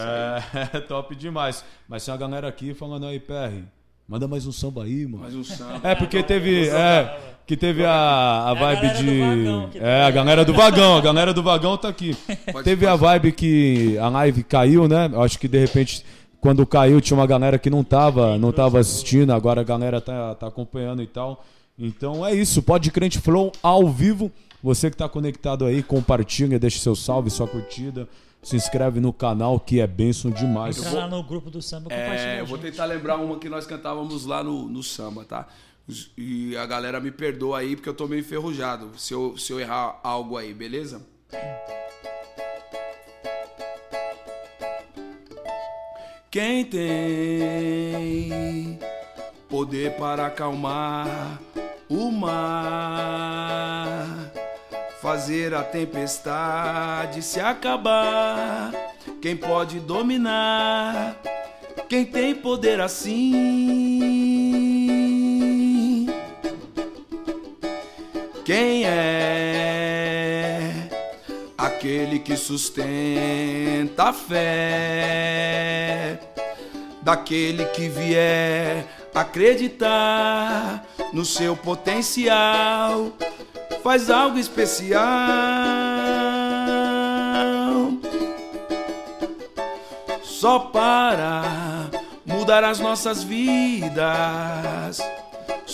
É, 0.74 0.80
top 0.82 1.15
demais. 1.15 1.63
Mas 1.88 2.03
tem 2.03 2.11
uma 2.13 2.17
galera 2.19 2.47
aqui 2.47 2.74
falando 2.74 3.05
aí, 3.05 3.19
PR. 3.19 3.63
Manda 4.07 4.28
mais 4.28 4.45
um 4.45 4.51
samba 4.51 4.84
aí, 4.84 5.05
mano. 5.05 5.19
Mais 5.24 5.36
um 5.36 5.43
samba. 5.43 5.80
É, 5.84 5.95
porque 5.95 6.21
teve. 6.21 6.67
É, 6.69 7.17
que 7.45 7.55
teve 7.55 7.86
a, 7.86 7.91
a 7.91 8.49
a 8.49 8.53
vibe 8.53 8.82
galera 8.82 8.97
do 8.97 9.03
de. 9.03 9.19
vagão 9.19 9.69
É, 9.76 10.03
a 10.03 10.11
galera 10.11 10.45
do 10.45 10.53
vagão. 10.53 10.97
A 10.97 11.01
galera 11.01 11.34
do 11.34 11.43
vagão 11.43 11.78
tá 11.78 11.88
aqui. 11.88 12.15
Pode- 12.51 12.63
Teve 12.65 12.86
a 12.86 12.91
pode- 12.91 13.01
vibe 13.03 13.32
que 13.32 13.97
a 13.99 14.09
live 14.09 14.43
caiu, 14.43 14.88
né? 14.88 15.09
Eu 15.11 15.21
Acho 15.21 15.38
que 15.39 15.47
de 15.47 15.59
repente, 15.59 16.03
quando 16.43 16.67
caiu, 16.67 16.99
tinha 16.99 17.17
uma 17.17 17.25
galera 17.25 17.57
que 17.57 17.69
não 17.69 17.85
tava, 17.85 18.37
não 18.37 18.51
tava 18.51 18.77
assistindo, 18.77 19.31
agora 19.31 19.61
a 19.61 19.63
galera 19.63 20.01
tá, 20.01 20.35
tá 20.35 20.47
acompanhando 20.47 21.01
e 21.01 21.07
tal. 21.07 21.41
Então 21.79 22.25
é 22.25 22.35
isso, 22.35 22.61
pode 22.61 22.91
Crente 22.91 23.17
Flow 23.17 23.49
ao 23.63 23.89
vivo. 23.89 24.29
Você 24.61 24.91
que 24.91 24.97
tá 24.97 25.07
conectado 25.07 25.63
aí, 25.65 25.81
compartilha, 25.81 26.59
deixa 26.59 26.79
seu 26.79 26.97
salve, 26.97 27.29
sua 27.29 27.47
curtida. 27.47 28.09
Se 28.41 28.57
inscreve 28.57 28.99
no 28.99 29.13
canal 29.13 29.57
que 29.57 29.79
é 29.79 29.87
benção 29.87 30.31
demais. 30.31 30.77
Entra 30.77 30.91
lá 30.91 31.07
no 31.07 31.23
grupo 31.23 31.49
do 31.49 31.61
samba. 31.61 31.93
É, 31.93 32.41
eu 32.41 32.45
vou 32.45 32.57
tentar 32.57 32.83
lembrar 32.83 33.15
uma 33.15 33.39
que 33.39 33.47
nós 33.47 33.65
cantávamos 33.65 34.25
lá 34.25 34.43
no, 34.43 34.67
no 34.67 34.83
samba, 34.83 35.23
tá? 35.23 35.47
E 36.17 36.57
a 36.57 36.65
galera 36.65 36.99
me 36.99 37.09
perdoa 37.09 37.59
aí 37.59 37.77
porque 37.77 37.87
eu 37.87 37.93
tô 37.93 38.05
meio 38.05 38.19
enferrujado. 38.19 38.91
Se 38.97 39.13
eu, 39.13 39.37
se 39.37 39.53
eu 39.53 39.61
errar 39.61 39.97
algo 40.03 40.35
aí, 40.35 40.53
beleza? 40.53 41.01
Quem 46.34 46.65
tem 46.65 46.81
poder 49.47 49.91
para 49.97 50.25
acalmar 50.25 51.39
o 51.88 52.09
mar, 52.09 53.53
fazer 54.99 55.53
a 55.53 55.61
tempestade 55.61 57.21
se 57.21 57.39
acabar. 57.39 58.71
Quem 59.21 59.38
pode 59.38 59.79
dominar? 59.79 61.21
Quem 61.88 62.03
tem 62.03 62.34
poder 62.34 62.81
assim? 62.81 63.29
Quem 68.43 68.86
é 68.86 69.42
aquele 71.84 72.19
que 72.19 72.38
sustenta 72.38 74.05
a 74.05 74.13
fé? 74.13 76.17
Daquele 77.01 77.65
que 77.65 77.89
vier 77.89 78.88
acreditar 79.13 80.86
no 81.11 81.25
seu 81.25 81.57
potencial, 81.57 83.11
faz 83.84 84.09
algo 84.09 84.39
especial. 84.39 85.03
Só 90.23 90.59
para 90.59 91.89
mudar 92.25 92.63
as 92.63 92.79
nossas 92.79 93.23
vidas 93.23 95.01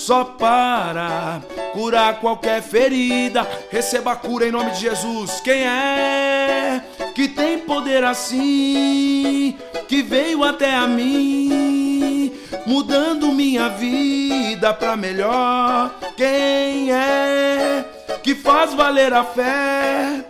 só 0.09 0.23
para 0.23 1.39
curar 1.71 2.19
qualquer 2.19 2.63
ferida. 2.63 3.47
Receba 3.69 4.13
a 4.13 4.15
cura 4.15 4.47
em 4.47 4.51
nome 4.51 4.71
de 4.71 4.79
Jesus. 4.79 5.39
Quem 5.39 5.67
é 5.67 6.83
que 7.13 7.27
tem 7.27 7.59
poder 7.59 8.03
assim? 8.03 9.55
Que 9.87 10.01
veio 10.01 10.43
até 10.43 10.73
a 10.73 10.87
mim, 10.87 12.33
mudando 12.65 13.31
minha 13.31 13.69
vida 13.69 14.73
para 14.73 14.97
melhor. 14.97 15.93
Quem 16.17 16.91
é 16.91 17.85
que 18.23 18.33
faz 18.33 18.73
valer 18.73 19.13
a 19.13 19.23
fé? 19.23 20.25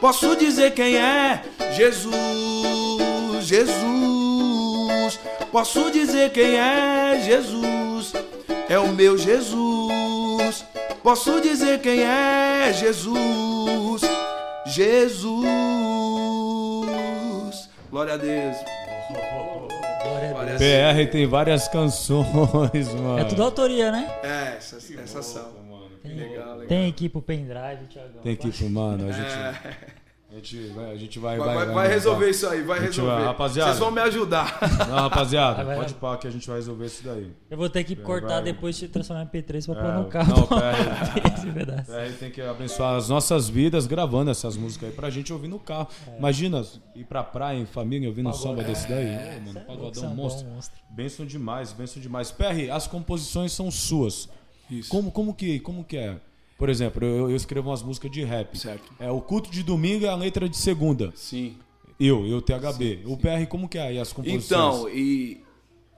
Posso 0.00 0.34
dizer 0.34 0.74
quem 0.74 0.96
é? 0.96 1.40
Jesus, 1.70 3.44
Jesus. 3.44 5.20
Posso 5.52 5.88
dizer 5.92 6.32
quem 6.32 6.56
é? 6.58 7.22
Jesus. 7.24 8.12
É 8.68 8.78
o 8.78 8.88
meu 8.88 9.16
Jesus. 9.18 10.64
Posso 11.02 11.40
dizer 11.40 11.80
quem 11.80 12.02
é? 12.02 12.72
Jesus. 12.72 14.02
Jesus. 14.66 15.44
Glória 17.90 18.14
a 18.14 18.16
Deus. 18.16 18.56
Glória 20.02 20.40
a 20.40 20.44
Deus. 20.44 20.58
PR 20.58 21.10
tem 21.12 21.26
várias 21.26 21.68
canções, 21.68 22.94
mano. 22.94 23.18
É 23.18 23.24
tudo 23.24 23.42
autoria, 23.42 23.92
né? 23.92 24.10
É, 24.22 24.56
essas, 24.56 24.90
essas 24.90 25.26
são. 25.26 25.64
Tem, 26.02 26.14
Legal, 26.16 26.52
legal. 26.52 26.66
tem 26.66 26.90
aqui 26.90 27.08
pro 27.08 27.22
pendrive, 27.22 27.86
Thiagão. 27.88 28.22
Tem 28.22 28.36
que 28.36 28.48
ir 28.48 28.52
pro 28.52 28.68
mano, 28.68 29.08
a 29.08 29.12
gente, 29.12 29.34
a 30.34 30.36
gente 30.38 30.66
vai, 30.68 30.90
a 30.90 30.96
gente 30.96 31.18
vai, 31.20 31.34
É. 31.36 31.38
Vai, 31.38 31.54
vai, 31.54 31.66
vai 31.74 31.88
resolver 31.88 32.28
isso 32.28 32.46
aí, 32.48 32.62
vai 32.62 32.80
resolver. 32.80 33.10
vai- 33.12 33.24
rapaziada. 33.24 33.70
Vocês 33.70 33.78
vão 33.78 33.90
me 33.92 34.00
ajudar. 34.00 34.58
Não, 34.88 34.96
rapaziada, 34.96 35.64
pode 35.76 35.94
pá 35.94 36.16
que 36.16 36.26
a 36.26 36.30
gente 36.30 36.46
vai 36.46 36.56
resolver 36.56 36.86
isso 36.86 37.04
daí. 37.04 37.30
Eu 37.48 37.56
vou 37.56 37.68
ter 37.70 37.84
que 37.84 37.94
cortar 37.94 38.34
vai. 38.34 38.42
depois 38.42 38.80
e 38.82 38.88
transformar 38.88 39.22
em 39.22 39.26
P3 39.26 39.64
pra 39.66 39.74
pôr 39.74 39.84
É, 39.90 39.96
no 39.96 40.04
carro. 40.06 40.34
não, 40.36 40.46
pera. 40.46 41.84
É, 41.88 42.08
tem 42.18 42.30
que 42.30 42.40
abençoar 42.40 42.96
as 42.96 43.08
nossas 43.08 43.48
vidas 43.48 43.86
gravando 43.86 44.30
essas 44.30 44.56
músicas 44.56 44.88
aí 44.90 44.94
pra 44.94 45.10
gente 45.10 45.32
ouvir 45.32 45.48
no 45.48 45.58
carro. 45.58 45.88
É. 46.08 46.18
Imagina 46.18 46.64
ir 46.94 47.04
pra 47.04 47.22
praia 47.22 47.58
em 47.58 47.66
família 47.66 48.08
ouvindo 48.08 48.28
um 48.28 48.32
samba 48.32 48.62
desse 48.64 48.88
daí. 48.88 49.06
Ô, 49.38 49.40
mano, 49.40 49.60
pagodão 49.66 50.14
monstro. 50.14 50.46
monstro. 50.48 50.80
Benção 50.90 51.24
demais, 51.26 51.72
benção 51.72 52.00
demais. 52.02 52.30
PR, 52.30 52.70
as 52.72 52.86
composições 52.86 53.52
são 53.52 53.70
suas. 53.70 54.28
Isso. 54.70 54.88
Como, 54.88 55.10
como, 55.10 55.34
que, 55.34 55.60
como 55.60 55.84
que 55.84 55.96
é? 55.96 56.16
Por 56.58 56.68
exemplo, 56.68 57.04
eu, 57.04 57.30
eu 57.30 57.36
escrevo 57.36 57.70
umas 57.70 57.82
músicas 57.82 58.10
de 58.10 58.22
rap. 58.24 58.56
Certo. 58.58 58.92
É, 58.98 59.10
o 59.10 59.20
culto 59.20 59.50
de 59.50 59.62
domingo 59.62 60.04
é 60.06 60.08
a 60.08 60.14
letra 60.16 60.48
de 60.48 60.56
segunda. 60.56 61.12
Sim. 61.16 61.56
Eu, 61.98 62.26
eu 62.26 62.40
THB. 62.42 63.02
o 63.06 63.16
PR, 63.16 63.46
como 63.48 63.68
que 63.68 63.78
é 63.78 63.82
aí 63.88 63.98
as 63.98 64.12
composições? 64.12 64.44
Então, 64.46 64.88
e 64.88 65.42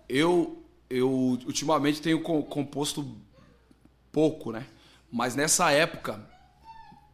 eu, 0.08 0.62
eu 0.90 1.10
ultimamente 1.10 2.00
tenho 2.02 2.20
co- 2.22 2.42
composto 2.42 3.16
pouco, 4.12 4.52
né? 4.52 4.66
Mas 5.10 5.34
nessa 5.34 5.70
época 5.70 6.20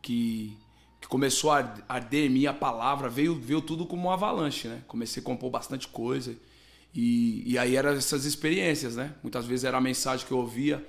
que, 0.01 0.57
que 1.01 1.07
começou 1.09 1.51
a 1.51 1.59
ar- 1.59 1.84
arder 1.88 2.26
em 2.26 2.30
mim 2.32 2.47
a 2.47 2.53
palavra, 2.55 3.09
veio, 3.09 3.34
veio 3.38 3.61
tudo 3.61 3.86
como 3.86 4.05
uma 4.09 4.14
avalanche, 4.14 4.68
né? 4.68 4.82
Comecei 4.88 5.22
a 5.22 5.24
compor 5.24 5.51
bastante 5.51 5.88
coisa. 5.88 6.36
E, 6.95 7.43
e 7.47 7.57
aí 7.59 7.76
eram 7.76 7.90
essas 7.90 8.24
experiências, 8.24 8.97
né? 8.97 9.14
Muitas 9.22 9.47
vezes 9.47 9.64
era 9.64 9.78
a 9.78 9.80
mensagem 9.80 10.26
que 10.26 10.32
eu 10.32 10.38
ouvia. 10.38 10.84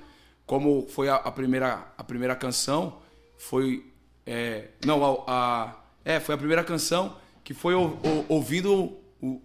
Como 0.45 0.87
foi 0.89 1.09
a, 1.09 1.15
a 1.15 1.31
primeira, 1.31 1.87
a 1.97 2.03
primeira 2.03 2.35
canção, 2.35 2.97
foi. 3.37 3.85
é, 4.25 4.69
não, 4.85 5.03
a, 5.03 5.23
a- 5.27 5.75
É, 6.05 6.19
foi 6.19 6.35
a 6.35 6.37
primeira 6.37 6.63
canção 6.63 7.15
que 7.45 7.53
foi 7.53 7.73
ou- 7.73 7.97
ou- 8.03 8.25
ouvindo 8.29 8.93
o, 9.21 9.41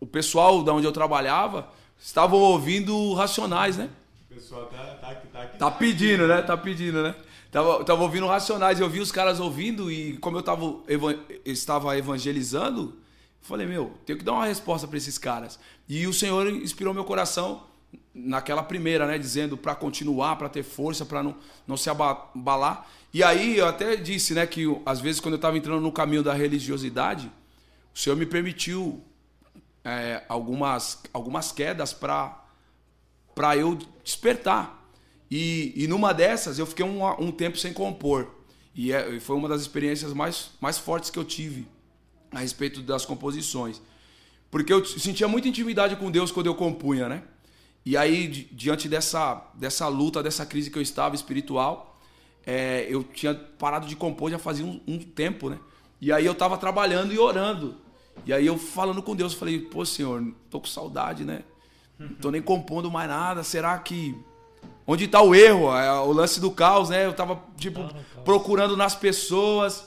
o 0.00 0.06
pessoal 0.06 0.62
da 0.62 0.72
onde 0.72 0.86
eu 0.86 0.92
trabalhava 0.92 1.68
estavam 1.98 2.38
ouvindo 2.38 3.12
Racionais, 3.14 3.76
né? 3.76 3.90
O 4.30 4.34
pessoal 4.34 4.64
tá, 4.66 4.78
tá, 5.00 5.14
tá 5.32 5.42
aqui. 5.42 5.58
Tá 5.58 5.70
pedindo, 5.70 6.26
né? 6.26 6.40
Tá 6.40 6.56
pedindo, 6.56 7.02
né? 7.02 7.14
Tava, 7.50 7.84
tava 7.84 8.02
ouvindo 8.02 8.26
Racionais, 8.26 8.80
eu 8.80 8.88
vi 8.88 9.00
os 9.00 9.12
caras 9.12 9.40
ouvindo 9.40 9.90
e 9.92 10.16
como 10.18 10.38
eu 10.38 10.42
tava, 10.42 10.76
evan- 10.88 11.18
estava 11.44 11.98
evangelizando, 11.98 12.96
falei, 13.42 13.66
meu, 13.66 13.92
tenho 14.06 14.18
que 14.18 14.24
dar 14.24 14.32
uma 14.32 14.46
resposta 14.46 14.86
para 14.88 14.96
esses 14.96 15.18
caras. 15.18 15.58
E 15.88 16.06
o 16.06 16.12
Senhor 16.14 16.46
inspirou 16.48 16.94
meu 16.94 17.04
coração 17.04 17.62
naquela 18.14 18.62
primeira, 18.62 19.06
né? 19.06 19.18
Dizendo 19.18 19.56
para 19.56 19.74
continuar, 19.74 20.36
para 20.36 20.48
ter 20.48 20.62
força, 20.62 21.04
para 21.04 21.22
não, 21.22 21.36
não 21.66 21.76
se 21.76 21.88
aba- 21.90 22.30
abalar. 22.34 22.88
E 23.12 23.22
aí 23.22 23.56
eu 23.58 23.66
até 23.66 23.96
disse, 23.96 24.34
né, 24.34 24.46
que 24.46 24.64
às 24.86 25.00
vezes 25.00 25.20
quando 25.20 25.34
eu 25.34 25.40
tava 25.40 25.56
entrando 25.58 25.80
no 25.80 25.90
caminho 25.92 26.22
da 26.22 26.32
religiosidade, 26.32 27.30
o 27.94 27.98
Senhor 27.98 28.16
me 28.16 28.26
permitiu 28.26 29.02
é, 29.84 30.22
algumas, 30.28 31.02
algumas 31.12 31.50
quedas 31.52 31.92
para 31.92 32.36
para 33.34 33.56
eu 33.56 33.78
despertar. 34.04 34.78
E, 35.30 35.72
e 35.76 35.86
numa 35.86 36.12
dessas 36.12 36.58
eu 36.58 36.66
fiquei 36.66 36.84
um, 36.84 37.04
um 37.22 37.30
tempo 37.32 37.56
sem 37.56 37.72
compor. 37.72 38.28
E, 38.74 38.92
é- 38.92 39.18
foi 39.20 39.36
uma 39.36 39.48
das 39.48 39.60
experiências 39.62 40.12
mais, 40.12 40.50
mais 40.60 40.78
fortes 40.78 41.10
que 41.10 41.18
eu 41.18 41.24
tive 41.24 41.66
a 42.32 42.40
respeito 42.40 42.82
das 42.82 43.04
composições. 43.06 43.80
Porque 44.50 44.72
eu 44.72 44.84
sentia 44.84 45.28
muita 45.28 45.48
intimidade 45.48 45.96
com 45.96 46.10
Deus 46.10 46.30
quando 46.32 46.46
eu 46.46 46.54
compunha, 46.54 47.08
né? 47.08 47.22
E 47.84 47.96
aí, 47.96 48.28
di- 48.28 48.48
diante 48.52 48.88
dessa, 48.88 49.42
dessa 49.54 49.88
luta, 49.88 50.22
dessa 50.22 50.44
crise 50.44 50.70
que 50.70 50.78
eu 50.78 50.82
estava 50.82 51.14
espiritual, 51.14 51.98
é, 52.46 52.86
eu 52.88 53.02
tinha 53.02 53.34
parado 53.34 53.86
de 53.86 53.96
compor 53.96 54.30
já 54.30 54.38
fazia 54.38 54.64
um, 54.64 54.80
um, 54.86 54.98
tempo, 54.98 55.50
né? 55.50 55.58
E 56.00 56.12
aí 56.12 56.24
eu 56.24 56.34
tava 56.34 56.56
trabalhando 56.56 57.12
e 57.12 57.18
orando. 57.18 57.76
E 58.26 58.32
aí 58.32 58.46
eu 58.46 58.58
falando 58.58 59.02
com 59.02 59.14
Deus, 59.16 59.34
falei, 59.34 59.60
pô, 59.60 59.84
Senhor, 59.84 60.22
tô 60.50 60.60
com 60.60 60.66
saudade, 60.66 61.24
né? 61.24 61.42
Não 61.98 62.08
tô 62.16 62.30
nem 62.30 62.40
compondo 62.40 62.90
mais 62.90 63.08
nada. 63.08 63.42
Será 63.42 63.78
que. 63.78 64.16
Onde 64.86 65.06
tá 65.06 65.22
o 65.22 65.34
erro? 65.34 65.70
É, 65.76 65.92
o 66.00 66.12
lance 66.12 66.40
do 66.40 66.50
caos, 66.50 66.88
né? 66.88 67.04
Eu 67.06 67.12
tava, 67.12 67.42
tipo, 67.56 67.80
procurando 68.24 68.76
nas 68.76 68.94
pessoas 68.94 69.84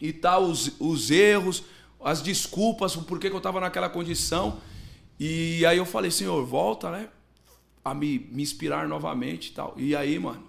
e 0.00 0.12
tal, 0.12 0.44
os, 0.44 0.72
os 0.80 1.10
erros, 1.10 1.62
as 2.02 2.20
desculpas, 2.22 2.96
por 2.96 3.18
que, 3.18 3.30
que 3.30 3.36
eu 3.36 3.40
tava 3.40 3.60
naquela 3.60 3.88
condição. 3.88 4.58
E 5.20 5.64
aí 5.66 5.76
eu 5.76 5.84
falei, 5.86 6.10
Senhor, 6.10 6.44
volta, 6.44 6.90
né? 6.90 7.08
A 7.84 7.94
me, 7.94 8.28
me 8.30 8.42
inspirar 8.42 8.86
novamente 8.86 9.48
e 9.48 9.52
tal. 9.52 9.74
E 9.76 9.96
aí, 9.96 10.18
mano. 10.18 10.44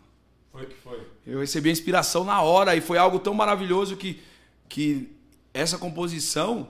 Foi 0.51 0.65
que 0.65 0.75
foi. 0.75 1.01
Eu 1.25 1.39
recebi 1.39 1.69
a 1.69 1.71
inspiração 1.71 2.23
na 2.23 2.41
hora 2.41 2.75
e 2.75 2.81
foi 2.81 2.97
algo 2.97 3.19
tão 3.19 3.33
maravilhoso 3.33 3.97
que, 3.97 4.21
que 4.69 5.09
essa 5.53 5.77
composição 5.77 6.67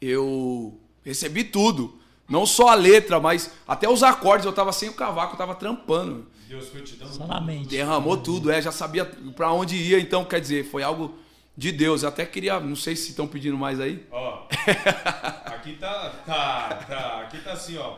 eu 0.00 0.78
recebi 1.04 1.44
tudo. 1.44 1.98
Não 2.28 2.46
só 2.46 2.68
a 2.68 2.74
letra, 2.74 3.20
mas 3.20 3.52
até 3.66 3.88
os 3.88 4.02
acordes. 4.02 4.46
Eu 4.46 4.52
tava 4.52 4.72
sem 4.72 4.88
o 4.88 4.94
cavaco, 4.94 5.34
eu 5.34 5.38
tava 5.38 5.54
trampando. 5.54 6.26
Deus 6.48 6.68
foi 6.68 6.82
te 6.82 6.96
dando 6.96 7.12
Solamente. 7.12 7.68
Derramou 7.68 8.16
tudo, 8.16 8.50
é, 8.50 8.60
já 8.60 8.70
sabia 8.70 9.04
para 9.34 9.50
onde 9.52 9.74
ia, 9.74 9.98
então 9.98 10.24
quer 10.24 10.40
dizer, 10.40 10.64
foi 10.64 10.82
algo 10.82 11.18
de 11.56 11.72
Deus. 11.72 12.02
Eu 12.02 12.10
até 12.10 12.26
queria, 12.26 12.60
não 12.60 12.76
sei 12.76 12.94
se 12.94 13.10
estão 13.10 13.26
pedindo 13.26 13.56
mais 13.56 13.80
aí. 13.80 14.06
Ó. 14.10 14.46
aqui 15.46 15.74
tá, 15.74 16.10
tá, 16.26 16.84
tá, 16.86 17.20
aqui 17.22 17.38
tá 17.38 17.52
assim, 17.52 17.78
ó. 17.78 17.96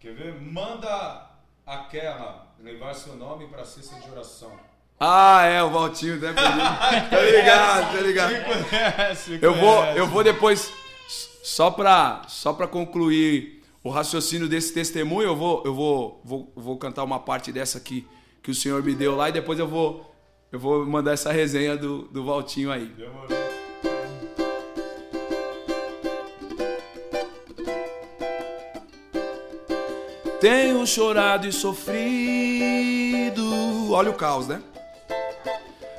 Quer 0.00 0.14
ver? 0.14 0.40
Manda 0.40 1.28
aquela 1.66 2.54
levar 2.60 2.94
seu 2.94 3.16
nome 3.16 3.48
para 3.48 3.64
cesta 3.64 3.98
de 4.00 4.10
oração. 4.10 4.52
Ah, 5.00 5.44
é, 5.44 5.62
o 5.62 5.70
Valtinho, 5.70 6.16
né? 6.18 6.32
tá 6.34 7.20
ligado, 7.20 7.92
tá 7.92 8.00
ligado. 8.00 8.32
Eu 9.40 9.54
vou, 9.54 9.84
eu 9.86 10.06
vou 10.06 10.24
depois 10.24 10.72
só 11.42 11.70
para 11.70 12.22
só 12.28 12.52
concluir 12.52 13.62
o 13.82 13.90
raciocínio 13.90 14.48
desse 14.48 14.72
testemunho, 14.74 15.28
eu 15.28 15.36
vou 15.36 15.62
eu 15.64 15.74
vou, 15.74 16.20
vou 16.24 16.52
vou 16.54 16.76
cantar 16.76 17.04
uma 17.04 17.20
parte 17.20 17.50
dessa 17.52 17.78
aqui 17.78 18.06
que 18.42 18.50
o 18.50 18.54
Senhor 18.54 18.82
me 18.82 18.94
deu 18.94 19.16
lá 19.16 19.28
e 19.28 19.32
depois 19.32 19.58
eu 19.58 19.66
vou 19.66 20.14
eu 20.50 20.58
vou 20.58 20.84
mandar 20.84 21.12
essa 21.12 21.32
resenha 21.32 21.76
do, 21.76 22.02
do 22.08 22.24
Valtinho 22.24 22.72
aí. 22.72 22.86
Demorou. 22.86 23.37
Tenho 30.40 30.86
chorado 30.86 31.46
e 31.48 31.52
sofrido. 31.52 31.92
Olha 33.92 34.10
o 34.10 34.14
caos, 34.14 34.46
né? 34.46 34.62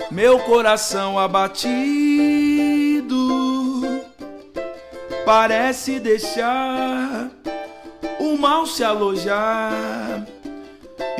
Meu 0.09 0.39
coração 0.39 1.19
abatido 1.19 1.69
parece 5.25 5.99
deixar 5.99 7.29
o 8.19 8.37
mal 8.37 8.65
se 8.65 8.83
alojar. 8.83 10.25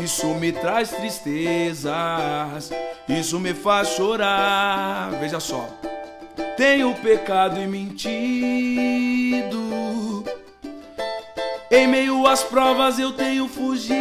Isso 0.01 0.27
me 0.35 0.53
traz 0.53 0.89
tristezas, 0.89 2.71
isso 3.07 3.39
me 3.39 3.53
faz 3.53 3.89
chorar. 3.89 5.11
Veja 5.19 5.41
só, 5.41 5.67
tenho 6.55 6.95
pecado 6.95 7.59
e 7.59 7.67
mentido 7.67 9.08
às 12.29 12.43
provas 12.43 12.99
eu 12.99 13.11
tenho 13.11 13.47
fugido 13.47 13.95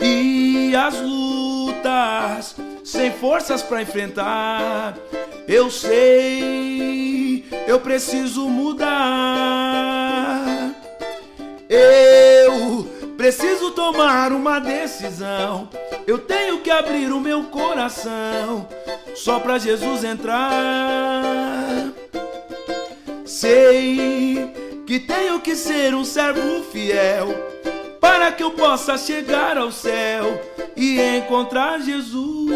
e 0.00 0.74
as 0.74 1.00
lutas 1.00 2.56
sem 2.82 3.12
forças 3.12 3.62
para 3.62 3.82
enfrentar. 3.82 4.98
Eu 5.46 5.70
sei, 5.70 7.44
eu 7.68 7.78
preciso 7.78 8.48
mudar. 8.48 8.90
Eu 11.68 12.84
preciso 13.16 13.70
tomar 13.70 14.32
uma 14.32 14.58
decisão. 14.58 15.68
Eu 16.08 16.18
tenho 16.18 16.58
que 16.60 16.70
abrir 16.72 17.12
o 17.12 17.20
meu 17.20 17.44
coração 17.44 18.68
só 19.14 19.38
para 19.38 19.58
Jesus 19.58 20.02
entrar. 20.02 21.92
Sei 23.24 24.65
que 24.86 25.00
tenho 25.00 25.40
que 25.40 25.56
ser 25.56 25.94
um 25.94 26.04
servo 26.04 26.62
fiel 26.64 27.28
para 28.00 28.30
que 28.30 28.42
eu 28.42 28.52
possa 28.52 28.96
chegar 28.96 29.58
ao 29.58 29.72
céu 29.72 30.40
e 30.76 31.00
encontrar 31.18 31.80
Jesus. 31.80 32.46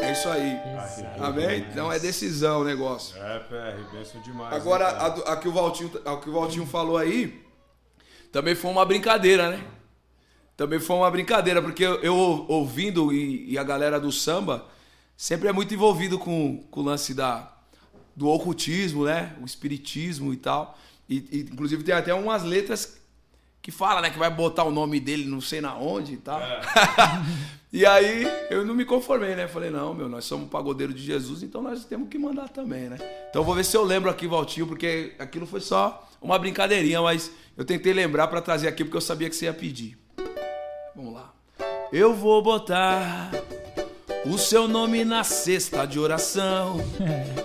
É 0.00 0.12
isso 0.12 0.28
aí. 0.28 0.58
Exato. 0.74 1.22
Amém? 1.22 1.64
Então 1.70 1.92
é 1.92 2.00
decisão 2.00 2.62
o 2.62 2.64
negócio. 2.64 3.16
É, 3.16 3.38
PR, 3.38 3.96
benção 3.96 4.20
demais. 4.22 4.52
Agora, 4.52 4.88
a, 4.88 5.32
a, 5.32 5.36
que 5.36 5.48
o 5.48 5.52
Valtinho, 5.52 5.92
a 6.04 6.16
que 6.16 6.28
o 6.28 6.32
Valtinho 6.32 6.66
falou 6.66 6.98
aí, 6.98 7.40
também 8.32 8.56
foi 8.56 8.72
uma 8.72 8.84
brincadeira, 8.84 9.50
né? 9.50 9.64
Também 10.56 10.80
foi 10.80 10.96
uma 10.96 11.10
brincadeira, 11.10 11.62
porque 11.62 11.84
eu, 11.84 12.02
eu 12.02 12.14
ouvindo 12.48 13.12
e, 13.12 13.52
e, 13.52 13.58
a 13.58 13.62
galera 13.62 14.00
do 14.00 14.10
samba 14.10 14.66
sempre 15.16 15.48
é 15.48 15.52
muito 15.52 15.72
envolvido 15.72 16.18
com, 16.18 16.58
com 16.70 16.80
o 16.80 16.84
lance 16.84 17.14
da, 17.14 17.52
do 18.14 18.28
ocultismo, 18.28 19.04
né? 19.04 19.34
O 19.40 19.44
espiritismo 19.44 20.32
e 20.32 20.36
tal. 20.36 20.78
E, 21.08 21.16
e, 21.30 21.40
inclusive 21.40 21.82
tem 21.82 21.94
até 21.94 22.14
umas 22.14 22.42
letras 22.42 23.00
que 23.60 23.70
fala, 23.70 24.00
né, 24.00 24.10
que 24.10 24.18
vai 24.18 24.28
botar 24.28 24.64
o 24.64 24.72
nome 24.72 24.98
dele 24.98 25.24
não 25.24 25.40
sei 25.40 25.60
na 25.60 25.76
onde 25.76 26.14
e 26.14 26.16
tal. 26.16 26.40
É. 26.40 26.60
e 27.72 27.86
aí 27.86 28.26
eu 28.50 28.66
não 28.66 28.74
me 28.74 28.84
conformei, 28.84 29.36
né? 29.36 29.46
Falei, 29.46 29.70
não, 29.70 29.94
meu, 29.94 30.08
nós 30.08 30.24
somos 30.24 30.48
pagodeiro 30.48 30.92
de 30.92 31.00
Jesus, 31.00 31.44
então 31.44 31.62
nós 31.62 31.84
temos 31.84 32.08
que 32.08 32.18
mandar 32.18 32.48
também, 32.48 32.88
né? 32.88 32.98
Então 33.30 33.44
vou 33.44 33.54
ver 33.54 33.64
se 33.64 33.76
eu 33.76 33.84
lembro 33.84 34.10
aqui, 34.10 34.26
Valtinho, 34.26 34.66
porque 34.66 35.14
aquilo 35.16 35.46
foi 35.46 35.60
só 35.60 36.08
uma 36.20 36.36
brincadeirinha, 36.38 37.00
mas 37.00 37.30
eu 37.56 37.64
tentei 37.64 37.92
lembrar 37.92 38.26
para 38.26 38.40
trazer 38.40 38.66
aqui 38.66 38.84
porque 38.84 38.96
eu 38.96 39.00
sabia 39.00 39.30
que 39.30 39.36
você 39.36 39.44
ia 39.44 39.54
pedir. 39.54 39.96
Vamos 40.96 41.14
lá. 41.14 41.32
Eu 41.92 42.14
vou 42.14 42.42
botar 42.42 43.30
o 44.24 44.38
seu 44.38 44.68
nome 44.68 45.04
na 45.04 45.24
cesta 45.24 45.84
de 45.84 45.98
oração 45.98 46.76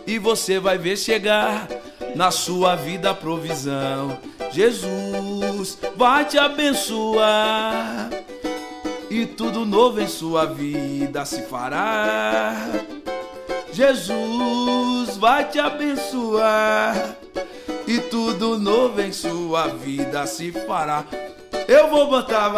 e 0.06 0.20
você 0.20 0.60
vai 0.60 0.78
ver 0.78 0.98
chegar 0.98 1.68
na 2.16 2.32
sua 2.32 2.76
vida 2.76 3.12
a 3.12 3.16
provisão. 3.16 4.18
Jesus 4.52 5.78
vai 5.96 6.26
te 6.26 6.38
abençoar 6.38 8.10
e 9.10 9.26
tudo 9.26 9.66
novo 9.66 10.02
em 10.02 10.08
sua 10.08 10.46
vida 10.46 11.26
se 11.26 11.44
fará. 11.44 12.56
Jesus 13.72 15.18
vai 15.18 15.50
te 15.50 15.60
abençoar 15.60 17.18
e 17.88 18.00
tudo 18.00 18.58
novo 18.58 19.02
em 19.02 19.12
sua 19.12 19.68
vida 19.68 20.26
se 20.28 20.52
fará. 20.52 21.06
Eu 21.68 21.90
vou 21.90 22.08
botar, 22.08 22.52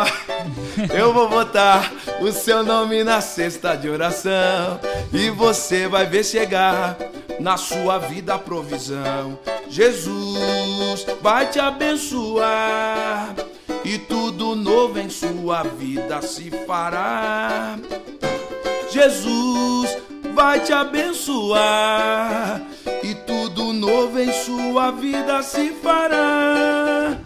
eu 0.93 1.11
vou 1.11 1.27
botar 1.27 1.91
o 2.21 2.31
seu 2.31 2.63
nome 2.63 3.03
na 3.03 3.19
cesta 3.21 3.75
de 3.75 3.89
oração 3.89 4.79
e 5.11 5.31
você 5.31 5.87
vai 5.87 6.05
ver 6.05 6.23
chegar 6.23 6.95
na 7.39 7.57
sua 7.57 7.97
vida 7.97 8.35
a 8.35 8.39
provisão. 8.39 9.39
Jesus 9.67 11.07
vai 11.21 11.47
te 11.47 11.59
abençoar 11.59 13.35
e 13.83 13.97
tudo 13.97 14.55
novo 14.55 14.99
em 14.99 15.09
sua 15.09 15.63
vida 15.63 16.21
se 16.21 16.51
fará. 16.67 17.79
Jesus 18.91 19.97
vai 20.35 20.59
te 20.59 20.71
abençoar 20.71 22.61
e 23.01 23.15
tudo 23.15 23.73
novo 23.73 24.19
em 24.19 24.31
sua 24.31 24.91
vida 24.91 25.41
se 25.41 25.69
fará. 25.81 27.17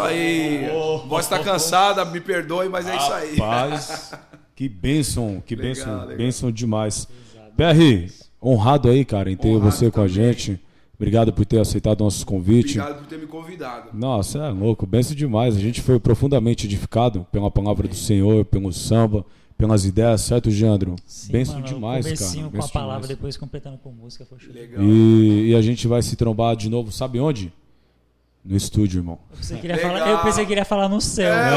Isso 0.00 0.06
aí. 0.06 0.68
Voz 1.06 1.24
está 1.24 1.38
cansada, 1.38 2.04
me 2.04 2.20
perdoe, 2.20 2.68
mas 2.68 2.86
é 2.86 2.96
isso 2.96 3.12
aí. 3.12 3.36
Paz. 3.36 4.12
Que 4.60 4.68
bênção, 4.68 5.42
que 5.46 5.56
legal, 5.56 5.72
bênção, 5.72 6.00
legal. 6.00 6.16
bênção 6.18 6.52
demais. 6.52 7.08
PR, 7.56 8.12
honrado 8.42 8.90
aí, 8.90 9.06
cara, 9.06 9.32
em 9.32 9.36
ter 9.36 9.48
honrado 9.48 9.72
você 9.72 9.86
com 9.86 10.02
também. 10.02 10.04
a 10.04 10.32
gente. 10.32 10.60
Obrigado 11.00 11.32
por 11.32 11.46
ter 11.46 11.58
aceitado 11.58 12.04
nossos 12.04 12.24
convites. 12.24 12.76
Obrigado 12.76 12.98
por 12.98 13.06
ter 13.06 13.18
me 13.18 13.26
convidado. 13.26 13.88
Nossa, 13.94 14.38
é 14.38 14.50
louco, 14.50 14.86
benção 14.86 15.16
demais. 15.16 15.56
A 15.56 15.58
gente 15.58 15.80
foi 15.80 15.98
profundamente 15.98 16.66
edificado 16.66 17.26
pela 17.32 17.50
palavra 17.50 17.88
do 17.88 17.94
Senhor, 17.94 18.44
pelo 18.44 18.70
samba, 18.70 19.24
pelas 19.56 19.86
ideias, 19.86 20.20
certo, 20.20 20.50
Jandro? 20.50 20.94
Sim, 21.06 21.32
benção 21.32 21.54
mano, 21.54 21.66
demais, 21.66 22.04
cara. 22.04 22.50
com 22.50 22.62
a 22.62 22.68
palavra, 22.68 23.00
demais. 23.00 23.08
depois 23.08 23.36
completando 23.38 23.78
com 23.78 23.90
música. 23.92 24.26
Foi 24.26 24.36
Legal. 24.52 24.82
E, 24.82 25.52
e 25.52 25.54
a 25.54 25.62
gente 25.62 25.88
vai 25.88 26.02
se 26.02 26.16
trombar 26.16 26.54
de 26.54 26.68
novo, 26.68 26.92
sabe 26.92 27.18
onde? 27.18 27.50
No 28.42 28.56
estúdio, 28.56 29.00
irmão. 29.00 29.18
Eu 29.30 29.36
pensei 29.36 29.58
que 29.58 29.66
ele 29.66 29.74
ia, 29.74 29.78
falar, 29.78 30.08
eu 30.08 30.18
pensei 30.22 30.46
que 30.46 30.52
ele 30.52 30.60
ia 30.60 30.64
falar 30.64 30.88
no 30.88 31.00
céu. 31.00 31.30
É, 31.32 31.50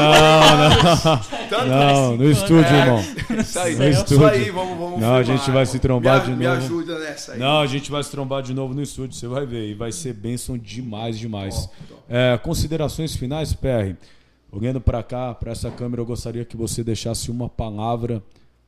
não, 1.50 1.66
não. 1.66 2.10
não, 2.10 2.16
no 2.18 2.30
estúdio, 2.30 2.76
irmão. 2.76 3.00
Isso 3.40 3.58
aí, 3.58 3.74
no 3.74 3.88
estúdio. 3.88 4.16
Isso 4.16 4.26
aí, 4.26 4.50
vamos, 4.50 4.78
vamos 4.78 5.00
Não, 5.00 5.14
a 5.14 5.22
gente 5.22 5.50
vai 5.50 5.64
se 5.64 5.78
trombar 5.78 6.18
me, 6.18 6.24
de 6.24 6.30
novo. 6.30 6.40
Me 6.40 6.46
ajuda 6.46 6.98
nessa 6.98 7.32
aí. 7.32 7.38
Não, 7.38 7.60
a 7.60 7.66
gente 7.66 7.90
vai 7.90 8.02
se 8.02 8.10
trombar 8.10 8.42
de 8.42 8.52
novo 8.52 8.74
no 8.74 8.82
estúdio, 8.82 9.16
você 9.16 9.26
vai 9.26 9.46
ver. 9.46 9.70
E 9.70 9.74
vai 9.74 9.92
ser 9.92 10.12
bênção 10.12 10.58
demais, 10.58 11.18
demais. 11.18 11.70
É, 12.06 12.38
considerações 12.42 13.16
finais, 13.16 13.54
PR. 13.54 13.96
Olhando 14.52 14.80
para 14.80 15.02
cá, 15.02 15.34
para 15.34 15.52
essa 15.52 15.70
câmera, 15.70 16.02
eu 16.02 16.06
gostaria 16.06 16.44
que 16.44 16.56
você 16.56 16.84
deixasse 16.84 17.30
uma 17.30 17.48
palavra 17.48 18.22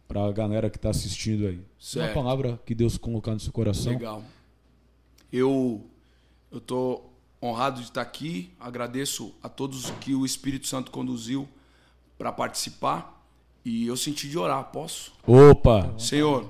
para 0.08 0.24
a 0.24 0.32
galera 0.32 0.70
que 0.70 0.78
está 0.78 0.88
assistindo 0.88 1.46
aí. 1.46 1.60
Certo. 1.78 2.06
Uma 2.06 2.14
palavra 2.14 2.58
que 2.64 2.74
Deus 2.74 2.96
colocar 2.96 3.32
no 3.32 3.40
seu 3.40 3.52
coração. 3.52 3.92
Legal. 3.92 4.22
Eu 5.30 5.84
eu 6.50 6.60
tô 6.60 7.02
honrado 7.40 7.80
de 7.80 7.88
estar 7.88 8.02
aqui. 8.02 8.50
Agradeço 8.58 9.34
a 9.42 9.48
todos 9.48 9.90
que 10.00 10.14
o 10.14 10.24
Espírito 10.24 10.66
Santo 10.66 10.90
conduziu 10.90 11.48
para 12.18 12.32
participar 12.32 13.24
e 13.64 13.86
eu 13.86 13.96
senti 13.96 14.28
de 14.28 14.38
orar. 14.38 14.64
Posso? 14.64 15.12
Opa! 15.26 15.94
Senhor, 15.98 16.48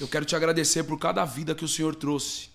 eu 0.00 0.08
quero 0.08 0.24
te 0.24 0.36
agradecer 0.36 0.84
por 0.84 0.98
cada 0.98 1.24
vida 1.24 1.54
que 1.54 1.64
o 1.64 1.68
Senhor 1.68 1.94
trouxe 1.94 2.50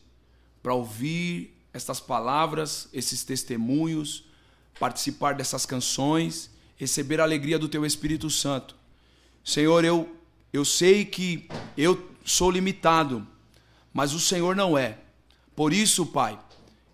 para 0.61 0.73
ouvir 0.73 1.57
estas 1.73 1.99
palavras, 1.99 2.89
esses 2.93 3.23
testemunhos, 3.23 4.25
participar 4.79 5.35
dessas 5.35 5.65
canções, 5.65 6.49
receber 6.75 7.19
a 7.19 7.23
alegria 7.23 7.59
do 7.59 7.69
teu 7.69 7.85
Espírito 7.85 8.29
Santo. 8.29 8.75
Senhor, 9.43 9.83
eu 9.83 10.15
eu 10.51 10.65
sei 10.65 11.05
que 11.05 11.47
eu 11.77 12.09
sou 12.25 12.49
limitado, 12.49 13.25
mas 13.93 14.13
o 14.13 14.19
Senhor 14.19 14.55
não 14.55 14.77
é. 14.77 14.97
Por 15.55 15.71
isso, 15.71 16.07
Pai, 16.07 16.39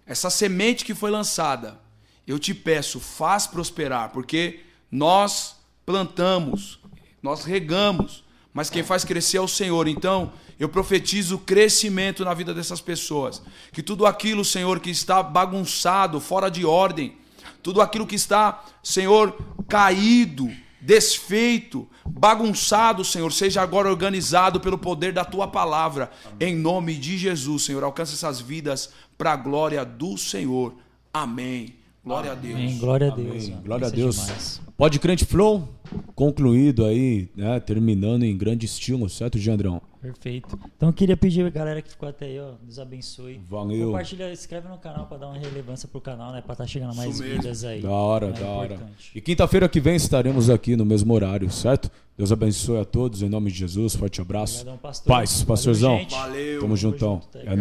essa 0.05 0.29
semente 0.29 0.85
que 0.85 0.93
foi 0.93 1.09
lançada, 1.09 1.79
eu 2.27 2.37
te 2.39 2.53
peço, 2.53 2.99
faz 2.99 3.47
prosperar, 3.47 4.09
porque 4.09 4.61
nós 4.91 5.55
plantamos, 5.85 6.79
nós 7.21 7.43
regamos, 7.43 8.23
mas 8.53 8.69
quem 8.69 8.83
faz 8.83 9.03
crescer 9.03 9.37
é 9.37 9.41
o 9.41 9.47
Senhor. 9.47 9.87
Então, 9.87 10.31
eu 10.59 10.69
profetizo 10.69 11.37
crescimento 11.37 12.23
na 12.23 12.33
vida 12.33 12.53
dessas 12.53 12.79
pessoas. 12.79 13.41
Que 13.71 13.83
tudo 13.83 14.05
aquilo, 14.05 14.45
Senhor, 14.45 14.79
que 14.79 14.89
está 14.89 15.21
bagunçado, 15.21 16.19
fora 16.19 16.49
de 16.49 16.65
ordem, 16.65 17.17
tudo 17.61 17.81
aquilo 17.81 18.07
que 18.07 18.15
está, 18.15 18.63
Senhor, 18.81 19.37
caído, 19.67 20.49
desfeito, 20.85 21.87
bagunçado, 22.05 23.03
Senhor, 23.03 23.31
seja 23.31 23.61
agora 23.61 23.89
organizado 23.89 24.59
pelo 24.59 24.77
poder 24.77 25.11
da 25.11 25.25
tua 25.25 25.47
palavra. 25.47 26.11
Em 26.39 26.55
nome 26.55 26.95
de 26.95 27.17
Jesus, 27.17 27.63
Senhor, 27.63 27.83
alcança 27.83 28.13
essas 28.13 28.39
vidas 28.39 28.91
para 29.17 29.33
a 29.33 29.35
glória 29.35 29.83
do 29.83 30.17
Senhor. 30.17 30.75
Amém. 31.13 31.75
Glória 32.03 32.33
a 32.33 32.35
Deus. 32.35 32.55
Amém. 32.55 32.77
Glória 32.77 33.09
a 33.09 33.13
Amém. 33.13 33.25
Deus. 33.25 33.49
Glória 33.63 33.87
a 33.87 33.89
é 33.89 33.91
Deus. 33.91 34.15
demais. 34.15 34.61
Pode 34.77 34.99
Crente 34.99 35.25
Flow, 35.25 35.67
concluído 36.15 36.85
aí, 36.85 37.29
né? 37.35 37.59
Terminando 37.59 38.23
em 38.23 38.35
grande 38.37 38.65
estilo, 38.65 39.09
certo, 39.09 39.37
Giandrão? 39.37 39.81
Perfeito. 40.01 40.59
Então 40.77 40.89
eu 40.89 40.93
queria 40.93 41.17
pedir 41.17 41.43
a 41.45 41.49
galera 41.49 41.81
que 41.81 41.89
ficou 41.89 42.07
até 42.07 42.25
aí, 42.27 42.39
ó, 42.39 42.51
Deus 42.61 42.77
abençoe. 42.77 43.41
Valeu. 43.49 43.87
Compartilha, 43.87 44.31
inscreve 44.31 44.67
no 44.67 44.77
canal 44.77 45.07
pra 45.07 45.17
dar 45.17 45.27
uma 45.29 45.37
relevância 45.37 45.87
pro 45.87 45.99
canal, 45.99 46.31
né? 46.31 46.41
Pra 46.41 46.53
estar 46.53 46.67
chegando 46.67 46.91
a 46.91 46.95
mais 46.95 47.19
vidas 47.19 47.63
aí. 47.63 47.81
Da 47.81 47.89
hora, 47.91 48.27
É 48.27 48.31
da 48.33 48.45
hora. 48.47 48.73
importante. 48.75 49.11
E 49.15 49.19
quinta-feira 49.21 49.67
que 49.67 49.79
vem 49.79 49.95
estaremos 49.95 50.49
aqui 50.49 50.75
no 50.75 50.85
mesmo 50.85 51.11
horário, 51.13 51.49
certo? 51.49 51.89
Deus 52.15 52.31
abençoe 52.31 52.79
a 52.79 52.85
todos, 52.85 53.21
em 53.23 53.29
nome 53.29 53.51
de 53.51 53.57
Jesus. 53.57 53.95
Forte 53.95 54.21
abraço. 54.21 54.57
Obrigadão, 54.61 54.77
pastor. 54.77 55.07
Paz, 55.11 55.31
Valeu, 55.31 55.47
pastorzão. 55.47 56.05
Valeu. 56.09 56.59
Tamo 56.61 56.77
juntão. 56.77 57.21
junto, 57.23 57.27
tá 57.29 57.39
É. 57.51 57.55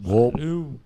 Vou. 0.00 0.30
Valeu. 0.30 0.80